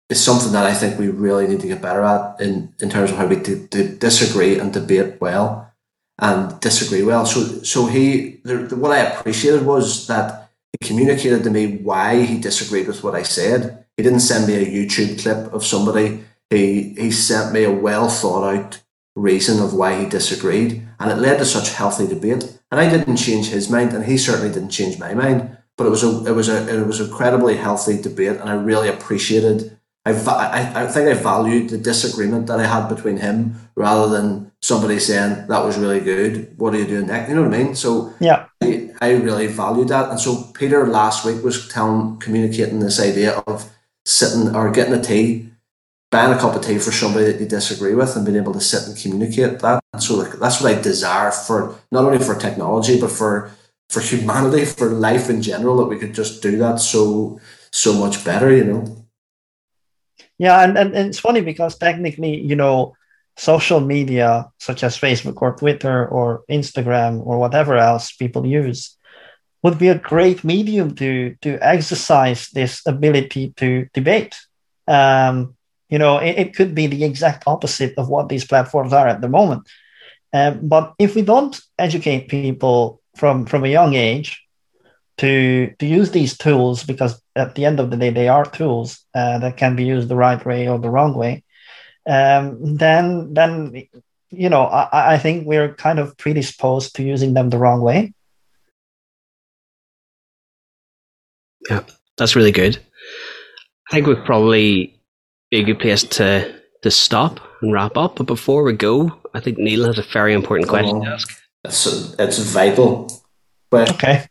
it's 0.10 0.22
something 0.22 0.52
that 0.52 0.66
I 0.66 0.74
think 0.74 1.00
we 1.00 1.10
really 1.10 1.48
need 1.48 1.62
to 1.62 1.68
get 1.68 1.82
better 1.82 2.04
at 2.04 2.40
in, 2.40 2.74
in 2.80 2.90
terms 2.90 3.12
of 3.12 3.18
how 3.18 3.26
we 3.26 3.38
d- 3.38 3.68
d- 3.70 3.98
disagree 3.98 4.60
and 4.60 4.72
debate 4.72 5.20
well 5.20 5.74
and 6.20 6.60
disagree 6.60 7.04
well. 7.04 7.26
So 7.26 7.64
so 7.64 7.88
he 7.88 8.40
the, 8.44 8.58
the, 8.58 8.76
what 8.76 8.92
I 8.92 9.00
appreciated 9.00 9.66
was 9.66 10.08
that 10.08 10.52
he 10.72 10.88
communicated 10.88 11.44
to 11.44 11.50
me 11.50 11.78
why 11.78 12.22
he 12.22 12.40
disagreed 12.40 12.88
with 12.88 13.04
what 13.04 13.16
I 13.16 13.24
said. 13.24 13.86
He 13.98 14.04
didn't 14.04 14.20
send 14.20 14.48
me 14.48 14.56
a 14.56 14.66
YouTube 14.66 15.22
clip 15.22 15.52
of 15.54 15.66
somebody. 15.66 16.24
He 16.50 16.94
he 16.98 17.12
sent 17.12 17.54
me 17.54 17.64
a 17.64 17.72
well 17.72 18.08
thought 18.08 18.56
out 18.56 18.82
reason 19.16 19.62
of 19.62 19.74
why 19.74 20.00
he 20.00 20.10
disagreed, 20.10 20.88
and 21.00 21.12
it 21.12 21.16
led 21.16 21.40
to 21.40 21.46
such 21.46 21.74
healthy 21.74 22.06
debate. 22.06 22.60
And 22.70 22.80
I 22.80 22.90
didn't 22.90 23.18
change 23.18 23.48
his 23.48 23.70
mind, 23.70 23.94
and 23.94 24.06
he 24.06 24.18
certainly 24.18 24.54
didn't 24.54 24.72
change 24.72 25.00
my 25.00 25.14
mind 25.14 25.58
but 25.78 25.88
it 25.88 25.90
was 25.90 26.04
a 26.04 26.26
it 26.26 26.32
was 26.32 26.50
a 26.50 26.68
it 26.68 26.88
was 26.88 27.00
incredibly 27.00 27.58
healthy 27.58 28.02
debate, 28.02 28.38
and 28.38 28.50
I 28.50 28.54
really 28.54 28.90
appreciated. 28.90 29.75
I, 30.06 30.12
I, 30.12 30.84
I 30.84 30.88
think 30.88 31.10
I 31.10 31.14
valued 31.14 31.70
the 31.70 31.80
disagreement 31.80 32.46
that 32.48 32.60
I 32.60 32.68
had 32.68 32.88
between 32.88 33.18
him 33.18 33.56
rather 33.76 34.08
than 34.08 34.52
somebody 34.62 35.00
saying 35.00 35.48
that 35.48 35.66
was 35.66 35.78
really 35.78 36.00
good. 36.00 36.58
What 36.58 36.76
are 36.76 36.78
you 36.78 36.86
doing 36.86 37.08
next? 37.08 37.30
You 37.30 37.36
know 37.36 37.44
what 37.44 37.54
I 37.54 37.64
mean? 37.64 37.76
So 37.76 38.14
yeah, 38.20 38.46
I, 38.62 38.92
I 39.02 39.12
really 39.14 39.48
valued 39.48 39.88
that. 39.88 40.10
And 40.10 40.20
so 40.20 40.52
Peter 40.54 40.86
last 40.88 41.26
week 41.26 41.44
was 41.44 41.68
telling, 41.68 42.18
communicating 42.18 42.80
this 42.80 43.00
idea 43.00 43.40
of 43.48 43.72
sitting 44.06 44.56
or 44.56 44.72
getting 44.72 44.94
a 44.94 45.02
tea, 45.02 45.50
buying 46.12 46.34
a 46.34 46.40
cup 46.40 46.56
of 46.56 46.62
tea 46.62 46.78
for 46.78 46.92
somebody 46.92 47.26
that 47.26 47.40
you 47.40 47.48
disagree 47.48 47.96
with, 47.96 48.16
and 48.16 48.26
being 48.26 48.38
able 48.38 48.54
to 48.54 48.62
sit 48.62 48.88
and 48.88 48.96
communicate 48.96 49.60
that. 49.60 49.84
And 49.92 50.04
so 50.04 50.16
like, 50.18 50.34
that's 50.34 50.62
what 50.62 50.72
I 50.72 50.80
desire 50.80 51.32
for 51.32 51.80
not 51.92 52.06
only 52.06 52.20
for 52.20 52.36
technology 52.36 53.00
but 53.00 53.12
for 53.12 53.52
for 53.90 54.02
humanity, 54.02 54.66
for 54.66 54.90
life 54.90 55.30
in 55.30 55.42
general, 55.42 55.78
that 55.78 55.86
we 55.86 55.98
could 55.98 56.14
just 56.14 56.42
do 56.42 56.58
that 56.58 56.80
so 56.80 57.40
so 57.72 57.94
much 57.94 58.24
better, 58.24 58.56
you 58.56 58.64
know. 58.64 59.05
Yeah, 60.38 60.64
and, 60.64 60.78
and, 60.78 60.94
and 60.94 61.08
it's 61.10 61.20
funny 61.20 61.42
because 61.42 61.78
technically, 61.78 62.42
you 62.42 62.56
know, 62.56 62.96
social 63.38 63.80
media 63.80 64.50
such 64.60 64.84
as 64.84 64.98
Facebook 64.98 65.42
or 65.42 65.56
Twitter 65.56 66.08
or 66.08 66.44
Instagram 66.50 67.26
or 67.26 67.38
whatever 67.38 67.76
else 67.76 68.14
people 68.14 68.46
use 68.46 68.98
would 69.62 69.78
be 69.78 69.90
a 69.90 69.98
great 69.98 70.44
medium 70.44 70.96
to 70.96 71.36
to 71.42 71.58
exercise 71.60 72.50
this 72.50 72.82
ability 72.86 73.54
to 73.58 73.88
debate. 73.94 74.36
Um, 74.88 75.56
you 75.90 76.00
know, 76.00 76.18
it, 76.18 76.38
it 76.38 76.56
could 76.56 76.76
be 76.76 76.88
the 76.88 77.04
exact 77.04 77.44
opposite 77.48 77.94
of 77.98 78.10
what 78.10 78.30
these 78.30 78.46
platforms 78.46 78.94
are 78.94 79.08
at 79.08 79.22
the 79.22 79.30
moment. 79.30 79.68
Um, 80.34 80.68
but 80.68 80.94
if 81.00 81.16
we 81.16 81.22
don't 81.22 81.60
educate 81.80 82.30
people 82.30 83.02
from 83.16 83.46
from 83.46 83.64
a 83.64 83.70
young 83.70 83.96
age 83.96 84.45
to 85.18 85.74
to 85.80 85.86
use 85.86 86.12
these 86.12 86.38
tools 86.38 86.84
because 86.84 87.22
at 87.36 87.56
the 87.56 87.66
end 87.66 87.80
of 87.80 87.90
the 87.90 87.98
day 87.98 88.10
they 88.10 88.28
are 88.28 88.46
tools 88.46 89.06
uh, 89.14 89.40
that 89.40 89.58
can 89.58 89.76
be 89.76 89.84
used 89.84 90.08
the 90.10 90.16
right 90.16 90.46
way 90.46 90.68
or 90.68 90.80
the 90.80 90.90
wrong 90.90 91.16
way. 91.16 91.44
Um, 92.08 92.76
then 92.76 93.34
then 93.34 93.88
you 94.30 94.50
know 94.50 94.64
I, 94.66 95.16
I 95.16 95.18
think 95.18 95.48
we're 95.48 95.74
kind 95.74 96.00
of 96.00 96.18
predisposed 96.18 96.96
to 96.96 97.04
using 97.04 97.34
them 97.34 97.50
the 97.50 97.58
wrong 97.58 97.82
way. 97.82 98.14
Yeah 101.70 101.84
that's 102.18 102.36
really 102.36 102.52
good. 102.52 102.78
I 103.90 103.96
think 103.96 104.08
we'd 104.08 104.26
probably 104.26 105.00
be 105.52 105.60
a 105.60 105.64
good 105.64 105.80
place 105.80 106.04
to 106.04 106.62
to 106.82 106.92
stop 106.92 107.40
and 107.62 107.74
wrap 107.74 107.98
up. 107.98 108.18
But 108.18 108.28
before 108.28 108.64
we 108.64 108.74
go 108.74 109.20
i 109.36 109.40
think 109.42 109.58
neil 109.58 109.86
has 109.86 110.00
a 110.00 110.02
very 110.02 110.34
important 110.34 110.70
question 110.70 111.02
to 111.02 111.10
ask. 111.10 111.42
it's 111.66 112.16
it's 112.18 112.40
vital. 112.40 113.12
But 113.70 113.92
okay. 113.96 114.28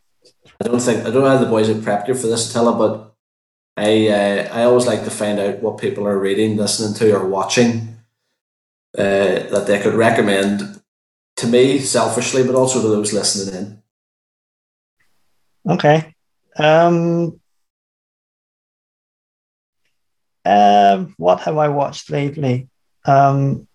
I 0.63 0.67
don't 0.67 0.79
think 0.79 1.01
I 1.01 1.11
don't 1.11 1.23
know 1.23 1.29
how 1.29 1.37
the 1.37 1.45
boys 1.49 1.67
have 1.67 1.77
prepped 1.77 2.07
you 2.07 2.15
for 2.15 2.27
this, 2.27 2.51
Tella, 2.51 2.77
but 2.77 3.13
I 3.77 4.07
uh, 4.07 4.49
I 4.53 4.63
always 4.63 4.87
like 4.87 5.03
to 5.03 5.11
find 5.11 5.39
out 5.39 5.59
what 5.59 5.77
people 5.77 6.07
are 6.07 6.17
reading, 6.17 6.55
listening 6.55 6.93
to, 6.95 7.15
or 7.15 7.27
watching 7.27 7.97
uh, 8.97 9.49
that 9.51 9.65
they 9.67 9.81
could 9.81 9.93
recommend 9.93 10.81
to 11.37 11.47
me 11.47 11.79
selfishly, 11.79 12.43
but 12.43 12.55
also 12.55 12.81
to 12.81 12.87
those 12.87 13.11
listening 13.11 13.55
in. 13.55 13.83
Okay. 15.73 16.13
Um, 16.57 17.41
um, 20.45 21.13
what 21.17 21.41
have 21.41 21.57
I 21.57 21.67
watched 21.67 22.09
lately? 22.09 22.69
Um, 23.03 23.67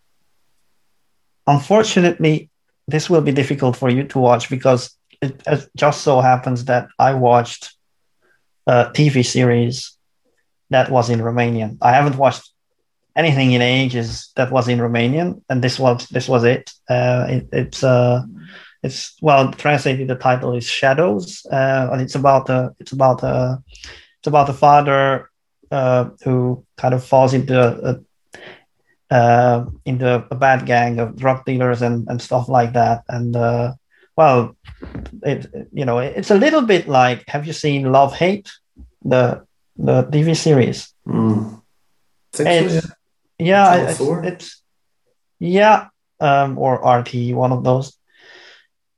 unfortunately, 1.46 2.48
this 2.88 3.10
will 3.10 3.20
be 3.20 3.32
difficult 3.32 3.76
for 3.76 3.90
you 3.90 4.04
to 4.04 4.18
watch 4.18 4.48
because 4.48 4.96
it, 5.20 5.42
it 5.46 5.70
just 5.76 6.02
so 6.02 6.20
happens 6.20 6.64
that 6.66 6.88
I 6.98 7.14
watched 7.14 7.74
a 8.66 8.90
TV 8.94 9.24
series 9.24 9.96
that 10.70 10.90
was 10.90 11.10
in 11.10 11.20
Romanian. 11.20 11.78
I 11.82 11.92
haven't 11.92 12.16
watched 12.16 12.50
anything 13.16 13.52
in 13.52 13.62
ages 13.62 14.30
that 14.36 14.50
was 14.50 14.68
in 14.68 14.78
Romanian, 14.78 15.42
and 15.48 15.62
this 15.62 15.78
was 15.78 16.06
this 16.08 16.28
was 16.28 16.44
it. 16.44 16.70
Uh, 16.88 17.26
it 17.28 17.48
it's 17.52 17.84
uh, 17.84 18.22
it's 18.82 19.16
well 19.20 19.52
translated. 19.52 20.08
The 20.08 20.14
title 20.14 20.54
is 20.54 20.64
Shadows, 20.64 21.44
uh, 21.50 21.88
and 21.92 22.00
it's 22.00 22.14
about 22.14 22.48
a 22.48 22.74
it's 22.78 22.92
about 22.92 23.22
a 23.22 23.62
it's 24.18 24.28
about 24.28 24.48
a 24.48 24.54
father 24.54 25.30
uh, 25.70 26.10
who 26.24 26.64
kind 26.76 26.94
of 26.94 27.04
falls 27.04 27.34
into 27.34 27.56
a, 27.58 29.14
uh, 29.14 29.64
into 29.84 30.26
a 30.30 30.34
bad 30.34 30.66
gang 30.66 30.98
of 30.98 31.16
drug 31.16 31.44
dealers 31.44 31.82
and, 31.82 32.06
and 32.08 32.20
stuff 32.20 32.48
like 32.48 32.72
that. 32.74 33.02
And 33.08 33.34
uh, 33.36 33.74
well, 34.20 34.54
it 35.22 35.46
you 35.72 35.86
know 35.88 35.98
it's 35.98 36.30
a 36.30 36.40
little 36.44 36.64
bit 36.72 36.84
like 36.86 37.24
have 37.26 37.46
you 37.46 37.54
seen 37.54 37.90
Love 37.90 38.12
Hate, 38.22 38.48
the 39.12 39.46
the 39.76 40.04
TV 40.12 40.36
series? 40.36 40.92
Mm. 41.08 41.62
Yeah, 42.38 42.80
yeah 43.38 43.88
it's, 43.88 44.00
it's, 44.00 44.62
yeah, 45.38 45.88
um, 46.20 46.58
or 46.58 46.72
RT, 46.98 47.32
one 47.44 47.52
of 47.52 47.64
those. 47.64 47.96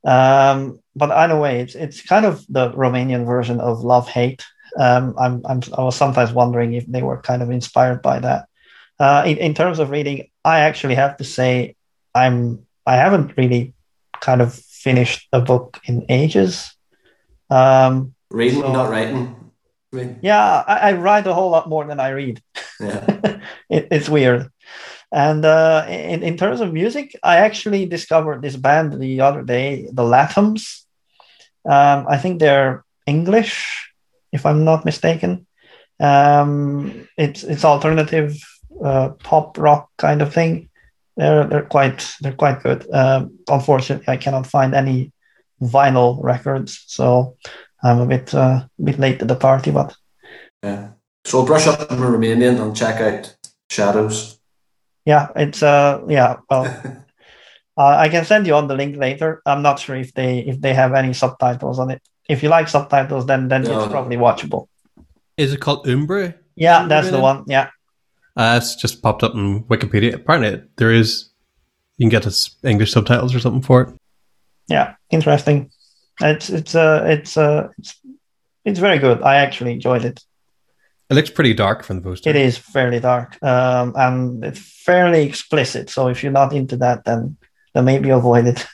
Um, 0.03 0.79
but 0.93 1.09
either 1.11 1.39
way, 1.39 1.61
it's 1.61 1.75
it's 1.75 2.01
kind 2.01 2.25
of 2.25 2.43
the 2.49 2.71
Romanian 2.71 3.25
version 3.25 3.61
of 3.61 3.79
Love 3.79 4.09
Hate. 4.09 4.43
Um, 4.77 5.15
I'm, 5.17 5.35
I'm 5.45 5.61
I 5.77 5.83
was 5.83 5.95
sometimes 5.95 6.33
wondering 6.33 6.73
if 6.73 6.85
they 6.85 7.01
were 7.01 7.21
kind 7.21 7.41
of 7.41 7.49
inspired 7.49 8.01
by 8.01 8.19
that. 8.19 8.41
Uh, 8.99 9.23
in, 9.25 9.37
in 9.37 9.53
terms 9.53 9.79
of 9.79 9.89
reading, 9.89 10.27
I 10.43 10.67
actually 10.67 10.95
have 10.95 11.15
to 11.17 11.23
say 11.23 11.77
I'm 12.13 12.67
I 12.85 12.95
haven't 12.97 13.37
really 13.37 13.73
kind 14.19 14.41
of 14.41 14.59
finished 14.83 15.27
a 15.31 15.39
book 15.41 15.79
in 15.85 16.05
ages. 16.09 16.75
Um, 17.49 18.13
Reading, 18.29 18.61
so, 18.61 18.73
not 18.73 18.89
writing. 18.89 19.35
Yeah, 20.21 20.63
I, 20.67 20.89
I, 20.89 20.93
write 20.93 21.27
a 21.27 21.33
whole 21.33 21.51
lot 21.51 21.69
more 21.69 21.85
than 21.85 21.99
I 21.99 22.09
read. 22.09 22.41
Yeah. 22.79 23.05
it, 23.69 23.87
it's 23.91 24.09
weird. 24.09 24.49
And 25.11 25.45
uh, 25.45 25.85
in, 25.87 26.23
in 26.23 26.37
terms 26.37 26.61
of 26.61 26.73
music, 26.73 27.15
I 27.21 27.37
actually 27.37 27.85
discovered 27.85 28.41
this 28.41 28.57
band 28.57 28.99
the 28.99 29.21
other 29.21 29.43
day, 29.43 29.87
the 29.93 30.01
Lathums. 30.01 30.85
Um, 31.63 32.07
I 32.09 32.17
think 32.17 32.39
they're 32.39 32.83
English, 33.05 33.91
if 34.31 34.47
I'm 34.47 34.65
not 34.65 34.85
mistaken. 34.85 35.45
Um, 35.99 37.07
it's 37.15 37.43
it's 37.43 37.63
alternative 37.63 38.35
uh, 38.83 39.09
pop 39.21 39.57
rock 39.59 39.89
kind 39.97 40.23
of 40.23 40.33
thing. 40.33 40.69
They're 41.15 41.45
they're 41.45 41.65
quite 41.65 42.11
they're 42.21 42.33
quite 42.33 42.63
good. 42.63 42.87
Um, 42.93 43.39
unfortunately, 43.47 44.11
I 44.11 44.17
cannot 44.17 44.47
find 44.47 44.73
any 44.73 45.11
vinyl 45.61 46.21
records, 46.23 46.83
so 46.87 47.37
I'm 47.83 47.99
a 47.99 48.05
bit 48.05 48.33
uh, 48.33 48.65
bit 48.83 48.99
late 48.99 49.19
to 49.19 49.25
the 49.25 49.35
party. 49.35 49.71
But 49.71 49.95
yeah, 50.63 50.89
so 51.25 51.39
we'll 51.39 51.47
brush 51.47 51.67
up 51.67 51.91
on 51.91 51.99
Romanian 51.99 52.61
and 52.61 52.75
check 52.75 52.99
out 53.01 53.35
Shadows. 53.69 54.39
Yeah, 55.05 55.27
it's 55.35 55.61
uh 55.61 56.01
yeah 56.07 56.37
well. 56.49 56.65
uh, 57.77 57.95
I 57.97 58.09
can 58.09 58.25
send 58.25 58.47
you 58.47 58.55
on 58.55 58.67
the 58.67 58.75
link 58.75 58.97
later. 58.97 59.41
I'm 59.45 59.61
not 59.61 59.79
sure 59.79 59.95
if 59.95 60.13
they 60.13 60.39
if 60.39 60.61
they 60.61 60.73
have 60.73 60.93
any 60.93 61.13
subtitles 61.13 61.79
on 61.79 61.91
it. 61.91 62.01
If 62.27 62.41
you 62.41 62.49
like 62.49 62.69
subtitles, 62.69 63.25
then 63.25 63.49
then 63.49 63.63
no. 63.63 63.79
it's 63.79 63.91
probably 63.91 64.17
watchable. 64.17 64.67
Is 65.37 65.53
it 65.53 65.59
called 65.59 65.85
Umbre? 65.85 66.35
Yeah, 66.55 66.87
that's 66.87 67.09
the 67.09 67.19
one. 67.19 67.43
Yeah. 67.47 67.69
Uh, 68.35 68.59
it's 68.61 68.75
just 68.75 69.01
popped 69.01 69.23
up 69.23 69.35
in 69.35 69.63
Wikipedia. 69.65 70.15
Apparently, 70.15 70.63
there 70.77 70.91
is 70.91 71.29
you 71.97 72.09
can 72.09 72.09
get 72.09 72.49
English 72.63 72.91
subtitles 72.91 73.35
or 73.35 73.39
something 73.39 73.61
for 73.61 73.81
it. 73.81 73.89
Yeah, 74.67 74.95
interesting. 75.11 75.71
It's 76.21 76.49
it's 76.49 76.75
uh 76.75 77.03
it's 77.05 77.37
uh 77.37 77.69
it's 77.77 77.99
it's 78.65 78.79
very 78.79 78.97
good. 78.97 79.21
I 79.21 79.35
actually 79.35 79.73
enjoyed 79.73 80.05
it. 80.05 80.21
It 81.09 81.15
looks 81.15 81.29
pretty 81.29 81.53
dark 81.53 81.83
from 81.83 81.97
the 81.97 82.01
poster. 82.01 82.29
It 82.29 82.35
is 82.35 82.57
fairly 82.57 82.99
dark, 82.99 83.37
um, 83.43 83.93
and 83.95 84.43
it's 84.43 84.59
fairly 84.59 85.23
explicit. 85.23 85.89
So 85.89 86.07
if 86.07 86.23
you're 86.23 86.31
not 86.31 86.53
into 86.53 86.77
that, 86.77 87.05
then 87.05 87.37
then 87.73 87.85
maybe 87.85 88.09
avoid 88.09 88.47
it. 88.47 88.65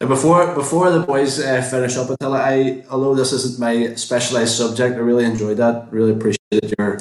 Before 0.00 0.54
before 0.54 0.90
the 0.90 1.00
boys 1.00 1.40
uh, 1.40 1.62
finish 1.62 1.96
up, 1.96 2.10
Attila, 2.10 2.38
I 2.38 2.84
although 2.90 3.14
this 3.14 3.32
isn't 3.32 3.60
my 3.60 3.94
specialized 3.94 4.56
subject, 4.56 4.96
I 4.96 4.98
really 5.00 5.24
enjoyed 5.24 5.58
that. 5.58 5.88
Really 5.92 6.12
appreciated 6.12 6.74
your 6.78 6.98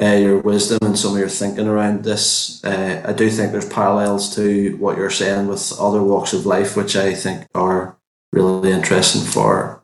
uh, 0.00 0.06
your 0.06 0.38
wisdom 0.40 0.78
and 0.82 0.98
some 0.98 1.12
of 1.12 1.18
your 1.18 1.28
thinking 1.28 1.68
around 1.68 2.04
this. 2.04 2.62
Uh, 2.64 3.02
I 3.04 3.12
do 3.12 3.30
think 3.30 3.52
there's 3.52 3.68
parallels 3.68 4.34
to 4.34 4.76
what 4.78 4.96
you're 4.96 5.10
saying 5.10 5.46
with 5.46 5.72
other 5.78 6.02
walks 6.02 6.32
of 6.32 6.46
life, 6.46 6.76
which 6.76 6.96
I 6.96 7.14
think 7.14 7.46
are 7.54 7.96
really 8.32 8.72
interesting 8.72 9.22
for 9.22 9.82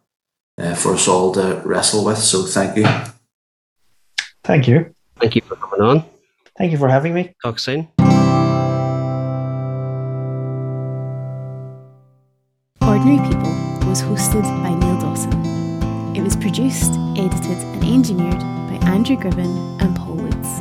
uh, 0.58 0.74
for 0.74 0.94
us 0.94 1.08
all 1.08 1.32
to 1.32 1.62
wrestle 1.64 2.04
with. 2.04 2.18
So 2.18 2.42
thank 2.44 2.76
you. 2.76 2.86
Thank 4.44 4.66
you. 4.66 4.94
Thank 5.20 5.36
you 5.36 5.42
for 5.42 5.56
coming 5.56 5.80
on. 5.80 6.04
Thank 6.58 6.72
you 6.72 6.78
for 6.78 6.88
having 6.88 7.14
me. 7.14 7.34
Talk 7.42 7.58
soon. 7.58 7.88
Ordinary 12.82 13.18
People 13.28 13.50
was 13.88 14.02
hosted 14.02 14.42
by 14.62 14.74
Neil 14.74 14.98
Dawson. 15.00 15.32
It 16.16 16.22
was 16.22 16.36
produced, 16.36 16.92
edited, 17.16 17.58
and 17.58 17.84
engineered 17.84 18.40
by 18.40 18.59
Andrew 18.90 19.16
Gribbin 19.16 19.80
and 19.80 19.94
Paul 19.96 20.16
Woods. 20.16 20.58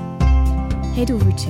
Head 0.96 1.10
over 1.10 1.32
to 1.32 1.50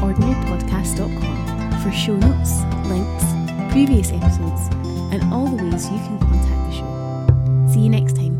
ordinarypodcast.com 0.00 1.82
for 1.82 1.90
show 1.90 2.14
notes, 2.14 2.62
links, 2.86 3.24
previous 3.72 4.12
episodes, 4.12 4.68
and 5.12 5.24
all 5.34 5.48
the 5.48 5.56
ways 5.64 5.90
you 5.90 5.98
can 5.98 6.20
contact 6.20 6.70
the 6.70 6.76
show. 6.76 7.72
See 7.72 7.80
you 7.80 7.88
next 7.90 8.14
time. 8.14 8.39